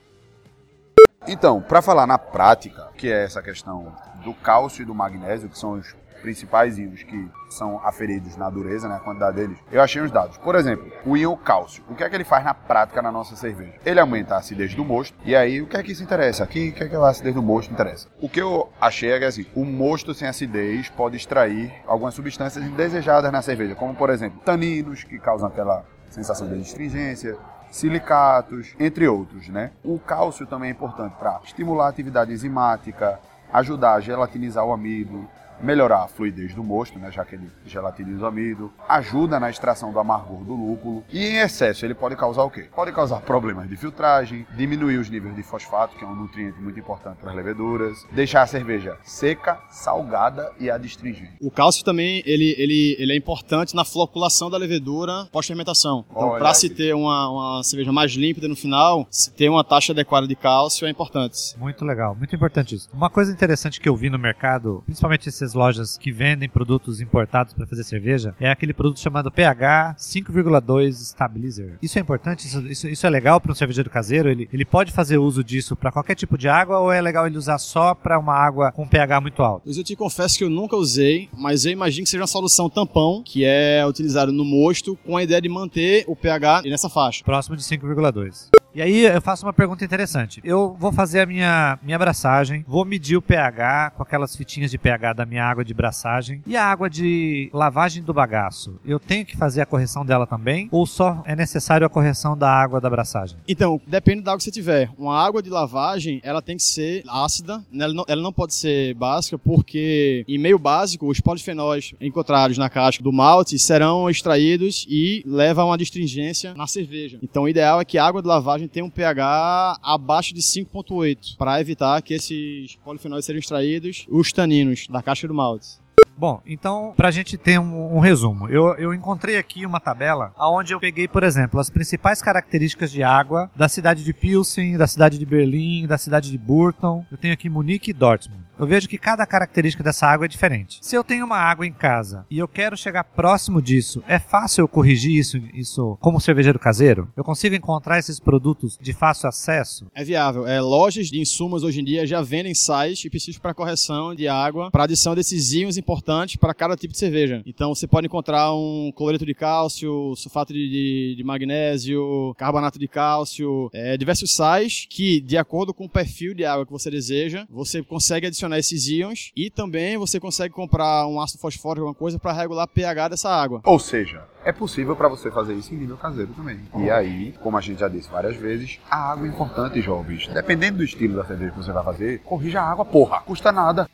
Então, 1.28 1.62
para 1.62 1.82
falar 1.82 2.08
na 2.08 2.18
prática, 2.18 2.90
que 2.96 3.12
é 3.12 3.24
essa 3.24 3.42
questão 3.42 3.94
do 4.24 4.34
cálcio 4.34 4.84
e 4.84 4.86
do 4.86 4.96
magnésio, 4.96 5.50
que 5.50 5.60
são 5.60 5.74
os 5.74 5.94
principais 6.28 6.78
íons 6.78 7.04
que 7.04 7.30
são 7.50 7.80
aferidos 7.86 8.36
na 8.36 8.50
dureza, 8.50 8.90
né, 8.90 8.96
a 8.96 9.00
quantidade 9.00 9.38
deles, 9.38 9.58
eu 9.72 9.82
achei 9.82 10.02
uns 10.02 10.12
dados. 10.12 10.38
Por 10.38 10.56
exemplo, 10.56 10.92
o 11.06 11.16
íon 11.16 11.38
cálcio. 11.38 11.82
O 11.90 11.96
que 11.96 12.04
é 12.04 12.10
que 12.10 12.16
ele 12.16 12.26
faz 12.26 12.44
na 12.44 12.54
prática 12.54 13.02
na 13.02 13.10
nossa 13.10 13.38
cerveja? 13.38 13.76
Ele 13.86 13.98
aumenta 13.98 14.36
a 14.36 14.40
acidez 14.40 14.76
do 14.76 14.84
mosto. 14.84 15.18
E 15.24 15.34
aí, 15.34 15.62
o 15.62 15.68
que 15.68 15.78
é 15.78 15.82
que 15.84 15.94
isso 15.94 16.04
interessa? 16.04 16.44
Aqui, 16.44 16.70
o 16.70 16.74
que 16.74 16.84
é 16.84 16.90
que 16.90 16.96
a 16.98 17.08
acidez 17.08 17.34
do 17.34 17.42
mosto 17.42 17.72
interessa? 17.72 18.10
O 18.22 18.28
que 18.28 18.42
eu 18.42 18.70
achei 18.82 19.10
é 19.10 19.20
que 19.20 19.24
assim, 19.24 19.46
o 19.56 19.64
mosto 19.64 20.14
sem 20.14 20.28
acidez 20.28 20.90
pode 20.90 21.16
extrair 21.16 21.74
algumas 21.88 22.14
substâncias 22.14 22.66
indesejadas 22.66 23.32
na 23.32 23.42
cerveja, 23.42 23.74
como 23.74 23.96
por 23.96 24.10
exemplo, 24.10 24.42
taninos, 24.44 25.06
que 25.06 25.18
causam 25.18 25.48
aquela 25.48 25.86
sensação 26.10 26.46
de 26.46 26.60
astringência, 26.60 27.38
silicatos, 27.72 28.76
entre 28.78 29.08
outros, 29.08 29.48
né? 29.48 29.72
O 29.82 29.98
cálcio 29.98 30.46
também 30.46 30.68
é 30.68 30.72
importante 30.74 31.16
para 31.18 31.40
estimular 31.46 31.86
a 31.86 31.90
atividade 31.90 32.34
enzimática, 32.34 33.18
ajudar 33.54 33.94
a 33.94 34.00
gelatinizar 34.02 34.66
o 34.66 34.74
amido, 34.74 35.26
melhorar 35.62 36.04
a 36.04 36.08
fluidez 36.08 36.54
do 36.54 36.64
mosto, 36.64 37.00
né, 37.00 37.12
já 37.12 37.24
que 37.26 37.36
ele 37.36 37.50
gelatiniza 37.66 38.24
o 38.24 38.28
amido, 38.28 38.72
ajuda 38.88 39.40
na 39.40 39.50
extração 39.50 39.92
do 39.92 40.00
amargor 40.00 40.44
do 40.44 40.56
lúpulo 40.56 41.04
e 41.12 41.26
em 41.26 41.38
excesso 41.38 41.86
ele 41.86 41.94
pode 41.94 42.16
causar 42.16 42.44
o 42.44 42.50
quê? 42.50 42.68
Pode 42.76 42.92
causar 42.92 43.22
problemas 43.22 43.68
de 43.70 43.76
filtragem, 43.76 44.46
diminuir 44.56 44.98
os 44.98 45.10
níveis 45.10 45.36
de 45.36 45.44
fosfato, 45.44 45.96
que 45.96 46.04
é 46.04 46.08
um 46.08 46.16
nutriente 46.16 46.60
muito 46.60 46.80
importante 46.80 47.18
para 47.18 47.32
as 47.32 47.36
leveduras, 47.36 48.06
deixar 48.12 48.42
a 48.44 48.48
cerveja 48.48 48.98
seca, 49.04 49.60
salgada 49.70 50.52
e 50.60 50.70
adstringente. 50.70 51.34
O 51.42 51.52
cálcio 51.52 51.84
também 51.84 52.22
ele, 52.26 52.56
ele, 52.58 52.96
ele 53.00 53.14
é 53.14 53.16
importante 53.16 53.76
na 53.76 53.86
floculação 53.86 54.50
da 54.50 54.58
levedura 54.58 55.28
pós-fermentação. 55.32 56.06
Então, 56.10 56.38
para 56.38 56.54
se 56.54 56.70
ter 56.70 56.94
uma, 56.94 57.30
uma 57.30 57.64
cerveja 57.64 57.92
mais 57.92 58.12
límpida 58.12 58.48
no 58.48 58.56
final, 58.56 59.08
se 59.10 59.32
ter 59.32 59.50
uma 59.50 59.64
taxa 59.64 59.94
adequada 59.94 60.28
de 60.28 60.36
cálcio 60.36 60.88
é 60.88 60.90
importante. 60.90 61.58
Muito 61.58 61.86
legal, 61.86 62.16
muito 62.16 62.36
importante 62.36 62.76
isso. 62.76 62.90
Uma 62.94 63.10
coisa 63.10 63.32
interessante 63.32 63.80
que 63.80 63.88
eu 63.88 63.96
vi 63.96 64.10
no 64.10 64.20
mercado, 64.20 64.82
principalmente 64.86 65.28
essas 65.48 65.54
lojas 65.54 65.98
que 65.98 66.12
vendem 66.12 66.50
produtos 66.50 67.00
importados 67.00 67.54
para 67.54 67.66
fazer 67.66 67.84
cerveja, 67.84 68.36
é 68.40 68.50
aquele 68.50 68.74
produto 68.74 69.00
chamado 69.00 69.32
pH 69.32 69.96
5,2 69.98 70.92
Stabilizer. 70.92 71.78
Isso 71.82 71.98
é 71.98 72.02
importante? 72.02 72.46
Isso, 72.46 72.68
isso, 72.68 72.88
isso 72.88 73.08
é 73.08 73.10
legal 73.10 73.40
para 73.40 73.52
um 73.52 73.56
cervejeiro 73.56 73.90
caseiro? 73.90 74.30
Ele, 74.30 74.50
ele 74.52 74.66
pode 74.66 74.92
fazer 74.92 75.18
uso 75.18 75.44
disso 75.44 75.76
para 75.76 75.92
qualquer 75.92 76.16
tipo 76.16 76.38
de 76.38 76.50
água 76.50 76.80
ou 76.80 76.92
é 76.92 77.02
legal 77.02 77.26
ele 77.26 77.38
usar 77.38 77.58
só 77.58 77.96
para 77.96 78.20
uma 78.20 78.34
água 78.34 78.72
com 78.72 78.88
pH 78.88 79.22
muito 79.22 79.42
alto? 79.42 79.70
Eu 79.70 79.84
te 79.84 79.96
confesso 79.96 80.38
que 80.38 80.44
eu 80.44 80.50
nunca 80.50 80.76
usei, 80.76 81.30
mas 81.34 81.66
eu 81.66 81.72
imagino 81.72 82.04
que 82.04 82.10
seja 82.10 82.22
uma 82.22 82.28
solução 82.28 82.70
tampão, 82.70 83.22
que 83.24 83.46
é 83.46 83.86
utilizado 83.86 84.32
no 84.32 84.44
mosto, 84.44 84.98
com 85.06 85.16
a 85.16 85.24
ideia 85.24 85.42
de 85.42 85.50
manter 85.50 86.04
o 86.08 86.16
pH 86.16 86.64
nessa 86.64 86.90
faixa. 86.90 87.24
Próximo 87.24 87.56
de 87.56 87.64
5,2. 87.64 88.50
E 88.78 88.82
aí 88.84 89.06
eu 89.06 89.20
faço 89.20 89.44
uma 89.44 89.52
pergunta 89.52 89.84
interessante. 89.84 90.40
Eu 90.44 90.78
vou 90.80 90.92
fazer 90.92 91.22
a 91.22 91.26
minha, 91.26 91.80
minha 91.82 91.96
abraçagem, 91.96 92.64
vou 92.68 92.86
medir 92.86 93.18
o 93.18 93.22
pH 93.24 93.94
com 93.98 94.04
aquelas 94.04 94.36
fitinhas 94.36 94.70
de 94.70 94.78
pH 94.78 95.14
da 95.14 95.26
minha 95.26 95.44
água 95.44 95.66
de 95.66 95.74
braçagem. 95.74 96.44
E 96.46 96.56
a 96.56 96.64
água 96.64 96.88
de 96.88 97.50
lavagem 97.52 98.04
do 98.04 98.14
bagaço, 98.14 98.80
eu 98.86 99.00
tenho 99.00 99.26
que 99.26 99.36
fazer 99.36 99.62
a 99.62 99.66
correção 99.66 100.06
dela 100.06 100.28
também? 100.28 100.70
Ou 100.72 100.86
só 100.86 101.24
é 101.26 101.36
necessário 101.36 101.88
a 101.88 101.90
correção 101.90 102.38
da 102.38 102.52
água 102.52 102.80
da 102.80 102.88
braçagem? 102.88 103.40
Então, 103.48 103.82
depende 103.88 104.22
da 104.22 104.30
água 104.30 104.38
que 104.38 104.44
você 104.44 104.52
tiver. 104.52 104.92
Uma 104.96 105.20
água 105.26 105.42
de 105.42 105.50
lavagem, 105.50 106.22
ela 106.24 106.40
tem 106.40 106.56
que 106.56 106.62
ser 106.62 107.02
ácida, 107.08 107.66
né? 107.72 107.86
ela 107.86 107.94
não, 107.96 108.06
ela 108.08 108.22
não 108.22 108.32
pode 108.32 108.54
ser 108.54 108.94
básica, 108.94 109.40
porque 109.40 110.24
em 110.28 110.38
meio 110.38 110.60
básico, 110.60 111.08
os 111.08 111.20
polifenóis 111.20 111.96
encontrados 112.00 112.60
na 112.60 112.70
casca 112.70 113.04
do 113.04 113.12
malte 113.12 113.58
serão 113.58 114.08
extraídos 114.08 114.86
e 114.88 115.24
levam 115.26 115.64
a 115.64 115.70
uma 115.70 115.82
astringência 115.82 116.54
na 116.54 116.68
cerveja. 116.68 117.18
Então, 117.24 117.42
o 117.42 117.50
ideal 117.50 117.82
é 117.82 117.86
que 117.86 117.98
a 117.98 118.06
água 118.06 118.22
de 118.22 118.28
lavagem 118.28 118.67
tenha 118.68 118.86
um 118.86 118.90
pH 118.90 119.80
abaixo 119.82 120.34
de 120.34 120.42
5.8, 120.42 121.38
para 121.38 121.60
evitar 121.62 122.02
que 122.02 122.14
esses 122.14 122.76
polifenóis 122.84 123.26
sejam 123.26 123.40
extraídos, 123.40 124.06
os 124.10 124.32
taninos 124.32 124.88
da 124.88 125.02
casca 125.02 125.28
do 125.28 125.34
malte. 125.34 125.80
Bom, 126.18 126.42
então, 126.48 126.96
pra 126.98 127.12
gente 127.12 127.38
ter 127.38 127.60
um, 127.60 127.96
um 127.96 128.00
resumo, 128.00 128.50
eu, 128.50 128.74
eu 128.76 128.92
encontrei 128.92 129.38
aqui 129.38 129.68
uma 129.68 129.80
tabela 129.80 130.34
onde 130.36 130.74
eu 130.74 130.80
peguei, 130.80 131.08
por 131.08 131.22
exemplo, 131.22 131.60
as 131.60 131.70
principais 131.70 132.24
características 132.24 132.92
de 132.92 133.04
água 133.04 133.52
da 133.56 133.70
cidade 133.70 134.04
de 134.04 134.14
Pilsen, 134.14 134.78
da 134.78 134.88
cidade 134.88 135.20
de 135.20 135.26
Berlim, 135.28 135.86
da 135.86 135.98
cidade 135.98 136.32
de 136.32 136.38
Burton. 136.38 137.06
Eu 137.12 137.18
tenho 137.18 137.36
aqui 137.36 137.48
Munique 137.48 137.92
e 137.92 137.94
Dortmund. 137.94 138.47
Eu 138.60 138.66
vejo 138.68 138.88
que 138.88 138.98
cada 138.98 139.26
característica 139.26 139.84
dessa 139.84 140.08
água 140.08 140.26
é 140.26 140.28
diferente. 140.30 140.80
Se 140.82 140.96
eu 140.96 141.04
tenho 141.04 141.26
uma 141.26 141.38
água 141.38 141.66
em 141.66 141.72
casa 141.72 142.26
e 142.30 142.38
eu 142.40 142.48
quero 142.48 142.76
chegar 142.78 143.04
próximo 143.04 143.62
disso, 143.62 144.04
é 144.08 144.20
fácil 144.20 144.62
eu 144.62 144.68
corrigir 144.68 145.16
isso, 145.18 145.38
isso 145.54 145.98
como 146.02 146.20
cervejeiro 146.20 146.58
caseiro? 146.60 147.08
Eu 147.16 147.24
consigo 147.24 147.56
encontrar 147.56 148.00
esses 148.00 148.20
produtos 148.20 148.78
de 148.82 148.94
fácil 148.94 149.30
acesso? 149.30 149.88
É 149.94 150.04
viável. 150.04 150.48
É, 150.48 150.60
lojas 150.62 151.08
de 151.08 151.20
insumos 151.20 151.64
hoje 151.64 151.82
em 151.82 151.84
dia 151.84 152.06
já 152.08 152.22
vendem 152.22 152.54
sais 152.56 153.00
específicos 153.04 153.38
para 153.42 153.54
correção 153.54 154.16
de 154.16 154.28
água, 154.28 154.72
para 154.72 154.84
adição 154.86 155.14
desses 155.16 155.52
íons 155.54 155.78
importantes 155.78 156.36
para 156.38 156.54
cada 156.54 156.76
tipo 156.76 156.94
de 156.94 157.00
cerveja. 157.00 157.42
Então 157.46 157.74
você 157.76 157.88
pode 157.88 158.08
encontrar 158.08 158.54
um 158.54 158.92
cloreto 158.96 159.26
de 159.26 159.34
cálcio, 159.34 160.16
sulfato 160.16 160.54
de, 160.54 160.60
de- 160.70 161.16
de 161.18 161.24
magnésio, 161.24 162.34
carbonato 162.38 162.80
de 162.80 162.88
cálcio, 162.88 163.70
é, 163.74 163.98
diversos 163.98 164.34
sais 164.34 164.86
que, 164.90 165.22
de 165.22 165.38
acordo 165.38 165.74
com 165.74 165.86
o 165.86 165.90
perfil 165.90 166.34
de 166.34 166.46
água 166.46 166.66
que 166.66 166.72
você 166.72 166.90
deseja, 166.90 167.46
você 167.50 167.82
consegue 167.84 168.28
adicionar 168.28 168.47
esses 168.56 168.88
íons 168.88 169.32
e 169.36 169.50
também 169.50 169.98
você 169.98 170.20
consegue 170.20 170.54
comprar 170.54 171.08
um 171.08 171.20
ácido 171.20 171.40
fosfórico, 171.40 171.86
alguma 171.86 171.96
coisa, 171.98 172.18
para 172.20 172.32
regular 172.32 172.66
o 172.66 172.68
pH 172.68 173.10
dessa 173.10 173.30
água. 173.30 173.62
Ou 173.64 173.80
seja, 173.80 174.24
é 174.46 174.52
possível 174.52 174.96
para 174.96 175.08
você 175.08 175.30
fazer 175.30 175.54
isso 175.56 175.74
em 175.74 175.78
nível 175.78 175.98
caseiro 175.98 176.32
também. 176.34 176.60
E 176.78 176.90
aí, 176.90 177.34
como 177.42 177.58
a 177.58 177.62
gente 177.62 177.80
já 177.80 177.88
disse 177.88 178.10
várias 178.10 178.36
vezes, 178.36 178.80
a 178.90 179.12
água 179.12 179.26
é 179.28 179.30
importante, 179.30 179.82
jovens. 179.82 180.28
Dependendo 180.28 180.78
do 180.78 180.84
estilo 180.84 181.16
da 181.16 181.26
cerveja 181.26 181.52
que 181.52 181.58
você 181.58 181.72
vai 181.72 181.84
fazer, 181.84 182.20
corrija 182.20 182.62
a 182.62 182.72
água, 182.72 182.86
porra. 182.86 183.22
Custa 183.22 183.52
nada. 183.52 183.90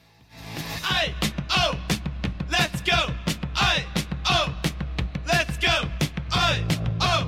Aye, 0.84 1.14
oh, 1.50 1.76
let's 2.52 2.82
go. 2.82 3.12
Aye, 3.56 3.86
oh, 4.30 4.52
let's 5.26 5.58
go. 5.58 5.88
Aye, 6.32 6.64
oh, 7.02 7.26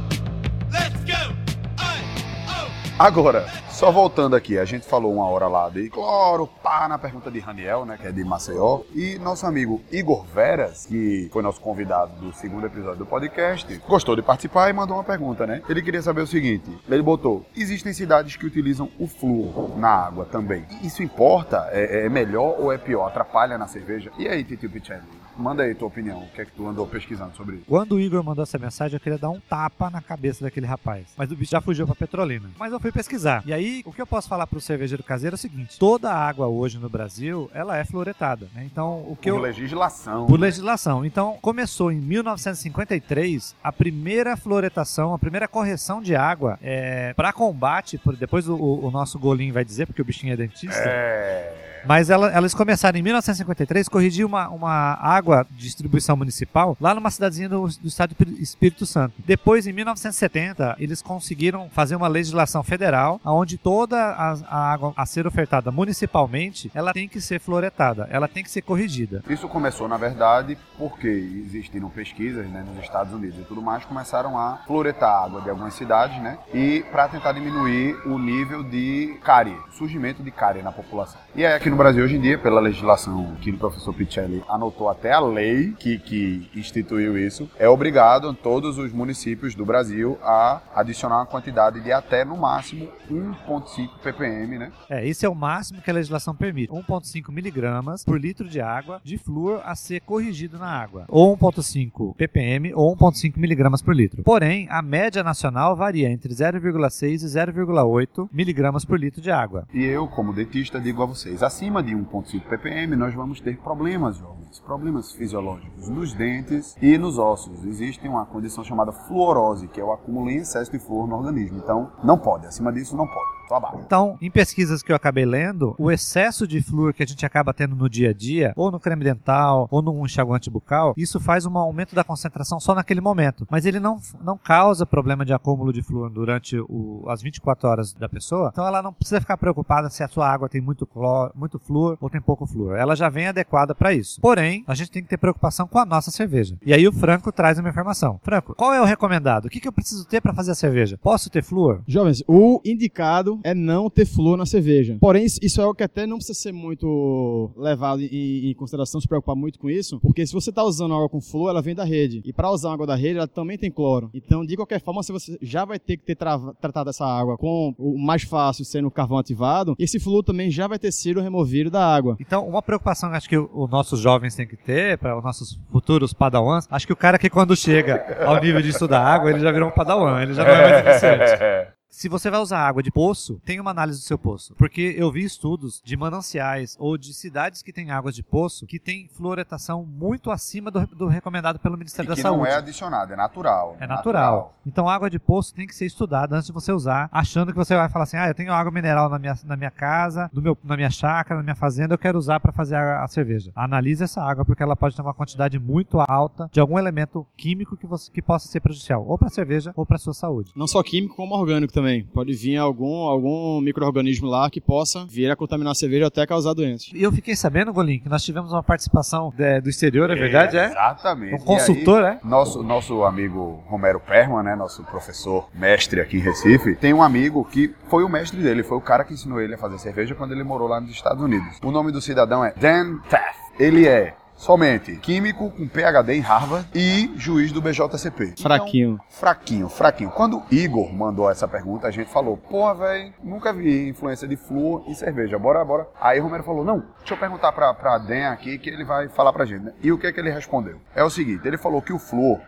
let's 0.71 0.99
go. 1.05 1.33
Aye, 1.77 2.03
oh. 2.47 3.03
Agora, 3.03 3.64
só 3.75 3.91
voltando 3.91 4.37
aqui, 4.37 4.57
a 4.57 4.63
gente 4.63 4.85
falou 4.85 5.13
uma 5.13 5.25
hora 5.25 5.49
lá 5.49 5.69
de 5.69 5.89
cloro, 5.89 6.47
pá, 6.47 6.87
na 6.87 6.97
pergunta 6.97 7.29
de 7.29 7.39
Raniel, 7.39 7.85
né, 7.85 7.97
que 7.99 8.07
é 8.07 8.11
de 8.11 8.23
Maceió, 8.23 8.83
e 8.93 9.19
nosso 9.19 9.45
amigo 9.45 9.81
Igor 9.91 10.23
Veras, 10.23 10.85
que 10.85 11.29
foi 11.29 11.43
nosso 11.43 11.59
convidado 11.59 12.13
do 12.21 12.31
segundo 12.31 12.65
episódio 12.65 12.99
do 12.99 13.05
podcast, 13.05 13.77
gostou 13.85 14.15
de 14.15 14.21
participar 14.21 14.69
e 14.69 14.73
mandou 14.73 14.95
uma 14.95 15.03
pergunta, 15.03 15.45
né? 15.45 15.61
Ele 15.67 15.81
queria 15.81 16.01
saber 16.01 16.21
o 16.21 16.27
seguinte, 16.27 16.71
ele 16.87 17.01
botou, 17.01 17.45
existem 17.53 17.91
cidades 17.91 18.37
que 18.37 18.45
utilizam 18.45 18.89
o 18.97 19.07
flúor 19.07 19.77
na 19.77 19.89
água 19.89 20.23
também. 20.23 20.65
Isso 20.81 21.03
importa? 21.03 21.67
É, 21.73 22.05
é 22.05 22.09
melhor 22.09 22.55
ou 22.57 22.71
é 22.71 22.77
pior? 22.77 23.05
Atrapalha 23.07 23.57
na 23.57 23.67
cerveja? 23.67 24.09
E 24.17 24.25
aí, 24.25 24.45
Titio 24.45 24.69
Pichelli? 24.69 25.24
Manda 25.37 25.63
aí 25.63 25.75
tua 25.75 25.87
opinião, 25.87 26.19
o 26.23 26.27
que 26.29 26.41
é 26.41 26.45
que 26.45 26.51
tu 26.51 26.65
andou 26.67 26.87
pesquisando 26.87 27.35
sobre 27.35 27.57
isso? 27.57 27.65
Quando 27.67 27.93
o 27.95 27.99
Igor 27.99 28.23
mandou 28.23 28.43
essa 28.43 28.57
mensagem, 28.57 28.95
eu 28.95 28.99
queria 28.99 29.17
dar 29.19 29.29
um 29.29 29.39
tapa 29.39 29.89
na 29.89 30.01
cabeça 30.01 30.43
daquele 30.43 30.65
rapaz. 30.65 31.07
Mas 31.17 31.31
o 31.31 31.35
bicho 31.35 31.51
já 31.51 31.59
fugiu 31.61 31.85
pra 31.85 31.93
Petrolina. 31.95 32.49
Mas 32.57 32.71
eu 32.71 32.79
fui 32.79 32.91
pesquisar. 32.91 33.43
E 33.45 33.53
aí, 33.53 33.81
o 33.85 33.91
que 33.91 34.01
eu 34.01 34.07
posso 34.07 34.29
falar 34.29 34.47
pro 34.47 34.61
cervejeiro 34.61 35.03
caseiro 35.03 35.33
é 35.33 35.37
o 35.37 35.39
seguinte: 35.39 35.77
toda 35.77 36.11
a 36.11 36.15
água 36.17 36.47
hoje 36.47 36.77
no 36.79 36.89
Brasil, 36.89 37.49
ela 37.53 37.77
é 37.77 37.83
fluoretada. 37.83 38.47
Né? 38.55 38.63
Então, 38.65 38.99
o 39.07 39.17
que 39.19 39.29
Por 39.29 39.37
eu. 39.37 39.41
legislação. 39.41 40.25
Por 40.25 40.39
legislação. 40.39 41.05
Então, 41.05 41.37
começou 41.41 41.91
em 41.91 41.99
1953 41.99 43.55
a 43.63 43.71
primeira 43.71 44.37
fluoretação, 44.37 45.13
a 45.13 45.19
primeira 45.19 45.47
correção 45.47 46.01
de 46.01 46.15
água 46.15 46.57
é, 46.61 47.13
para 47.13 47.33
combate. 47.33 47.97
por- 47.97 48.15
depois 48.15 48.47
o, 48.47 48.55
o 48.55 48.91
nosso 48.91 49.19
golinho 49.19 49.53
vai 49.53 49.65
dizer, 49.65 49.85
porque 49.85 50.01
o 50.01 50.05
bichinho 50.05 50.33
é 50.33 50.37
dentista. 50.37 50.75
É... 50.85 51.64
Mas 51.85 52.09
ela- 52.09 52.31
elas 52.31 52.53
começaram 52.53 52.97
em 52.97 53.01
1953 53.01 53.87
corrigir 53.87 54.25
uma, 54.25 54.49
uma 54.49 54.93
água 55.01 55.45
de 55.51 55.63
distribuição 55.63 56.15
municipal 56.17 56.75
lá 56.79 56.93
numa 56.93 57.09
cidadezinha 57.11 57.49
do, 57.49 57.67
do 57.67 57.87
estado 57.87 58.15
do 58.17 58.31
Espírito 58.41 58.85
Santo. 58.85 59.13
Depois, 59.25 59.67
em 59.67 59.73
1970, 59.73 60.75
eles 60.79 61.01
conseguiram 61.01 61.69
fazer 61.69 61.95
uma 61.95 62.07
legislação 62.07 62.63
federal 62.63 63.19
onde 63.23 63.57
toda 63.57 63.97
a, 63.97 64.31
a 64.49 64.71
água 64.73 64.93
a 64.95 65.05
ser 65.05 65.27
ofertada 65.27 65.71
municipalmente, 65.71 66.71
ela 66.73 66.93
tem 66.93 67.07
que 67.07 67.19
ser 67.21 67.39
fluoretada, 67.39 68.07
ela 68.09 68.27
tem 68.27 68.43
que 68.43 68.49
ser 68.51 68.61
corrigida. 68.61 69.23
Isso 69.29 69.47
começou, 69.47 69.87
na 69.87 69.97
verdade, 69.97 70.57
porque 70.77 71.07
existiram 71.07 71.89
pesquisas 71.89 72.47
né, 72.47 72.63
nos 72.67 72.83
Estados 72.83 73.13
Unidos 73.13 73.39
e 73.39 73.43
tudo 73.43 73.61
mais, 73.61 73.83
começaram 73.85 74.37
a 74.37 74.57
fluoretar 74.65 75.09
a 75.09 75.25
água 75.25 75.41
de 75.41 75.49
algumas 75.49 75.73
cidades, 75.73 76.21
né? 76.21 76.37
E 76.53 76.83
para 76.91 77.07
tentar 77.07 77.31
diminuir 77.33 77.95
o 78.07 78.17
nível 78.17 78.63
de 78.63 79.17
cárie, 79.23 79.57
surgimento 79.77 80.23
de 80.23 80.31
cárie 80.31 80.61
na 80.61 80.71
população. 80.71 81.19
E 81.35 81.45
aí, 81.45 81.53
aqui 81.53 81.69
no 81.69 81.74
Brasil, 81.75 82.03
hoje 82.03 82.15
em 82.15 82.21
dia, 82.21 82.37
pela 82.37 82.59
legislação 82.59 83.35
que 83.41 83.51
o 83.51 83.57
professor 83.57 83.93
Pichelli 83.93 84.43
anotou 84.47 84.89
até 84.89 85.11
a 85.11 85.19
lei 85.19 85.73
que, 85.73 85.97
que 85.99 86.49
instituiu 86.55 87.17
isso, 87.17 87.49
é 87.59 87.67
obrigado 87.67 88.33
todos 88.33 88.77
os 88.77 88.91
municípios 88.91 89.55
do 89.55 89.65
Brasil 89.65 90.17
a 90.21 90.61
adicionar 90.75 91.17
uma 91.17 91.25
quantidade 91.25 91.81
de 91.81 91.91
até, 91.91 92.23
no 92.23 92.37
máximo, 92.37 92.87
1,5 93.09 93.89
ppm, 94.01 94.57
né? 94.57 94.71
É, 94.89 95.07
esse 95.07 95.25
é 95.25 95.29
o 95.29 95.35
máximo 95.35 95.81
que 95.81 95.89
a 95.89 95.93
legislação 95.93 96.35
permite. 96.35 96.71
1,5 96.71 97.31
miligramas 97.31 98.03
por 98.03 98.19
litro 98.19 98.47
de 98.47 98.61
água 98.61 99.01
de 99.03 99.17
flúor 99.17 99.61
a 99.65 99.75
ser 99.75 100.01
corrigido 100.01 100.57
na 100.57 100.69
água. 100.69 101.05
Ou 101.07 101.37
1,5 101.37 102.15
ppm 102.15 102.73
ou 102.73 102.95
1,5 102.95 103.37
miligramas 103.37 103.81
por 103.81 103.95
litro. 103.95 104.23
Porém, 104.23 104.67
a 104.69 104.81
média 104.81 105.23
nacional 105.23 105.75
varia 105.75 106.09
entre 106.09 106.33
0,6 106.33 107.11
e 107.11 107.25
0,8 107.25 108.29
miligramas 108.31 108.85
por 108.85 108.99
litro 108.99 109.21
de 109.21 109.31
água. 109.31 109.67
E 109.73 109.83
eu, 109.83 110.07
como 110.07 110.33
dentista, 110.33 110.79
digo 110.79 111.03
a 111.03 111.05
vocês, 111.05 111.43
acima 111.55 111.81
de 111.81 111.95
1.5 111.95 112.41
ppm 112.49 112.97
nós 112.97 113.13
vamos 113.13 113.39
ter 113.39 113.57
problemas, 113.57 114.17
jovens, 114.17 114.59
problemas 114.59 115.13
fisiológicos 115.13 115.87
nos 115.87 116.13
dentes 116.13 116.75
e 116.81 116.97
nos 116.97 117.17
ossos. 117.17 117.63
Existe 117.63 118.05
uma 118.09 118.25
condição 118.25 118.61
chamada 118.61 118.91
fluorose, 118.91 119.69
que 119.69 119.79
é 119.79 119.83
o 119.83 119.93
acúmulo 119.93 120.29
em 120.29 120.39
excesso 120.39 120.69
de 120.69 120.79
flúor 120.79 121.07
no 121.07 121.15
organismo. 121.15 121.57
Então, 121.57 121.93
não 122.03 122.17
pode, 122.17 122.45
acima 122.45 122.73
disso 122.73 122.97
não 122.97 123.07
pode. 123.07 123.34
Tô 123.47 123.55
abaixo. 123.55 123.77
Então, 123.85 124.17
em 124.21 124.31
pesquisas 124.31 124.81
que 124.81 124.91
eu 124.91 124.95
acabei 124.95 125.25
lendo, 125.25 125.75
o 125.77 125.91
excesso 125.91 126.47
de 126.47 126.61
flúor 126.61 126.93
que 126.93 127.03
a 127.03 127.05
gente 127.05 127.25
acaba 127.25 127.53
tendo 127.53 127.75
no 127.75 127.89
dia 127.89 128.09
a 128.09 128.13
dia, 128.13 128.53
ou 128.55 128.71
no 128.71 128.79
creme 128.79 129.03
dental, 129.03 129.67
ou 129.71 129.81
no 129.81 130.05
enxaguante 130.05 130.49
bucal, 130.49 130.93
isso 130.97 131.19
faz 131.19 131.45
um 131.45 131.57
aumento 131.57 131.93
da 131.95 132.03
concentração 132.03 132.59
só 132.59 132.73
naquele 132.73 133.01
momento. 133.01 133.45
Mas 133.49 133.65
ele 133.65 133.79
não, 133.79 133.99
não 134.23 134.37
causa 134.37 134.85
problema 134.85 135.23
de 135.25 135.33
acúmulo 135.33 135.71
de 135.71 135.81
flúor 135.83 136.09
durante 136.09 136.57
o- 136.59 137.03
as 137.07 137.21
24 137.21 137.67
horas 137.69 137.93
da 137.93 138.09
pessoa. 138.09 138.49
Então 138.51 138.65
ela 138.67 138.81
não 138.81 138.93
precisa 138.93 139.21
ficar 139.21 139.37
preocupada 139.37 139.89
se 139.89 140.03
a 140.03 140.07
sua 140.07 140.27
água 140.29 140.49
tem 140.49 140.61
muito, 140.61 140.85
cloro, 140.85 141.31
muito 141.35 141.59
flúor 141.59 141.97
ou 142.01 142.09
tem 142.09 142.21
pouco 142.21 142.45
flúor. 142.45 142.75
Ela 142.77 142.95
já 142.95 143.09
vem 143.09 143.27
adequada 143.27 143.75
para 143.75 143.93
isso. 143.93 144.19
Porém, 144.21 144.63
a 144.67 144.73
gente 144.75 144.91
tem 144.91 145.03
que 145.03 145.09
ter 145.09 145.17
preocupação 145.17 145.67
com 145.67 145.77
a 145.79 145.85
nossa 145.85 146.09
cerveja. 146.11 146.57
E 146.65 146.73
aí 146.73 146.87
o 146.87 146.91
Franco 146.93 147.31
traz 147.31 147.59
uma 147.59 147.69
informação. 147.69 148.19
Franco, 148.23 148.55
qual 148.55 148.73
é 148.73 148.81
o 148.81 148.85
recomendado? 148.85 149.45
O 149.45 149.49
que, 149.49 149.59
que 149.59 149.67
eu 149.67 149.71
preciso 149.73 150.05
ter 150.07 150.21
para 150.21 150.33
fazer 150.33 150.51
a 150.51 150.55
cerveja? 150.55 150.97
Posso 151.01 151.29
ter 151.29 151.43
flúor? 151.43 151.81
Jovens, 151.87 152.23
o 152.27 152.59
indicado 152.65 153.34
é 153.43 153.53
não 153.53 153.89
ter 153.89 154.05
flúor 154.05 154.37
na 154.37 154.45
cerveja. 154.45 154.97
Porém, 154.99 155.25
isso- 155.25 155.59
é 155.59 155.63
algo 155.63 155.75
que 155.75 155.83
até 155.83 156.05
não 156.05 156.17
precisa 156.17 156.37
ser 156.39 156.51
muito 156.51 157.51
levado 157.57 158.01
em, 158.01 158.49
em 158.49 158.53
consideração, 158.53 158.99
se 158.99 159.07
preocupar 159.07 159.35
muito 159.35 159.57
com 159.59 159.69
isso, 159.69 159.99
porque 160.01 160.25
se 160.25 160.33
você 160.33 160.49
está 160.49 160.63
usando 160.63 160.93
água 160.93 161.09
com 161.09 161.21
flúor, 161.21 161.49
ela 161.49 161.61
vem 161.61 161.73
da 161.75 161.83
rede. 161.83 162.21
E 162.25 162.33
para 162.33 162.51
usar 162.51 162.73
água 162.73 162.85
da 162.85 162.95
rede, 162.95 163.17
ela 163.17 163.27
também 163.27 163.57
tem 163.57 163.71
cloro. 163.71 164.09
Então, 164.13 164.45
de 164.45 164.55
qualquer 164.55 164.81
forma, 164.81 165.01
se 165.03 165.11
você 165.11 165.37
já 165.41 165.65
vai 165.65 165.79
ter 165.79 165.97
que 165.97 166.03
ter 166.05 166.15
tratado 166.15 166.89
essa 166.89 167.05
água 167.05 167.37
com 167.37 167.73
o 167.77 167.97
mais 167.97 168.23
fácil 168.23 168.65
sendo 168.65 168.87
o 168.87 168.91
carvão 168.91 169.17
ativado, 169.17 169.75
esse 169.79 169.99
flúor 169.99 170.23
também 170.23 170.49
já 170.51 170.67
vai 170.67 170.77
ter 170.79 170.91
sido 170.91 171.21
removido 171.21 171.69
da 171.69 171.85
água. 171.85 172.17
Então, 172.19 172.47
uma 172.47 172.61
preocupação 172.61 173.09
que 173.09 173.15
acho 173.15 173.29
que 173.29 173.37
os 173.37 173.69
nossos 173.69 173.99
jovens 173.99 174.35
têm 174.35 174.47
que 174.47 174.57
ter, 174.57 174.97
para 174.97 175.17
os 175.17 175.23
nossos 175.23 175.59
futuros 175.71 176.13
padawans, 176.13 176.67
acho 176.69 176.85
que 176.87 176.93
o 176.93 176.97
cara 176.97 177.17
que 177.17 177.29
quando 177.29 177.55
chega 177.55 178.23
ao 178.25 178.39
nível 178.41 178.61
de 178.61 178.69
estudar 178.69 179.01
água, 179.01 179.29
ele 179.31 179.39
já 179.39 179.51
virou 179.51 179.69
um 179.69 179.71
padawan, 179.71 180.21
ele 180.21 180.33
já 180.33 180.43
não 180.43 180.51
é 180.51 180.61
mais 180.71 180.85
iniciante. 180.85 181.43
Se 181.95 182.09
você 182.09 182.29
vai 182.29 182.41
usar 182.41 182.59
água 182.59 182.83
de 182.83 182.91
poço, 182.91 183.41
tem 183.45 183.57
uma 183.57 183.71
análise 183.71 184.01
do 184.01 184.03
seu 184.05 184.17
poço. 184.17 184.53
Porque 184.55 184.93
eu 184.97 185.09
vi 185.09 185.23
estudos 185.23 185.81
de 185.81 185.95
mananciais 185.95 186.75
ou 186.77 186.97
de 186.97 187.13
cidades 187.13 187.61
que 187.61 187.71
têm 187.71 187.89
águas 187.89 188.13
de 188.13 188.21
poço 188.21 188.65
que 188.65 188.77
tem 188.77 189.07
fluoretação 189.07 189.85
muito 189.85 190.29
acima 190.29 190.69
do, 190.69 190.85
do 190.87 191.07
recomendado 191.07 191.57
pelo 191.57 191.75
E 191.75 191.77
Ministério 191.77 192.09
da 192.09 192.15
que 192.15 192.21
Saúde. 192.21 192.39
não 192.39 192.45
é 192.45 192.55
adicionado, 192.55 193.13
é 193.13 193.15
natural. 193.15 193.77
É 193.79 193.87
natural. 193.87 194.59
Então, 194.67 194.89
água 194.89 195.09
de 195.09 195.17
poço 195.17 195.55
tem 195.55 195.65
que 195.65 195.73
ser 195.73 195.85
estudada 195.85 196.35
antes 196.35 196.47
de 196.47 196.51
você 196.51 196.73
usar, 196.73 197.07
achando 197.13 197.53
que 197.53 197.57
você 197.57 197.73
vai 197.73 197.87
falar 197.87 198.03
assim: 198.03 198.17
ah, 198.17 198.27
eu 198.27 198.35
tenho 198.35 198.51
água 198.51 198.73
mineral 198.73 199.07
na 199.07 199.17
minha, 199.17 199.39
na 199.45 199.55
minha 199.55 199.71
casa, 199.71 200.29
no 200.33 200.41
meu, 200.41 200.57
na 200.65 200.75
minha 200.75 200.89
chácara, 200.89 201.37
na 201.37 201.43
minha 201.43 201.55
fazenda, 201.55 201.93
eu 201.93 201.97
quero 201.97 202.17
usar 202.17 202.41
para 202.41 202.51
fazer 202.51 202.75
a, 202.75 203.05
a 203.05 203.07
cerveja. 203.07 203.53
Analise 203.55 204.03
essa 204.03 204.21
água, 204.21 204.43
porque 204.43 204.61
ela 204.61 204.75
pode 204.75 204.97
ter 204.97 205.01
uma 205.01 205.13
quantidade 205.13 205.57
muito 205.57 206.03
alta 206.05 206.49
de 206.51 206.59
algum 206.59 206.77
elemento 206.77 207.25
químico 207.37 207.77
que, 207.77 207.87
você, 207.87 208.11
que 208.11 208.21
possa 208.21 208.49
ser 208.49 208.59
prejudicial, 208.59 209.05
ou 209.07 209.17
para 209.17 209.29
a 209.29 209.31
cerveja 209.31 209.71
ou 209.77 209.85
para 209.85 209.97
sua 209.97 210.13
saúde. 210.13 210.51
Não 210.57 210.67
só 210.67 210.83
químico, 210.83 211.15
como 211.15 211.33
orgânico 211.35 211.71
também. 211.71 211.84
Pode 212.13 212.33
vir 212.33 212.57
algum, 212.57 213.03
algum 213.07 213.59
micro-organismo 213.61 214.27
lá 214.27 214.49
que 214.49 214.59
possa 214.61 215.05
vir 215.09 215.29
a 215.31 215.35
contaminar 215.35 215.71
a 215.71 215.75
cerveja 215.75 216.03
ou 216.05 216.07
até 216.07 216.25
causar 216.25 216.53
doenças. 216.53 216.89
E 216.93 217.01
eu 217.01 217.11
fiquei 217.11 217.35
sabendo, 217.35 217.71
Golim, 217.73 217.99
que 217.99 218.09
nós 218.09 218.23
tivemos 218.23 218.51
uma 218.51 218.63
participação 218.63 219.33
é, 219.37 219.59
do 219.61 219.69
exterior, 219.69 220.09
é 220.09 220.15
verdade? 220.15 220.57
É? 220.57 220.65
Exatamente. 220.65 221.35
Um 221.35 221.39
consultor, 221.39 222.01
E 222.01 222.05
é? 222.05 222.09
aí, 222.11 222.17
Nosso, 222.23 222.63
nosso 222.63 223.03
amigo 223.03 223.63
Romero 223.67 223.99
Perman, 223.99 224.43
né? 224.43 224.55
Nosso 224.55 224.83
professor 224.83 225.47
mestre 225.53 226.01
aqui 226.01 226.17
em 226.17 226.21
Recife, 226.21 226.75
tem 226.75 226.93
um 226.93 227.01
amigo 227.03 227.45
que 227.45 227.73
foi 227.87 228.03
o 228.03 228.09
mestre 228.09 228.41
dele, 228.41 228.63
foi 228.63 228.77
o 228.77 228.81
cara 228.81 229.03
que 229.03 229.13
ensinou 229.13 229.39
ele 229.41 229.53
a 229.55 229.57
fazer 229.57 229.77
cerveja 229.79 230.15
quando 230.15 230.31
ele 230.31 230.43
morou 230.43 230.67
lá 230.67 230.79
nos 230.79 230.91
Estados 230.91 231.21
Unidos. 231.23 231.57
O 231.63 231.71
nome 231.71 231.91
do 231.91 232.01
cidadão 232.01 232.43
é 232.43 232.53
Dan 232.59 232.97
Taft. 233.09 233.35
Ele 233.59 233.87
é 233.87 234.13
somente 234.35 234.95
químico 234.97 235.49
com 235.51 235.67
PhD 235.67 236.13
em 236.13 236.19
Harvard 236.19 236.67
e 236.73 237.11
juiz 237.17 237.51
do 237.51 237.61
BJCP. 237.61 238.33
Então, 238.33 238.43
Fraquinho. 238.43 238.99
Fraquinho, 239.09 239.69
fraquinho. 239.69 240.09
Quando 240.11 240.43
Igor 240.51 240.93
mandou 240.93 241.29
essa 241.29 241.47
pergunta, 241.47 241.87
a 241.87 241.91
gente 241.91 242.09
falou, 242.11 242.37
porra, 242.37 242.75
velho, 242.75 243.13
nunca 243.23 243.53
vi 243.53 243.87
influência 243.87 244.27
de 244.27 244.35
flúor 244.35 244.83
em 244.87 244.93
cerveja, 244.93 245.39
bora, 245.39 245.63
bora. 245.63 245.87
Aí 245.99 246.19
o 246.19 246.23
Romero 246.23 246.43
falou, 246.43 246.63
não, 246.63 246.83
deixa 246.99 247.13
eu 247.13 247.17
perguntar 247.17 247.51
pra, 247.51 247.73
pra 247.73 247.97
Dan 247.97 248.29
aqui 248.29 248.57
que 248.57 248.69
ele 248.69 248.83
vai 248.83 249.07
falar 249.09 249.31
pra 249.33 249.45
gente. 249.45 249.63
né? 249.63 249.73
E 249.81 249.91
o 249.91 249.97
que 249.97 250.07
é 250.07 250.11
que 250.11 250.19
ele 250.19 250.29
respondeu? 250.29 250.79
É 250.93 251.03
o 251.03 251.09
seguinte, 251.09 251.47
ele 251.47 251.57
falou 251.57 251.81
que 251.81 251.93
o 251.93 251.99
flúor 251.99 252.39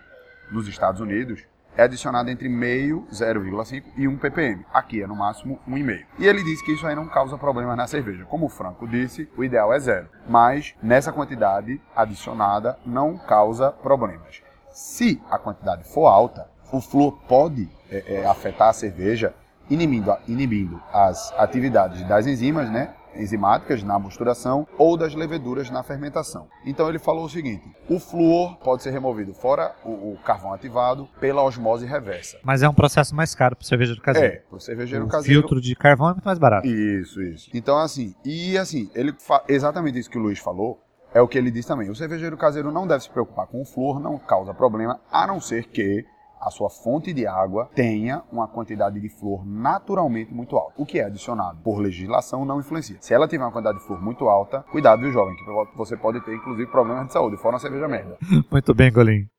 nos 0.51 0.67
Estados 0.67 1.01
Unidos 1.01 1.41
é 1.77 1.83
adicionado 1.83 2.31
entre 2.31 2.49
meio, 2.49 3.05
0,5 3.11 3.83
e 3.95 4.07
1 4.07 4.17
ppm. 4.17 4.65
Aqui 4.73 5.03
é 5.03 5.07
no 5.07 5.15
máximo 5.15 5.59
1,5. 5.69 6.05
E 6.17 6.25
ele 6.25 6.43
disse 6.43 6.65
que 6.65 6.71
isso 6.71 6.87
aí 6.87 6.95
não 6.95 7.07
causa 7.07 7.37
problema 7.37 7.75
na 7.75 7.85
cerveja. 7.85 8.25
Como 8.25 8.47
o 8.47 8.49
Franco 8.49 8.87
disse, 8.87 9.29
o 9.37 9.43
ideal 9.43 9.71
é 9.71 9.79
zero. 9.79 10.09
Mas 10.27 10.73
nessa 10.81 11.13
quantidade 11.13 11.79
adicionada 11.95 12.79
não 12.83 13.15
causa 13.15 13.71
problemas. 13.71 14.41
Se 14.71 15.21
a 15.29 15.37
quantidade 15.37 15.83
for 15.83 16.07
alta, 16.07 16.49
o 16.71 16.81
flúor 16.81 17.19
pode 17.27 17.69
é, 17.91 18.15
é, 18.15 18.25
afetar 18.25 18.69
a 18.69 18.73
cerveja, 18.73 19.33
inibindo, 19.69 20.15
inibindo 20.27 20.81
as 20.91 21.31
atividades 21.37 22.03
das 22.07 22.25
enzimas, 22.25 22.69
né? 22.69 22.93
Enzimáticas 23.17 23.83
na 23.83 23.97
mosturação 23.99 24.67
ou 24.77 24.97
das 24.97 25.13
leveduras 25.13 25.69
na 25.69 25.83
fermentação. 25.83 26.47
Então 26.65 26.87
ele 26.89 26.99
falou 26.99 27.25
o 27.25 27.29
seguinte: 27.29 27.63
o 27.89 27.99
flúor 27.99 28.57
pode 28.57 28.83
ser 28.83 28.91
removido 28.91 29.33
fora 29.33 29.75
o, 29.83 30.13
o 30.13 30.17
carvão 30.23 30.53
ativado 30.53 31.07
pela 31.19 31.43
osmose 31.43 31.85
reversa. 31.85 32.37
Mas 32.43 32.63
é 32.63 32.69
um 32.69 32.73
processo 32.73 33.15
mais 33.15 33.33
caro 33.35 33.55
para 33.55 33.65
cerveja 33.65 33.95
caseiro. 34.01 34.35
É, 34.35 34.37
para 34.37 34.57
o 34.57 34.59
cervejeiro 34.59 35.05
o 35.05 35.07
caseiro. 35.07 35.41
filtro 35.41 35.61
de 35.61 35.75
carvão 35.75 36.09
é 36.09 36.13
muito 36.13 36.25
mais 36.25 36.39
barato. 36.39 36.67
Isso, 36.67 37.21
isso. 37.21 37.49
Então, 37.53 37.77
assim, 37.77 38.13
e 38.23 38.57
assim, 38.57 38.89
ele 38.93 39.15
exatamente 39.47 39.99
isso 39.99 40.09
que 40.09 40.17
o 40.17 40.21
Luiz 40.21 40.39
falou, 40.39 40.79
é 41.13 41.21
o 41.21 41.27
que 41.27 41.37
ele 41.37 41.51
diz 41.51 41.65
também. 41.65 41.89
O 41.89 41.95
cervejeiro 41.95 42.37
caseiro 42.37 42.71
não 42.71 42.87
deve 42.87 43.03
se 43.03 43.09
preocupar 43.09 43.47
com 43.47 43.61
o 43.61 43.65
flúor, 43.65 43.99
não 43.99 44.17
causa 44.17 44.53
problema, 44.53 44.99
a 45.11 45.25
não 45.25 45.39
ser 45.39 45.65
que 45.65 46.05
a 46.39 46.49
sua 46.49 46.69
fonte 46.69 47.13
de 47.13 47.25
água 47.25 47.69
tenha 47.73 48.23
uma 48.31 48.47
quantidade 48.47 48.99
de 48.99 49.09
flúor 49.09 49.45
naturalmente 49.45 50.33
muito 50.33 50.55
alta. 50.55 50.73
O 50.77 50.85
que 50.85 50.99
é 50.99 51.05
adicionado 51.05 51.59
por 51.63 51.79
legislação 51.79 52.45
não 52.45 52.59
influencia. 52.59 52.97
Se 52.99 53.13
ela 53.13 53.27
tiver 53.27 53.43
uma 53.43 53.51
quantidade 53.51 53.79
de 53.79 53.85
flúor 53.85 54.01
muito 54.01 54.27
alta, 54.27 54.63
cuidado, 54.71 55.01
viu, 55.01 55.11
jovem, 55.11 55.35
que 55.35 55.77
você 55.77 55.95
pode 55.97 56.21
ter, 56.21 56.35
inclusive, 56.35 56.69
problemas 56.69 57.07
de 57.07 57.13
saúde, 57.13 57.37
fora 57.37 57.55
uma 57.55 57.59
cerveja 57.59 57.87
merda. 57.87 58.17
Muito 58.51 58.73
bem, 58.73 58.91
Golim. 58.91 59.36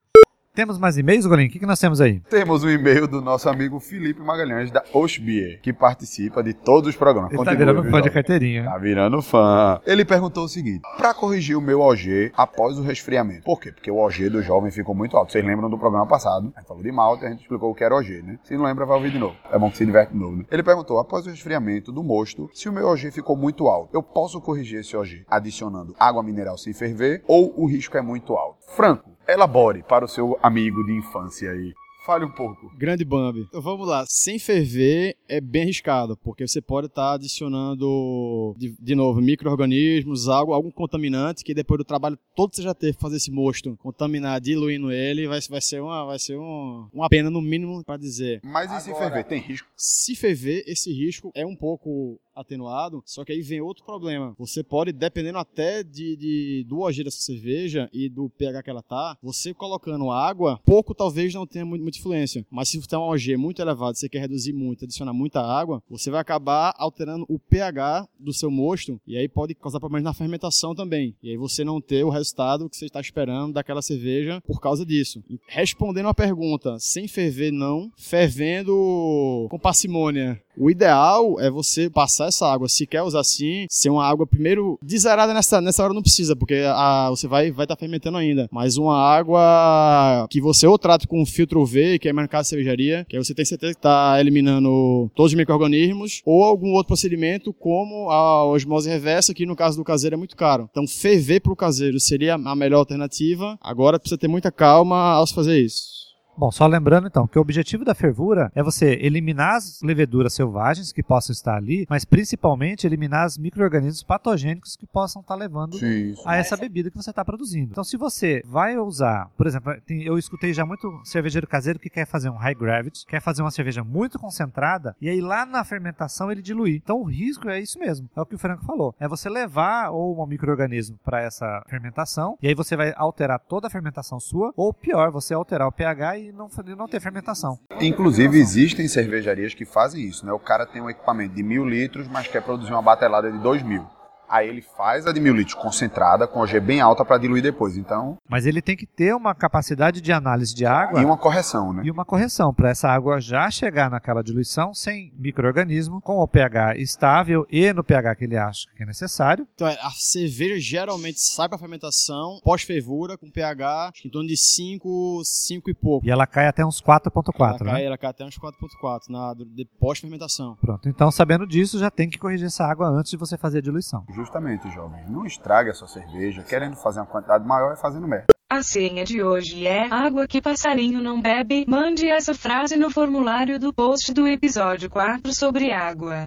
Temos 0.58 0.76
mais 0.76 0.98
e-mails, 0.98 1.24
Golim? 1.24 1.46
O 1.46 1.50
que, 1.50 1.60
que 1.60 1.66
nós 1.66 1.78
temos 1.78 2.00
aí? 2.00 2.18
Temos 2.18 2.64
um 2.64 2.68
e-mail 2.68 3.06
do 3.06 3.22
nosso 3.22 3.48
amigo 3.48 3.78
Felipe 3.78 4.20
Magalhães, 4.20 4.72
da 4.72 4.82
Oshbier, 4.92 5.60
que 5.62 5.72
participa 5.72 6.42
de 6.42 6.52
todos 6.52 6.90
os 6.90 6.96
programas. 6.96 7.30
Ele 7.30 7.38
tá 7.38 7.52
Continue, 7.52 7.64
virando 7.64 7.88
fã 7.88 8.02
de 8.02 8.10
carteirinha. 8.10 8.64
Tá 8.64 8.76
virando 8.76 9.22
fã. 9.22 9.80
Ele 9.86 10.04
perguntou 10.04 10.42
o 10.42 10.48
seguinte: 10.48 10.80
pra 10.96 11.14
corrigir 11.14 11.56
o 11.56 11.60
meu 11.60 11.80
OG 11.80 12.32
após 12.36 12.76
o 12.76 12.82
resfriamento. 12.82 13.44
Por 13.44 13.60
quê? 13.60 13.70
Porque 13.70 13.88
o 13.88 13.98
OG 13.98 14.30
do 14.30 14.42
jovem 14.42 14.72
ficou 14.72 14.96
muito 14.96 15.16
alto. 15.16 15.30
Vocês 15.30 15.44
lembram 15.44 15.70
do 15.70 15.78
programa 15.78 16.08
passado? 16.08 16.52
A 16.56 16.58
gente 16.58 16.66
falou 16.66 16.82
de 16.82 16.90
malte, 16.90 17.24
a 17.24 17.30
gente 17.30 17.42
explicou 17.42 17.70
o 17.70 17.74
que 17.76 17.84
era 17.84 17.94
OG, 17.94 18.22
né? 18.22 18.40
Se 18.42 18.56
não 18.56 18.64
lembra, 18.64 18.84
vai 18.84 18.96
ouvir 18.96 19.12
de 19.12 19.18
novo. 19.20 19.36
É 19.52 19.56
bom 19.56 19.70
que 19.70 19.76
se 19.76 19.86
diverte 19.86 20.12
de 20.12 20.18
novo, 20.18 20.38
né? 20.38 20.44
Ele 20.50 20.64
perguntou: 20.64 20.98
após 20.98 21.24
o 21.24 21.30
resfriamento 21.30 21.92
do 21.92 22.02
mosto, 22.02 22.50
se 22.52 22.68
o 22.68 22.72
meu 22.72 22.88
OG 22.88 23.12
ficou 23.12 23.36
muito 23.36 23.68
alto, 23.68 23.90
eu 23.94 24.02
posso 24.02 24.40
corrigir 24.40 24.80
esse 24.80 24.96
OG 24.96 25.24
adicionando 25.28 25.94
água 26.00 26.20
mineral 26.20 26.58
sem 26.58 26.72
ferver 26.72 27.22
ou 27.28 27.54
o 27.56 27.64
risco 27.68 27.96
é 27.96 28.02
muito 28.02 28.34
alto? 28.34 28.57
Franco, 28.76 29.10
elabore 29.26 29.82
para 29.82 30.04
o 30.04 30.08
seu 30.08 30.38
amigo 30.42 30.84
de 30.84 30.92
infância 30.92 31.50
aí. 31.50 31.72
Fale 32.08 32.24
um 32.24 32.30
pouco. 32.30 32.72
Grande 32.74 33.04
Bambi. 33.04 33.40
Então 33.40 33.60
vamos 33.60 33.86
lá. 33.86 34.06
Sem 34.08 34.38
ferver 34.38 35.14
é 35.28 35.42
bem 35.42 35.64
arriscado, 35.64 36.16
porque 36.16 36.48
você 36.48 36.58
pode 36.58 36.86
estar 36.86 37.12
adicionando, 37.12 38.54
de, 38.56 38.74
de 38.80 38.94
novo, 38.94 39.20
micro-organismos, 39.20 40.26
algo, 40.26 40.54
algum 40.54 40.70
contaminante, 40.70 41.44
que 41.44 41.52
depois 41.52 41.76
do 41.76 41.84
trabalho 41.84 42.18
todo 42.34 42.48
que 42.48 42.56
você 42.56 42.62
já 42.62 42.72
teve 42.72 42.94
fazer 42.94 43.16
esse 43.16 43.30
mosto, 43.30 43.76
contaminar, 43.82 44.40
diluindo 44.40 44.90
ele, 44.90 45.28
vai, 45.28 45.38
vai 45.50 45.60
ser, 45.60 45.82
uma, 45.82 46.06
vai 46.06 46.18
ser 46.18 46.38
um, 46.38 46.88
uma 46.94 47.10
pena, 47.10 47.28
no 47.28 47.42
mínimo, 47.42 47.84
para 47.84 47.98
dizer. 47.98 48.40
Mas 48.42 48.72
e 48.72 48.80
se 48.80 48.94
ferver? 48.94 49.24
Tem 49.24 49.40
risco? 49.40 49.68
Se 49.76 50.16
ferver, 50.16 50.64
esse 50.66 50.90
risco 50.90 51.30
é 51.34 51.44
um 51.44 51.54
pouco 51.54 52.18
atenuado, 52.40 53.02
só 53.04 53.24
que 53.24 53.32
aí 53.32 53.42
vem 53.42 53.60
outro 53.60 53.84
problema. 53.84 54.34
Você 54.38 54.62
pode, 54.62 54.92
dependendo 54.92 55.38
até 55.38 55.82
de, 55.82 56.16
de- 56.16 56.64
do 56.68 56.80
OG 56.80 57.04
dessa 57.04 57.20
cerveja 57.20 57.88
e 57.92 58.08
do 58.08 58.28
pH 58.30 58.62
que 58.62 58.70
ela 58.70 58.82
tá, 58.82 59.16
você 59.22 59.52
colocando 59.52 60.10
água, 60.10 60.60
pouco 60.64 60.94
talvez 60.94 61.32
não 61.34 61.46
tenha 61.46 61.64
muito, 61.64 61.82
muita 61.82 61.98
influência. 61.98 62.44
Mas 62.50 62.68
se 62.68 62.80
você 62.80 62.88
tem 62.88 62.98
um 62.98 63.02
OG 63.02 63.36
muito 63.36 63.60
elevado, 63.60 63.96
você 63.96 64.08
quer 64.08 64.20
reduzir 64.20 64.52
muito, 64.52 64.84
adicionar 64.84 65.12
muita 65.12 65.40
água, 65.40 65.82
você 65.90 66.10
vai 66.10 66.20
acabar 66.20 66.74
alterando 66.78 67.24
o 67.28 67.38
pH 67.38 68.08
do 68.18 68.32
seu 68.32 68.50
mosto 68.50 69.00
e 69.06 69.16
aí 69.16 69.28
pode 69.28 69.54
causar 69.54 69.80
problemas 69.80 70.04
na 70.04 70.14
fermentação 70.14 70.74
também. 70.74 71.14
E 71.22 71.30
aí 71.30 71.36
você 71.36 71.64
não 71.64 71.80
ter 71.80 72.04
o 72.04 72.10
resultado 72.10 72.68
que 72.68 72.76
você 72.76 72.86
está 72.86 73.00
esperando 73.00 73.52
daquela 73.52 73.82
cerveja 73.82 74.40
por 74.46 74.60
causa 74.60 74.84
disso. 74.86 75.22
Respondendo 75.48 76.08
a 76.08 76.14
pergunta, 76.14 76.78
sem 76.78 77.08
ferver 77.08 77.50
não, 77.52 77.90
fervendo 77.96 79.46
com 79.50 79.58
parcimônia. 79.58 80.40
O 80.56 80.70
ideal 80.70 81.38
é 81.40 81.50
você 81.50 81.88
passar 81.88 82.27
essa 82.28 82.46
água, 82.46 82.68
se 82.68 82.86
quer 82.86 83.02
usar 83.02 83.20
assim, 83.20 83.66
ser 83.68 83.90
uma 83.90 84.06
água 84.06 84.26
primeiro 84.26 84.78
deserada 84.82 85.34
nessa, 85.34 85.60
nessa 85.60 85.82
hora 85.82 85.94
não 85.94 86.02
precisa, 86.02 86.36
porque 86.36 86.62
a, 86.66 87.10
você 87.10 87.26
vai 87.26 87.50
vai 87.50 87.64
estar 87.64 87.76
fermentando 87.76 88.16
ainda. 88.16 88.48
Mas 88.50 88.76
uma 88.76 88.96
água 88.96 90.26
que 90.30 90.40
você 90.40 90.66
ou 90.66 90.78
trata 90.78 91.06
com 91.06 91.20
um 91.20 91.26
filtro 91.26 91.60
UV, 91.60 91.98
que 91.98 92.08
é 92.08 92.12
mercado 92.12 92.42
de 92.42 92.48
cervejaria, 92.48 93.04
que 93.08 93.16
aí 93.16 93.24
você 93.24 93.34
tem 93.34 93.44
certeza 93.44 93.72
que 93.72 93.78
está 93.78 94.20
eliminando 94.20 95.10
todos 95.14 95.32
os 95.32 95.36
micro-organismos, 95.36 96.22
ou 96.24 96.42
algum 96.42 96.72
outro 96.72 96.88
procedimento, 96.88 97.52
como 97.52 98.10
a 98.10 98.44
osmose 98.46 98.88
reversa, 98.88 99.34
que 99.34 99.46
no 99.46 99.56
caso 99.56 99.76
do 99.76 99.84
caseiro 99.84 100.14
é 100.14 100.18
muito 100.18 100.36
caro. 100.36 100.68
Então, 100.70 100.86
ferver 100.86 101.40
para 101.40 101.52
o 101.52 101.56
caseiro 101.56 101.98
seria 101.98 102.34
a 102.34 102.56
melhor 102.56 102.78
alternativa. 102.78 103.58
Agora 103.60 103.98
precisa 103.98 104.18
ter 104.18 104.28
muita 104.28 104.50
calma 104.50 105.12
ao 105.12 105.26
se 105.26 105.34
fazer 105.34 105.58
isso. 105.60 105.97
Bom, 106.38 106.52
só 106.52 106.68
lembrando 106.68 107.08
então 107.08 107.26
que 107.26 107.36
o 107.36 107.42
objetivo 107.42 107.84
da 107.84 107.96
fervura 107.96 108.52
é 108.54 108.62
você 108.62 108.92
eliminar 109.02 109.56
as 109.56 109.82
leveduras 109.82 110.32
selvagens 110.34 110.92
que 110.92 111.02
possam 111.02 111.32
estar 111.32 111.56
ali, 111.56 111.84
mas 111.90 112.04
principalmente 112.04 112.86
eliminar 112.86 113.26
os 113.26 113.36
micro-organismos 113.36 114.04
patogênicos 114.04 114.76
que 114.76 114.86
possam 114.86 115.20
estar 115.20 115.34
levando 115.34 115.76
Sim, 115.76 116.14
a 116.24 116.36
essa 116.36 116.56
bebida 116.56 116.92
que 116.92 116.96
você 116.96 117.10
está 117.10 117.24
produzindo. 117.24 117.72
Então, 117.72 117.82
se 117.82 117.96
você 117.96 118.40
vai 118.46 118.78
usar, 118.78 119.28
por 119.36 119.48
exemplo, 119.48 119.74
tem- 119.84 120.04
eu 120.04 120.16
escutei 120.16 120.54
já 120.54 120.64
muito 120.64 120.88
cervejeiro 121.02 121.44
caseiro 121.44 121.80
que 121.80 121.90
quer 121.90 122.06
fazer 122.06 122.30
um 122.30 122.36
high 122.36 122.54
gravity, 122.54 123.04
quer 123.04 123.20
fazer 123.20 123.42
uma 123.42 123.50
cerveja 123.50 123.82
muito 123.82 124.16
concentrada, 124.16 124.94
e 125.00 125.08
aí 125.08 125.20
lá 125.20 125.44
na 125.44 125.64
fermentação 125.64 126.30
ele 126.30 126.40
diluir. 126.40 126.76
Então, 126.76 127.00
o 127.00 127.04
risco 127.04 127.48
é 127.48 127.60
isso 127.60 127.80
mesmo, 127.80 128.08
é 128.14 128.20
o 128.20 128.26
que 128.26 128.36
o 128.36 128.38
Franco 128.38 128.64
falou. 128.64 128.94
É 129.00 129.08
você 129.08 129.28
levar 129.28 129.90
ou 129.90 130.22
um 130.22 130.26
microorganismo 130.26 131.00
para 131.04 131.20
essa 131.20 131.64
fermentação, 131.68 132.38
e 132.40 132.46
aí 132.46 132.54
você 132.54 132.76
vai 132.76 132.94
alterar 132.96 133.40
toda 133.40 133.66
a 133.66 133.70
fermentação 133.70 134.20
sua, 134.20 134.52
ou 134.56 134.72
pior, 134.72 135.10
você 135.10 135.34
alterar 135.34 135.66
o 135.66 135.72
pH 135.72 136.18
e 136.18 136.27
não, 136.32 136.48
não 136.76 136.88
ter 136.88 137.00
fermentação. 137.00 137.58
Inclusive, 137.80 138.38
existem 138.38 138.88
cervejarias 138.88 139.54
que 139.54 139.64
fazem 139.64 140.04
isso, 140.04 140.24
né? 140.24 140.32
O 140.32 140.38
cara 140.38 140.66
tem 140.66 140.80
um 140.80 140.90
equipamento 140.90 141.34
de 141.34 141.42
mil 141.42 141.64
litros, 141.64 142.08
mas 142.08 142.26
quer 142.26 142.42
produzir 142.42 142.72
uma 142.72 142.82
batelada 142.82 143.30
de 143.30 143.38
dois 143.38 143.62
mil. 143.62 143.86
Aí 144.28 144.48
ele 144.48 144.62
faz 144.62 145.06
a 145.06 145.12
de 145.12 145.20
mil 145.20 145.34
litros 145.34 145.54
concentrada, 145.54 146.26
com 146.26 146.42
a 146.42 146.46
G 146.46 146.60
bem 146.60 146.80
alta 146.80 147.04
para 147.04 147.18
diluir 147.18 147.42
depois. 147.42 147.76
Então, 147.76 148.18
Mas 148.28 148.46
ele 148.46 148.60
tem 148.60 148.76
que 148.76 148.86
ter 148.86 149.14
uma 149.14 149.34
capacidade 149.34 150.00
de 150.00 150.12
análise 150.12 150.54
de 150.54 150.66
água 150.66 151.00
e 151.00 151.04
uma 151.04 151.16
correção, 151.16 151.72
né? 151.72 151.82
e 151.84 151.90
uma 151.90 152.04
correção 152.04 152.52
para 152.52 152.70
essa 152.70 152.88
água 152.88 153.20
já 153.20 153.50
chegar 153.50 153.90
naquela 153.90 154.22
diluição 154.22 154.74
sem 154.74 155.12
microorganismo, 155.18 156.00
com 156.00 156.18
o 156.18 156.28
pH 156.28 156.76
estável 156.76 157.46
e 157.50 157.72
no 157.72 157.82
pH 157.82 158.16
que 158.16 158.24
ele 158.24 158.36
acha 158.36 158.66
que 158.76 158.82
é 158.82 158.86
necessário. 158.86 159.46
Então, 159.54 159.66
é, 159.66 159.78
a 159.80 159.90
cerveja 159.90 160.58
geralmente 160.58 161.20
sai 161.20 161.48
pra 161.48 161.58
fermentação 161.58 162.40
pós-fervura 162.44 163.16
com 163.16 163.30
pH 163.30 163.88
acho 163.88 164.02
que 164.02 164.08
em 164.08 164.10
torno 164.10 164.28
de 164.28 164.36
5, 164.36 165.22
5 165.24 165.70
e 165.70 165.74
pouco. 165.74 166.06
E 166.06 166.10
ela 166.10 166.26
cai 166.26 166.46
até 166.46 166.64
uns 166.64 166.82
4.4, 166.82 167.38
ela, 167.38 167.52
né? 167.52 167.70
cai, 167.72 167.86
ela 167.86 167.98
cai 167.98 168.10
até 168.10 168.24
uns 168.24 168.38
4.4 168.38 169.08
na 169.08 169.34
de 169.34 169.64
pós-fermentação. 169.78 170.56
Pronto, 170.60 170.88
então 170.88 171.10
sabendo 171.10 171.46
disso, 171.46 171.78
já 171.78 171.90
tem 171.90 172.08
que 172.08 172.18
corrigir 172.18 172.46
essa 172.46 172.64
água 172.64 172.88
antes 172.88 173.10
de 173.10 173.16
você 173.16 173.36
fazer 173.36 173.58
a 173.58 173.62
diluição. 173.62 174.04
Justamente, 174.18 174.68
jovem. 174.70 175.00
Não 175.08 175.24
estrague 175.24 175.70
a 175.70 175.72
sua 175.72 175.86
cerveja 175.86 176.42
querendo 176.42 176.74
fazer 176.74 176.98
uma 176.98 177.06
quantidade 177.06 177.46
maior 177.46 177.74
e 177.74 177.80
fazendo 177.80 178.08
merda. 178.08 178.26
A 178.50 178.62
senha 178.64 179.04
de 179.04 179.22
hoje 179.22 179.64
é 179.64 179.86
água 179.88 180.26
que 180.26 180.42
passarinho 180.42 181.00
não 181.00 181.20
bebe. 181.20 181.64
Mande 181.68 182.08
essa 182.08 182.34
frase 182.34 182.76
no 182.76 182.90
formulário 182.90 183.60
do 183.60 183.72
post 183.72 184.12
do 184.12 184.26
episódio 184.26 184.90
4 184.90 185.32
sobre 185.32 185.70
água. 185.70 186.26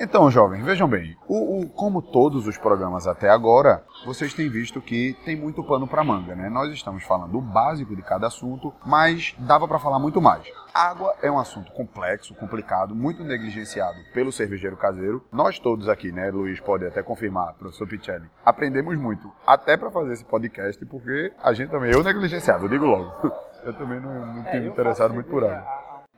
Então, 0.00 0.30
jovens, 0.30 0.64
vejam 0.64 0.86
bem. 0.86 1.16
O, 1.26 1.62
o- 1.62 1.68
como 1.70 2.00
todos 2.00 2.46
os 2.46 2.56
programas 2.56 3.06
até 3.08 3.28
agora, 3.28 3.82
vocês 4.06 4.32
têm 4.32 4.48
visto 4.48 4.80
que 4.80 5.16
tem 5.24 5.34
muito 5.34 5.62
pano 5.64 5.88
para 5.88 6.04
manga, 6.04 6.36
né? 6.36 6.48
Nós 6.48 6.72
estamos 6.72 7.02
falando 7.02 7.36
o 7.36 7.40
básico 7.40 7.96
de 7.96 8.02
cada 8.02 8.28
assunto, 8.28 8.72
mas 8.86 9.34
dava 9.40 9.66
para 9.66 9.78
falar 9.80 9.98
muito 9.98 10.20
mais. 10.22 10.46
Água 10.72 11.14
é 11.20 11.28
um 11.28 11.38
assunto 11.38 11.72
complexo, 11.72 12.32
complicado, 12.36 12.94
muito 12.94 13.24
negligenciado 13.24 13.98
pelo 14.14 14.30
cervejeiro 14.30 14.76
caseiro. 14.76 15.24
Nós 15.32 15.58
todos 15.58 15.88
aqui, 15.88 16.12
né, 16.12 16.30
Luiz 16.30 16.60
pode 16.60 16.86
até 16.86 17.02
confirmar, 17.02 17.54
professor 17.54 17.88
Picelli, 17.88 18.30
aprendemos 18.46 18.96
muito, 18.96 19.28
até 19.44 19.76
para 19.76 19.90
fazer 19.90 20.12
esse 20.12 20.24
podcast, 20.24 20.84
porque 20.86 21.32
a 21.42 21.52
gente 21.52 21.70
também, 21.70 21.90
eu 21.90 22.04
negligenciado, 22.04 22.66
eu 22.66 22.68
digo 22.68 22.84
logo. 22.86 23.12
Eu 23.64 23.74
também 23.74 23.98
não, 23.98 24.24
não 24.34 24.44
tenho 24.44 24.62
me 24.62 24.68
interessado 24.68 25.12
muito 25.12 25.28
por 25.28 25.42
água. 25.44 25.66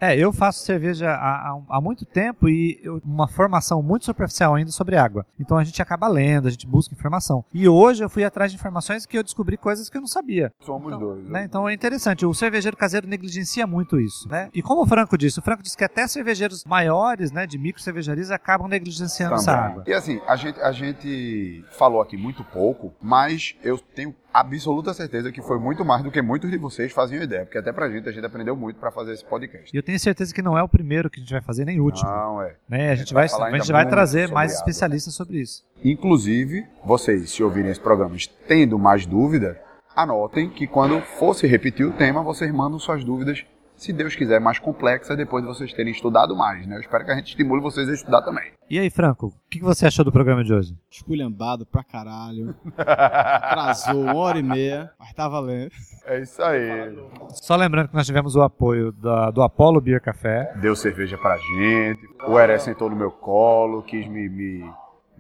É, 0.01 0.17
eu 0.17 0.33
faço 0.33 0.65
cerveja 0.65 1.11
há, 1.11 1.51
há- 1.51 1.61
há 1.69 1.81
muito 1.81 2.05
tempo 2.07 2.49
e 2.49 2.81
eu- 2.83 3.01
uma 3.05 3.29
formação 3.29 3.83
muito 3.83 4.07
superficial 4.07 4.55
ainda 4.55 4.71
sobre 4.71 4.97
água. 4.97 5.27
Então 5.39 5.59
a 5.59 5.65
gente 5.65 5.81
acaba 5.83 6.09
lendo, 6.09 6.49
a 6.49 6.51
gente 6.51 6.67
busca 6.67 6.95
informação. 6.95 7.45
E 7.53 7.69
hoje 7.69 8.03
eu 8.03 8.09
fui 8.09 8.25
atrás 8.25 8.51
de 8.51 8.57
informações 8.57 9.05
que 9.05 9.19
eu 9.19 9.23
descobri 9.23 9.57
coisas 9.57 9.91
que 9.91 9.97
eu 9.97 10.01
não 10.01 10.09
sabia. 10.09 10.53
Somos 10.61 10.99
dois. 10.99 11.25
né? 11.29 11.45
Então 11.45 11.69
é 11.69 11.75
interessante, 11.75 12.25
o 12.25 12.33
cervejeiro 12.33 12.77
caseiro 12.77 13.07
negligencia 13.07 13.67
muito 13.67 14.01
isso, 14.01 14.29
né? 14.29 14.49
E 14.55 14.63
como 14.63 14.83
o 14.83 14.87
Franco 14.87 15.19
disse, 15.19 15.39
o 15.39 15.43
Franco 15.43 15.63
disse 15.63 15.77
que 15.77 15.85
até 15.85 16.07
cervejeiros 16.07 16.65
maiores, 16.65 17.31
né, 17.31 17.47
de 17.47 17.59
micro 17.59 17.83
cervejarias, 17.83 18.31
acabam 18.31 18.69
negligenciando 18.69 19.35
essa 19.35 19.53
Também. 19.53 19.71
água. 19.71 19.85
E 19.87 19.93
assim, 19.93 20.21
a 20.27 20.37
gente, 20.37 20.61
a 20.61 20.73
gente 20.73 21.65
falou 21.73 22.01
aqui 22.01 22.17
muito 22.17 22.43
pouco, 22.45 22.93
mas 23.01 23.55
eu 23.63 23.79
tenho 23.79 24.15
absoluta 24.33 24.95
certeza 24.95 25.33
que 25.33 25.43
foi 25.43 25.59
muito 25.59 25.85
mais 25.85 26.03
do 26.03 26.11
que 26.11 26.23
muitos 26.23 26.51
de 26.51 26.57
vocês 26.57 26.93
faziam 26.93 27.23
ideia, 27.23 27.45
porque 27.45 27.59
até 27.59 27.73
pra 27.73 27.89
gente 27.91 28.09
a 28.09 28.13
gente 28.13 28.25
aprendeu 28.25 28.57
muito 28.57 28.79
pra 28.79 28.91
fazer 28.91 29.13
esse 29.13 29.25
podcast. 29.25 29.71
E 29.73 29.77
eu 29.77 29.83
tenho 29.83 29.99
certeza 29.99 30.35
que 30.35 30.43
não 30.43 30.57
é 30.57 30.63
o 30.63 30.69
primeiro 30.69 31.11
que 31.11 31.19
a 31.19 31.23
gente 31.23 31.33
vai 31.33 31.43
fazer, 31.43 31.65
nem 31.65 31.81
o 31.81 31.85
último. 31.85 32.09
Não, 32.09 32.43
é. 32.43 32.55
né? 32.69 32.91
A 32.91 32.95
gente 32.95 33.13
vai 33.13 33.29
vai, 33.29 33.29
falar 33.29 33.47
a 33.49 33.59
gente 33.59 33.73
vai 33.73 33.89
trazer 33.89 34.29
mais 34.29 34.53
água. 34.53 34.61
especialistas 34.61 35.15
sobre 35.15 35.41
isso. 35.41 35.65
Inclusive, 35.85 36.67
vocês, 36.85 37.31
se 37.31 37.43
ouvirem 37.43 37.71
esse 37.71 37.81
programa 37.81 38.17
tendo 38.47 38.79
mais 38.79 39.07
dúvida, 39.07 39.61
anotem 39.95 40.49
que 40.49 40.67
quando 40.67 41.01
for 41.01 41.35
se 41.35 41.47
repetir 41.47 41.87
o 41.87 41.93
tema, 41.93 42.23
vocês 42.23 42.53
mandam 42.53 42.79
suas 42.79 43.05
dúvidas, 43.05 43.45
se 43.81 43.93
Deus 43.93 44.15
quiser, 44.15 44.39
mais 44.41 44.59
complexas, 44.59 45.17
depois 45.17 45.43
de 45.43 45.49
vocês 45.49 45.73
terem 45.73 45.93
estudado 45.93 46.37
mais, 46.37 46.67
né? 46.67 46.77
Eu 46.77 46.81
espero 46.81 47.05
que 47.05 47.11
a 47.11 47.15
gente 47.17 47.29
estimule 47.29 47.63
vocês 47.63 47.89
a 47.89 47.95
estudar 47.95 48.23
também. 48.23 48.51
E 48.69 48.79
aí, 48.79 48.91
Franco, 48.91 49.29
o 49.29 49.33
que 49.51 49.59
que 49.59 49.65
você 49.65 49.87
achou 49.87 50.05
do 50.05 50.13
programa 50.13 50.45
de 50.45 50.53
hoje? 50.53 50.77
Espulhambado 50.91 51.65
pra 51.67 51.83
caralho. 51.83 52.55
Atrasou 52.77 54.03
uma 54.03 54.15
hora 54.15 54.39
e 54.39 54.43
meia, 54.43 54.91
mas 54.99 55.13
tá 55.13 55.29
valendo. 55.29 55.71
É 56.05 56.21
isso 56.21 56.43
aí. 56.43 56.97
Só 57.31 57.57
lembrando 57.57 57.89
que 57.89 57.95
nós 57.95 58.07
tivemos 58.07 58.37
o 58.37 58.43
apoio 58.43 58.93
da- 58.93 59.31
do 59.31 59.43
Apollo 59.43 59.81
Beer 59.81 60.01
Café. 60.01 60.53
Deu 60.61 60.75
cerveja 60.77 61.17
pra 61.19 61.37
gente. 61.37 62.01
O 62.29 62.39
Heré 62.39 62.59
sentou 62.59 62.89
no 62.91 62.97
meu 62.97 63.11
colo, 63.11 63.83
quis 63.83 64.07
me, 64.07 64.29
me, 64.29 64.71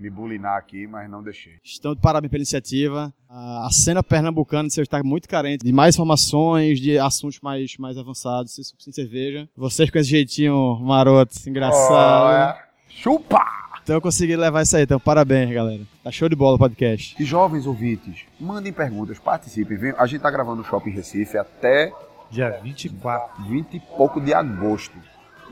me 0.00 0.10
bulinar 0.10 0.56
aqui, 0.56 0.86
mas 0.86 1.08
não 1.10 1.22
deixei. 1.22 1.54
Estão 1.62 1.94
de 1.94 2.00
parabéns 2.00 2.30
pela 2.30 2.40
iniciativa. 2.40 3.12
A 3.28 3.68
cena 3.70 4.02
pernambucana 4.02 4.68
de 4.68 4.80
está 4.80 5.02
muito 5.02 5.28
carente 5.28 5.64
de 5.64 5.72
mais 5.72 5.94
informações, 5.94 6.80
de 6.80 6.98
assuntos 6.98 7.38
mais, 7.40 7.76
mais 7.78 7.96
avançados, 7.96 8.54
sem, 8.78 8.92
cerveja. 8.92 9.48
Vocês 9.56 9.90
com 9.90 9.98
esse 9.98 10.10
jeitinho 10.10 10.78
maroto, 10.80 11.34
engraçado. 11.46 12.24
Olha, 12.26 12.58
Chupa! 12.88 13.44
Então 13.82 13.96
eu 13.96 14.00
consegui 14.00 14.36
levar 14.36 14.62
isso 14.62 14.76
aí. 14.76 14.82
Então 14.82 15.00
parabéns, 15.00 15.52
galera. 15.52 15.82
Tá 16.02 16.10
show 16.10 16.28
de 16.28 16.36
bola 16.36 16.56
o 16.56 16.58
podcast. 16.58 17.14
E 17.20 17.24
jovens 17.24 17.66
ouvintes, 17.66 18.24
mandem 18.38 18.72
perguntas, 18.72 19.18
participem. 19.18 19.76
Venham. 19.76 19.96
A 19.98 20.06
gente 20.06 20.20
tá 20.20 20.30
gravando 20.30 20.62
o 20.62 20.64
Shopping 20.64 20.90
Recife 20.90 21.38
até 21.38 21.92
Dia 22.30 22.60
24. 22.62 23.42
20 23.44 23.74
e 23.74 23.80
pouco 23.80 24.20
de 24.20 24.32
agosto. 24.32 24.96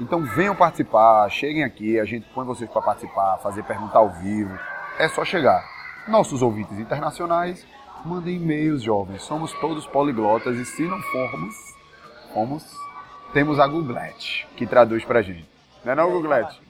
Então 0.00 0.24
venham 0.24 0.54
participar, 0.54 1.28
cheguem 1.28 1.64
aqui, 1.64 1.98
a 1.98 2.04
gente 2.04 2.26
põe 2.32 2.46
vocês 2.46 2.70
para 2.70 2.80
participar, 2.82 3.38
fazer 3.38 3.64
pergunta 3.64 3.98
ao 3.98 4.10
vivo. 4.10 4.56
É 4.98 5.08
só 5.08 5.24
chegar. 5.24 5.64
Nossos 6.06 6.40
ouvintes 6.40 6.78
internacionais, 6.78 7.66
mandem 8.04 8.36
e-mails, 8.36 8.82
jovens. 8.82 9.22
Somos 9.22 9.52
todos 9.54 9.86
poliglotas 9.86 10.56
e 10.56 10.64
se 10.64 10.82
não 10.82 11.00
formos, 11.02 11.54
fomos, 12.32 12.64
temos 13.32 13.58
a 13.58 13.66
Googlete, 13.66 14.46
que 14.56 14.66
traduz 14.66 15.04
pra 15.04 15.20
gente. 15.20 15.46
Não 15.84 15.92
é 15.92 15.94
não? 15.96 16.10